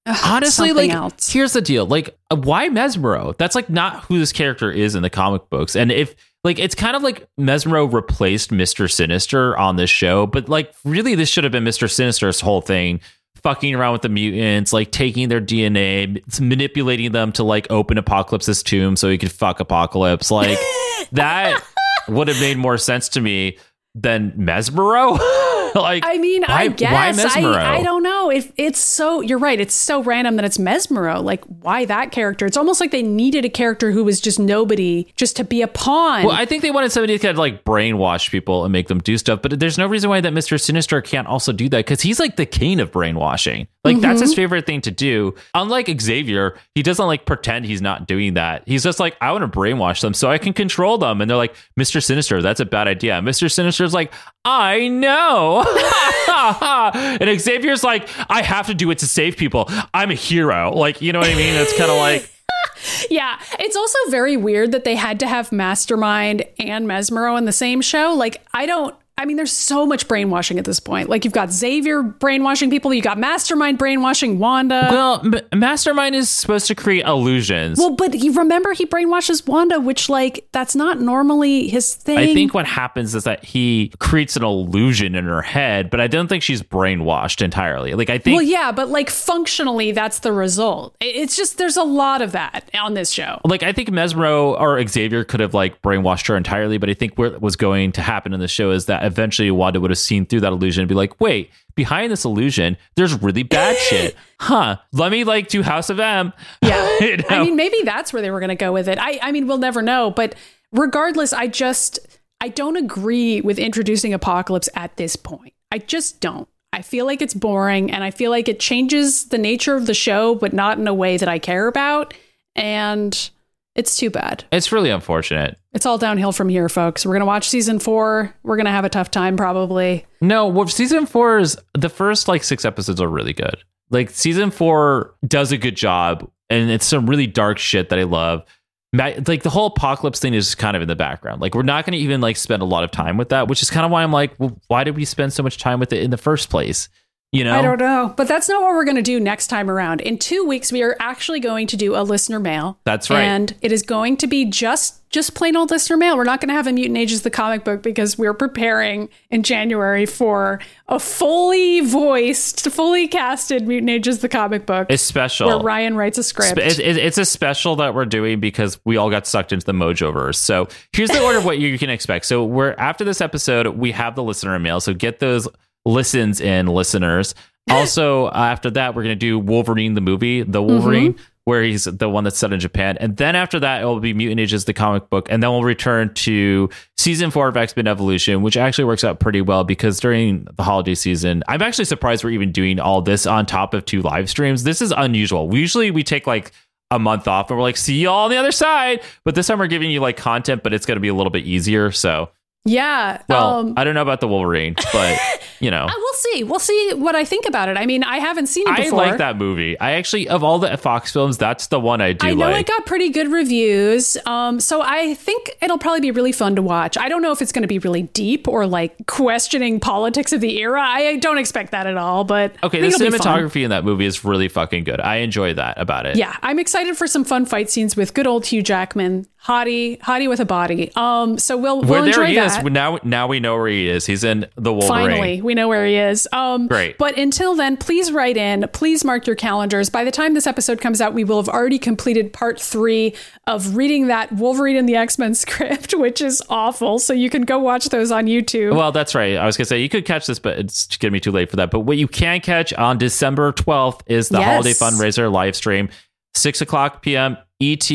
[0.07, 1.33] ugh, honestly like else.
[1.33, 5.03] here's the deal like uh, why mesmero that's like not who this character is in
[5.03, 6.15] the comic books and if
[6.45, 11.15] like it's kind of like Mesmero replaced Mister Sinister on this show, but like really,
[11.15, 13.01] this should have been Mister Sinister's whole thing.
[13.43, 18.63] Fucking around with the mutants, like taking their DNA, manipulating them to like open Apocalypse's
[18.63, 20.31] tomb so he could fuck Apocalypse.
[20.31, 20.59] Like
[21.13, 21.63] that
[22.09, 23.59] would have made more sense to me
[23.95, 25.19] than Mesmero.
[25.81, 28.31] like, I mean, I guess why I, I don't know.
[28.31, 29.61] It, it's so you're right.
[29.61, 31.23] It's so random that it's Mesmero.
[31.23, 32.47] Like, why that character?
[32.47, 35.69] It's almost like they needed a character who was just nobody, just to be a
[35.69, 36.25] pawn.
[36.25, 39.01] Well, I think they wanted somebody to kind of like brainwash people and make them
[39.01, 40.61] do stuff, but there's no reason why that Mr.
[40.61, 43.67] Sinister can't also do that because he's like the king of brainwashing.
[43.85, 44.37] Like that's his mm-hmm.
[44.37, 45.35] favorite thing to do.
[45.55, 48.63] Unlike Xavier, he doesn't like pretend he's not doing that.
[48.67, 51.21] He's just like, I want to brainwash them so I can control them.
[51.21, 52.03] And they're like, Mr.
[52.03, 53.21] Sinister, that's a bad idea.
[53.21, 53.51] Mr.
[53.51, 54.13] Sinister's like,
[54.45, 55.63] I know.
[57.21, 59.71] and Xavier's like, I have to do it to save people.
[59.95, 60.73] I'm a hero.
[60.75, 61.55] Like, you know what I mean?
[61.55, 62.31] It's kind of like,
[63.11, 67.53] yeah, it's also very weird that they had to have Mastermind and Mesmero in the
[67.53, 68.13] same show.
[68.15, 68.95] Like, I don't.
[69.17, 71.09] I mean, there's so much brainwashing at this point.
[71.09, 74.89] Like, you've got Xavier brainwashing people, you got Mastermind brainwashing Wanda.
[74.91, 77.79] well, M- Mastermind is supposed to create illusions.
[77.79, 82.19] Well, but you remember he brainwashes Wanda, which like that's not normally his thing.
[82.19, 86.09] I think what happens is that he creates an illusion in her head, but I
[86.09, 87.95] don't think she's brainwashed entirely.
[87.95, 90.97] Like I think Well, yeah, but like functionally, that's the result.
[91.01, 93.41] It's just there's a lot of that on this show.
[93.45, 97.17] like I think Mesmero or Xavier could have like brainwashed her entirely, but I think
[97.17, 100.27] what was going to happen in the show is that eventually Wanda would have seen
[100.27, 104.17] through that illusion and be like, wait, behind this illusion, there's really bad shit.
[104.41, 104.77] Huh.
[104.93, 106.33] Let me like do House of M.
[106.63, 106.83] Yeah.
[107.01, 107.25] You know?
[107.29, 108.99] I mean, maybe that's where they were going to go with it.
[108.99, 110.11] I, I mean, we'll never know.
[110.11, 110.35] But
[110.73, 111.99] regardless, I just,
[112.41, 115.55] I don't agree with introducing Apocalypse at this point.
[115.73, 116.49] I just don't.
[116.73, 119.95] I feel like it's boring and I feel like it changes the nature of the
[119.95, 122.15] show, but not in a way that I care about.
[122.57, 123.31] And
[123.75, 124.45] it's too bad.
[124.53, 125.59] it's really unfortunate.
[125.73, 127.05] It's all downhill from here, folks.
[127.05, 128.35] We're going to watch season four.
[128.45, 130.07] We're going to have a tough time, probably.
[130.21, 133.57] No, well, season four is the first like six episodes are really good.
[133.91, 138.05] Like season four does a good job, and it's some really dark shit that I
[138.05, 138.45] love.
[138.93, 141.41] Like the whole apocalypse thing is kind of in the background.
[141.41, 143.61] Like we're not going to even like spend a lot of time with that, which
[143.61, 145.93] is kind of why I'm like, well, why did we spend so much time with
[145.93, 146.89] it in the first place?
[147.35, 148.15] You know, I don't know.
[148.17, 150.01] But that's not what we're going to do next time around.
[150.01, 152.79] In two weeks, we are actually going to do a listener mail.
[152.85, 153.23] That's right.
[153.23, 156.17] And it is going to be just just plain old listener mail.
[156.17, 159.43] We're not going to have a Mutant Ages the comic book because we're preparing in
[159.45, 165.47] January for a fully voiced, fully casted Mutant Ages the comic book it's special.
[165.49, 166.59] where Ryan writes a script.
[166.59, 169.73] It- it- it's a special that we're doing because we all got sucked into the
[169.73, 170.37] Mojoverse.
[170.37, 172.27] So here's the order of what you can expect.
[172.27, 174.81] So we're after this episode, we have the listener mail.
[174.81, 175.47] So get those
[175.85, 177.35] listens in, listeners.
[177.71, 180.71] Also, after that, we're gonna do Wolverine the movie, the mm-hmm.
[180.71, 181.17] Wolverine,
[181.47, 184.13] where he's the one that's set in Japan, and then after that, it will be
[184.13, 187.87] Mutant Ages, the comic book, and then we'll return to season four of X Men
[187.87, 192.23] Evolution, which actually works out pretty well because during the holiday season, I'm actually surprised
[192.23, 194.65] we're even doing all this on top of two live streams.
[194.65, 195.49] This is unusual.
[195.49, 196.53] We usually we take like
[196.91, 199.03] a month off and we're like, see y'all on the other side.
[199.25, 201.31] But this time we're giving you like content, but it's going to be a little
[201.31, 201.91] bit easier.
[201.91, 202.31] So,
[202.65, 203.23] yeah.
[203.29, 205.19] well, um, I don't know about the Wolverine, but
[205.61, 206.45] you know, uh, we'll see.
[206.45, 207.77] We'll see what I think about it.
[207.77, 209.79] I mean, I haven't seen it I like that movie.
[209.79, 212.69] I actually, of all the Fox films, that's the one I do I know like.
[212.69, 214.17] it got pretty good reviews.
[214.27, 216.97] Um, so I think it'll probably be really fun to watch.
[216.97, 220.41] I don't know if it's going to be really deep or like questioning politics of
[220.41, 220.83] the era.
[220.83, 224.49] I don't expect that at all, but okay, the cinematography in that movie is really
[224.49, 225.01] fucking good.
[225.01, 226.17] I enjoy that about it.
[226.17, 230.29] Yeah, I'm excited for some fun fight scenes with good old Hugh Jackman, hottie, hottie
[230.29, 230.91] with a body.
[230.97, 232.65] Um, so we'll we'll Where there enjoy he that.
[232.65, 232.73] is.
[232.73, 234.07] Now, now we know where he is.
[234.07, 234.89] He's in the Wolverine.
[235.11, 236.27] Finally, we know where he is.
[236.33, 236.97] Um, Great.
[236.99, 238.67] But until then, please write in.
[238.73, 239.91] Please mark your calendars.
[239.91, 243.15] By the time this episode comes out, we will have already completed part three
[243.47, 246.99] of reading that Wolverine and the X Men script, which is awful.
[246.99, 248.75] So you can go watch those on YouTube.
[248.75, 249.37] Well, that's right.
[249.37, 251.57] I was gonna say you could catch this, but it's gonna be too late for
[251.57, 251.71] that.
[251.71, 254.47] But what you can catch on December twelfth is the Yes.
[254.49, 255.89] holiday fundraiser live stream,
[256.35, 257.37] six o'clock p.m.
[257.61, 257.91] ET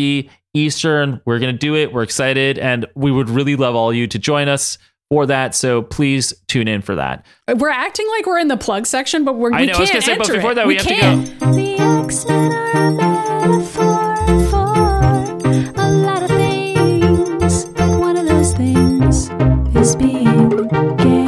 [0.54, 1.22] Eastern.
[1.26, 1.94] We're gonna do it.
[1.94, 4.78] We're excited, and we would really love all you to join us
[5.10, 5.56] for that.
[5.56, 7.26] So please tune in for that.
[7.58, 9.90] we're acting like we're in the plug section, but we're, I we know, I was
[9.90, 10.56] can't gonna say, but before it.
[10.56, 11.00] that, we have to go.
[11.00, 11.40] can't.
[11.40, 14.16] The X-Men are a metaphor
[14.50, 19.30] for a lot of things, but one of those things
[19.76, 20.68] is being
[20.98, 21.19] gay.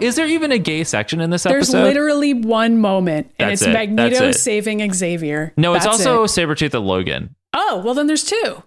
[0.00, 1.78] Is there even a gay section in this There's episode?
[1.78, 3.72] There's literally one moment, and That's it's it.
[3.72, 4.40] Magneto That's it.
[4.40, 5.52] saving Xavier.
[5.56, 6.26] no, it's That's also it.
[6.28, 7.34] Sabretooth and Logan.
[7.54, 8.62] Oh, well, then there's two.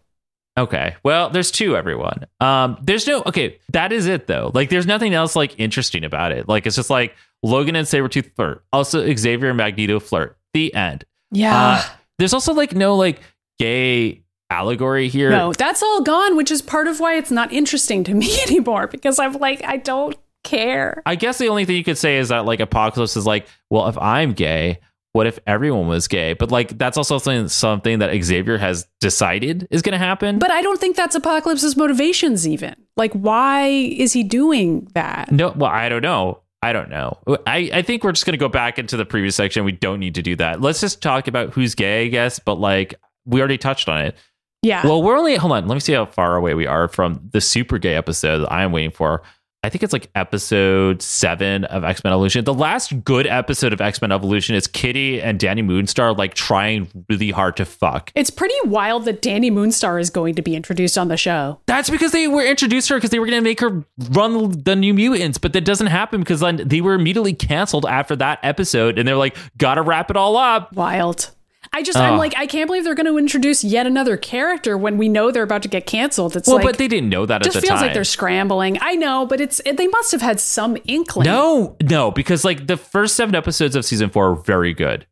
[0.58, 0.96] Okay.
[1.04, 2.26] Well, there's two, everyone.
[2.42, 4.52] Um, there's no okay, that is it though.
[4.54, 6.50] Like there's nothing else like interesting about it.
[6.50, 8.64] Like it's just like Logan and Sabretooth flirt.
[8.74, 10.38] Also Xavier and Magneto flirt.
[10.54, 11.06] The end.
[11.32, 11.56] Yeah.
[11.58, 11.84] Uh,
[12.20, 13.22] there's also like no like
[13.60, 15.30] gay allegory here.
[15.30, 18.88] no, that's all gone, which is part of why it's not interesting to me anymore
[18.88, 21.02] because I'm like, I don't care.
[21.06, 23.88] I guess the only thing you could say is that like Apocalypse is like, well,
[23.88, 24.80] if I'm gay,
[25.14, 26.34] what if everyone was gay?
[26.34, 30.40] But like that's also something something that Xavier has decided is going to happen.
[30.40, 32.76] But I don't think that's Apocalypse's motivations, even.
[32.96, 35.32] Like, why is he doing that?
[35.32, 36.42] no, well, I don't know.
[36.64, 37.18] I don't know.
[37.48, 39.66] I, I think we're just going to go back into the previous section.
[39.66, 40.62] We don't need to do that.
[40.62, 42.38] Let's just talk about who's gay, I guess.
[42.38, 42.94] But like
[43.26, 44.16] we already touched on it.
[44.62, 44.86] Yeah.
[44.86, 45.68] Well, we're only hold on.
[45.68, 48.64] Let me see how far away we are from the super gay episode that I
[48.64, 49.24] am waiting for.
[49.64, 52.44] I think it's like episode seven of X Men Evolution.
[52.46, 56.88] The last good episode of X Men Evolution is Kitty and Dani Moonstar like trying
[57.10, 58.12] really hard to fuck.
[58.16, 61.60] it's pretty wild that Dani Moonstar is going to be introduced on the show.
[61.68, 64.76] That's because they were introduced her because they were going to make her run the
[64.76, 68.98] New Mutants, but that doesn't happen because then they were immediately canceled after that episode,
[68.98, 71.30] and they're like, "Gotta wrap it all up." Wild.
[71.74, 72.18] I just, I'm Oh.
[72.18, 75.44] like, I can't believe they're going to introduce yet another character when we know they're
[75.44, 76.36] about to get canceled.
[76.36, 77.82] It's Well, like, but they didn't know that it just feels time.
[77.82, 78.78] like they're scrambling.
[78.82, 81.26] I know, but it's they must have had some inkling.
[81.26, 85.08] No, no, because like the first seven episodes of season four are very good.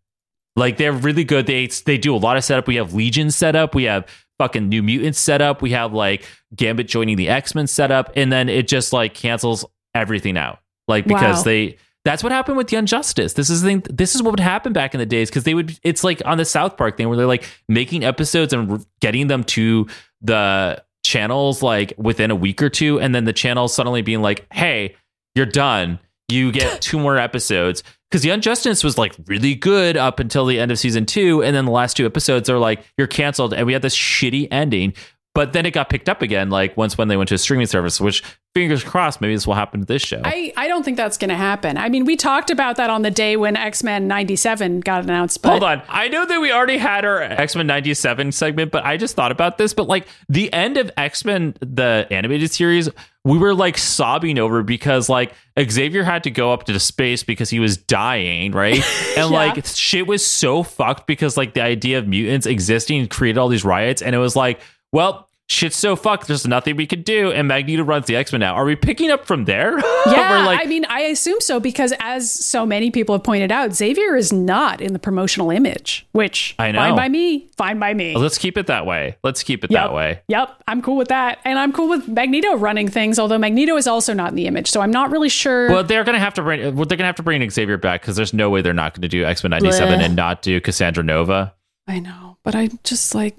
[0.58, 1.46] Like they're really good.
[1.48, 2.68] They they do a lot of setup.
[2.68, 3.74] We have Legion set up.
[3.74, 4.06] We have
[4.38, 5.62] fucking New Mutants set up.
[5.62, 6.26] We have like
[6.56, 9.64] Gambit joining the X Men set up, and then it just like cancels
[9.96, 10.60] everything out.
[10.90, 11.44] Like because Wow.
[11.44, 13.34] they that's what happened with the Justice.
[13.34, 15.54] This is the thing, this is what would happen back in the days because they
[15.54, 15.78] would.
[15.84, 19.44] It's like on the South Park thing where they're like making episodes and getting them
[19.46, 19.88] to
[20.22, 24.46] the channels like within a week or two, and then the channels suddenly being like,
[24.52, 24.96] "Hey,
[25.36, 26.00] you're done.
[26.30, 30.60] You get two more episodes." Because the Justice was like really good up until the
[30.60, 33.68] end of season two, and then the last two episodes are like you're canceled, and
[33.68, 34.94] we had this shitty ending.
[35.36, 37.68] But then it got picked up again, like once when they went to a streaming
[37.68, 38.02] service.
[38.02, 38.24] Which
[38.56, 40.22] fingers crossed, maybe this will happen to this show.
[40.24, 41.78] I, I don't think that's going to happen.
[41.78, 45.42] I mean, we talked about that on the day when X Men 97 got announced.
[45.42, 45.82] But Hold on.
[45.88, 49.32] I know that we already had our X Men 97 segment, but I just thought
[49.32, 49.74] about this.
[49.74, 52.90] But like the end of X Men, the animated series,
[53.24, 57.22] we were like sobbing over because like Xavier had to go up to the space
[57.24, 58.82] because he was dying, right?
[59.18, 59.38] And Yeah.
[59.38, 63.66] like shit was so fucked because like the idea of mutants existing created all these
[63.66, 64.02] riots.
[64.02, 64.60] And it was like,
[64.92, 66.28] well, shit's so fucked.
[66.28, 67.32] There's nothing we can do.
[67.32, 68.54] And Magneto runs the X Men now.
[68.54, 69.78] Are we picking up from there?
[70.06, 73.74] Yeah, like, I mean, I assume so because, as so many people have pointed out,
[73.76, 76.80] Xavier is not in the promotional image, which I know.
[76.80, 78.16] fine by me, fine by me.
[78.16, 79.18] let's keep it that way.
[79.24, 79.80] Let's keep it Yep.
[79.82, 80.22] that way.
[80.30, 83.20] Yep, I'm cool with that, and I'm cool with Magneto running things.
[83.20, 85.70] Although Magneto is also not in the image, so I'm not really sure.
[85.70, 86.76] Well, they're gonna have to bring.
[86.76, 89.02] Well, they're gonna have to bring Xavier back because there's no way they're not going
[89.02, 90.06] to do X Men '97 Bleh.
[90.06, 91.54] and not do Cassandra Nova.
[91.88, 93.36] I know, but I just like,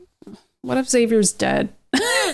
[0.60, 1.70] what if Xavier's dead?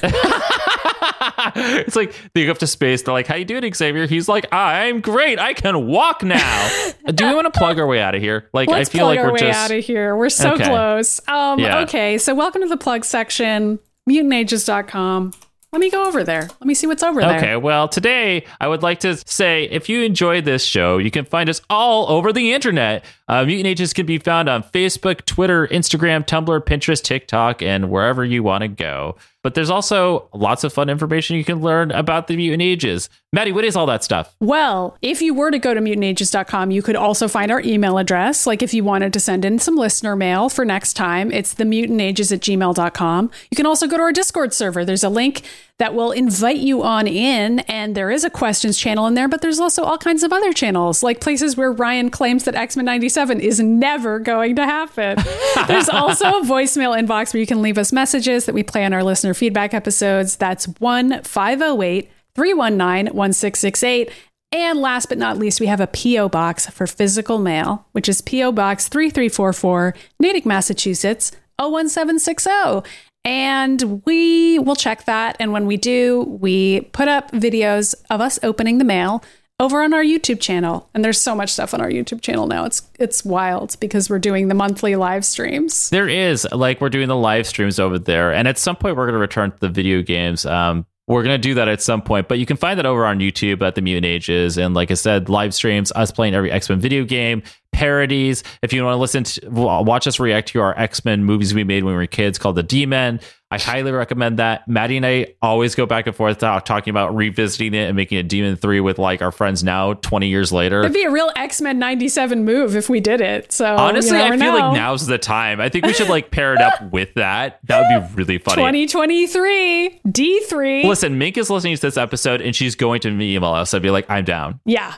[1.57, 3.03] it's like they go up to space.
[3.03, 5.39] They're like, "How you doing, Xavier?" He's like, "I'm great.
[5.39, 6.69] I can walk now."
[7.15, 8.49] do we want to plug our way out of here?
[8.53, 10.17] Like, Let's I feel plug like our we're way just out of here.
[10.17, 10.65] We're so Okay.
[10.65, 11.21] close.
[11.29, 11.81] Um, Yeah.
[11.81, 13.79] Okay, so welcome to the plug section,
[14.09, 15.33] mutantages.com.
[15.73, 16.43] Let me go over there.
[16.43, 17.37] Let me see what's over there.
[17.37, 21.25] Okay, well, today I would like to say if you enjoyed this show, you can
[21.27, 23.05] find us all over the internet.
[23.29, 28.25] Uh, Mutant Ages can be found on Facebook, Twitter, Instagram, Tumblr, Pinterest, TikTok, and wherever
[28.25, 29.17] you want to go.
[29.43, 33.09] But there's also lots of fun information you can learn about the Mutant Ages.
[33.33, 34.35] Maddy, what is all that stuff?
[34.41, 38.47] Well, if you were to go to mutantages.com, you could also find our email address.
[38.47, 41.65] Like if you wanted to send in some listener mail for next time, it's the
[41.65, 43.31] mutantages at gmail.com.
[43.51, 44.85] You can also go to our Discord server.
[44.85, 45.43] There's a link
[45.79, 49.43] that will invite you on in, and there is a questions channel in there, but
[49.43, 52.87] there's also all kinds of other channels, like places where Ryan claims that X Men
[52.87, 55.19] 97 is never going to happen.
[55.69, 58.95] there's also a voicemail inbox where you can leave us messages that we play on
[58.95, 60.37] our listener feedback episodes.
[60.37, 64.11] That's 1 508 319 1668.
[64.53, 66.29] And last but not least, we have a P.O.
[66.29, 68.53] box for physical mail, which is P.O.
[68.53, 72.89] Box 3344, Natick, Massachusetts, 01760.
[73.27, 75.37] And we will check that.
[75.41, 79.25] And when we do, we put up videos of us opening the mail
[79.59, 80.89] over on our YouTube channel.
[80.95, 82.65] And there's so much stuff on our YouTube channel now.
[82.67, 85.91] It's it's wild because we're doing the monthly live streams.
[85.91, 89.07] There is like we're doing the live streams over there, and at some point we're
[89.07, 90.47] going to return to the video games.
[90.47, 93.21] Um, we're to do that at some point, but you can find that over on
[93.21, 96.69] YouTube at the Mutant Ages, and like I said, live streams, us playing every X
[96.69, 97.43] Men video game,
[97.73, 98.43] parodies.
[98.63, 101.63] If you want to listen to watch us react to our X Men movies we
[101.63, 104.67] made when we were kids called the D Men, I highly recommend that.
[104.67, 108.19] Maddy and I always go back and forth talk, talking about revisiting it and making
[108.19, 110.81] a D Men 3 with like our friends now 20 years later.
[110.81, 113.53] It'd be a real X Men '97 move if we did it.
[113.53, 114.59] So Honestly, I feel know.
[114.59, 115.61] like now's the time.
[115.61, 117.61] I think we should like pair it up with that.
[117.65, 118.57] That would be really funny.
[118.89, 120.85] 2023 D3.
[120.85, 123.75] Listen, Mink is listening to this episode and she's going to email us.
[123.75, 124.59] I'd be like, I'm down.
[124.65, 124.95] Yeah.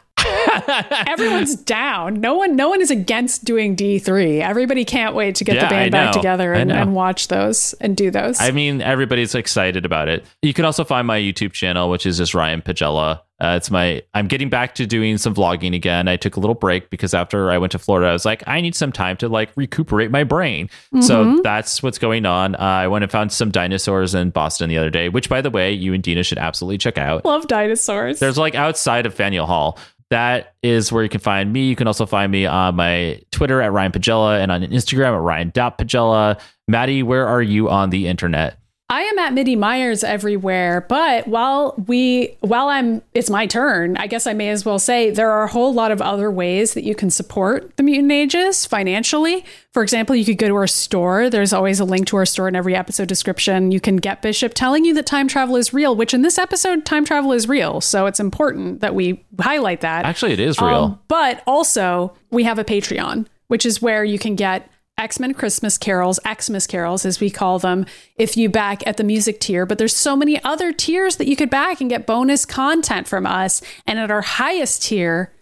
[1.07, 2.21] Everyone's down.
[2.21, 4.41] No one no one is against doing D3.
[4.41, 7.97] Everybody can't wait to get Yeah, the band back together and, and watch those and
[7.97, 8.41] do those.
[8.41, 10.25] I mean, everybody's excited about it.
[10.43, 13.21] You can also find my YouTube channel, which is just Ryan Pagella.
[13.41, 14.03] Uh, it's my.
[14.15, 16.09] I'm getting back to doing some vlogging again.
[16.09, 18.61] I took a little break because after I went to Florida, I was like, I
[18.61, 20.69] need some time to like recuperate my brain.
[21.01, 22.57] So that's what's going on.
[22.57, 25.51] Uh, I went and found some dinosaurs in Boston the other day, which, by the
[25.51, 27.25] way, you and Dina should absolutely check out.
[27.25, 28.19] Love dinosaurs.
[28.19, 29.79] There's like outside of Faneuil Hall.
[30.11, 31.69] That is where you can find me.
[31.69, 35.21] You can also find me on my Twitter at Ryan Pagella and on Instagram at
[35.21, 36.41] Ryan.Pagella.
[36.67, 38.59] Maddy, where are you on the internet?
[38.91, 44.07] I am at Midi Myers everywhere, but while we while I'm it's my turn, I
[44.07, 46.85] guess I may as well say there are a whole lot of other ways that
[46.85, 49.45] you can support the Mutant Ages financially.
[49.75, 51.29] For example, you could go to our store.
[51.29, 53.73] There's always a link to our store in every episode description.
[53.73, 56.87] You can get Bishop telling you that time travel is real, which in this episode
[56.87, 57.83] time travel is real.
[57.83, 60.07] So it's important that we highlight that.
[60.07, 60.69] Actually, it is real.
[60.69, 65.33] Um, but also, we have a Patreon, which is where you can get X Men
[65.33, 69.65] Christmas carols, Xmas carols, as we call them, if you back at the music tier.
[69.65, 73.27] But there's so many other tiers that you could back and get bonus content from
[73.27, 73.63] us.
[73.87, 75.33] And at our highest tier,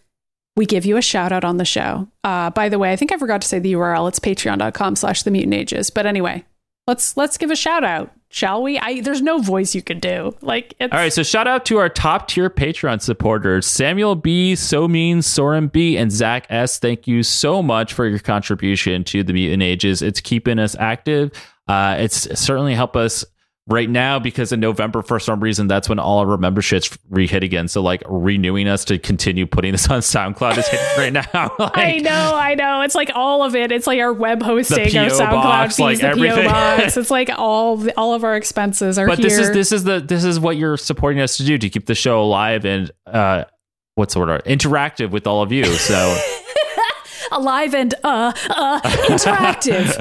[0.57, 2.09] we give you a shout out on the show.
[2.25, 4.09] Uh, by the way, I think I forgot to say the URL.
[4.09, 5.91] It's patreon.com slash the mutant ages.
[5.91, 6.45] But anyway,
[6.87, 8.79] let's let's give a shout out, shall we?
[8.79, 10.35] I there's no voice you could do.
[10.41, 14.89] Like All right, so shout out to our top tier Patreon supporters Samuel B, So
[14.89, 16.79] Mean, Soren B, and Zach S.
[16.79, 20.03] Thank you so much for your contribution to the Mutant Ages.
[20.03, 21.33] It's keeping us active.
[21.69, 23.25] Uh, it's certainly helped us
[23.69, 27.43] right now because in November, for some reason, that's when all of our memberships re-hit
[27.43, 27.67] again.
[27.69, 31.51] So like renewing us to continue putting this on SoundCloud is hitting right now.
[31.67, 32.81] Like, I know, I know.
[32.83, 33.73] It's like all of it.
[33.73, 36.45] It's like our web hosting, our SoundCloud box, fees, like the everything.
[36.45, 36.97] PO box.
[37.07, 39.29] It's like all the, all of our expenses are but here.
[39.29, 41.87] this is this is the this is what you're supporting us to do to keep
[41.87, 43.45] the show alive and uh
[43.97, 45.65] what's the word interactive with all of you.
[45.65, 46.19] So
[47.33, 49.97] alive and uh uh interactive.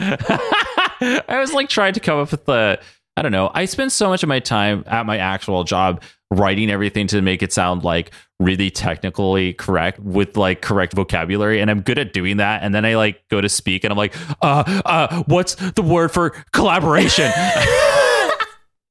[1.28, 2.80] I was like trying to come up with the
[3.18, 3.50] I don't know.
[3.54, 7.42] I spend so much of my time at my actual job writing everything to make
[7.42, 12.38] it sound like really technically correct with like correct vocabulary and I'm good at doing
[12.38, 15.82] that and then I like go to speak and I'm like uh uh what's the
[15.82, 17.32] word for collaboration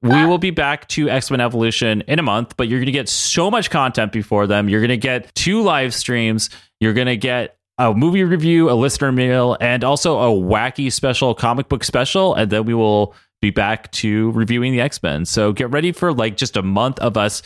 [0.05, 3.09] we will be back to X-Men Evolution in a month, but you're going to get
[3.09, 4.69] so much content before them.
[4.69, 6.51] You're going to get two live streams.
[6.79, 11.35] You're going to get a movie review, a listener mail, and also a wacky special
[11.35, 12.35] comic book special.
[12.35, 13.15] And then we will
[13.45, 15.27] be back to reviewing the X-Men.
[15.27, 17.43] So get ready for like just a month of us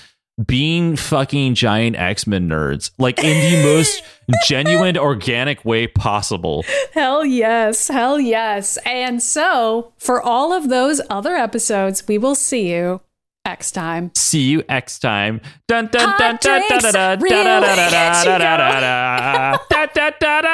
[0.46, 4.04] being fucking giant X-Men nerds, like in the most
[4.46, 6.64] genuine, organic way possible.
[6.94, 8.76] hell yes, hell yes.
[8.86, 13.00] And so for all of those other episodes, we will see you
[13.44, 14.10] next time.
[14.14, 15.40] See you next time.
[15.68, 17.62] Dun dun dun dun dun dun dun dun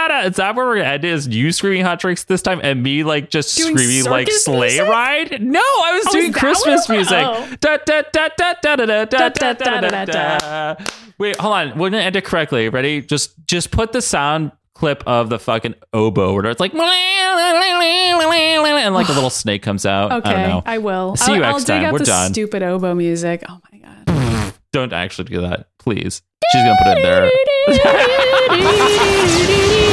[0.09, 0.24] dun.
[0.27, 1.05] Is that where we're gonna end?
[1.05, 4.77] Is you screaming hot drinks this time and me like just Doing screaming like sleigh
[4.77, 4.89] music?
[4.89, 5.43] ride?
[5.43, 7.24] No, I was Oh, doing Christmas music.
[7.24, 7.48] oh.
[11.19, 11.78] Wait, hold on.
[11.78, 12.69] We're gonna end it correctly.
[12.69, 13.02] Ready?
[13.02, 16.74] Just just put the sound clip of the fucking oboe where it's like
[18.84, 20.12] and like a little snake comes out.
[20.12, 20.62] Okay, I don't know.
[20.66, 21.16] I will.
[21.16, 21.92] See you I'll, I'll next dig time.
[21.92, 22.32] We're the done.
[22.32, 23.44] stupid oboe music.
[23.48, 24.55] Oh my god.
[24.72, 26.22] Don't actually do that, please.
[26.52, 27.30] She's gonna put it in there.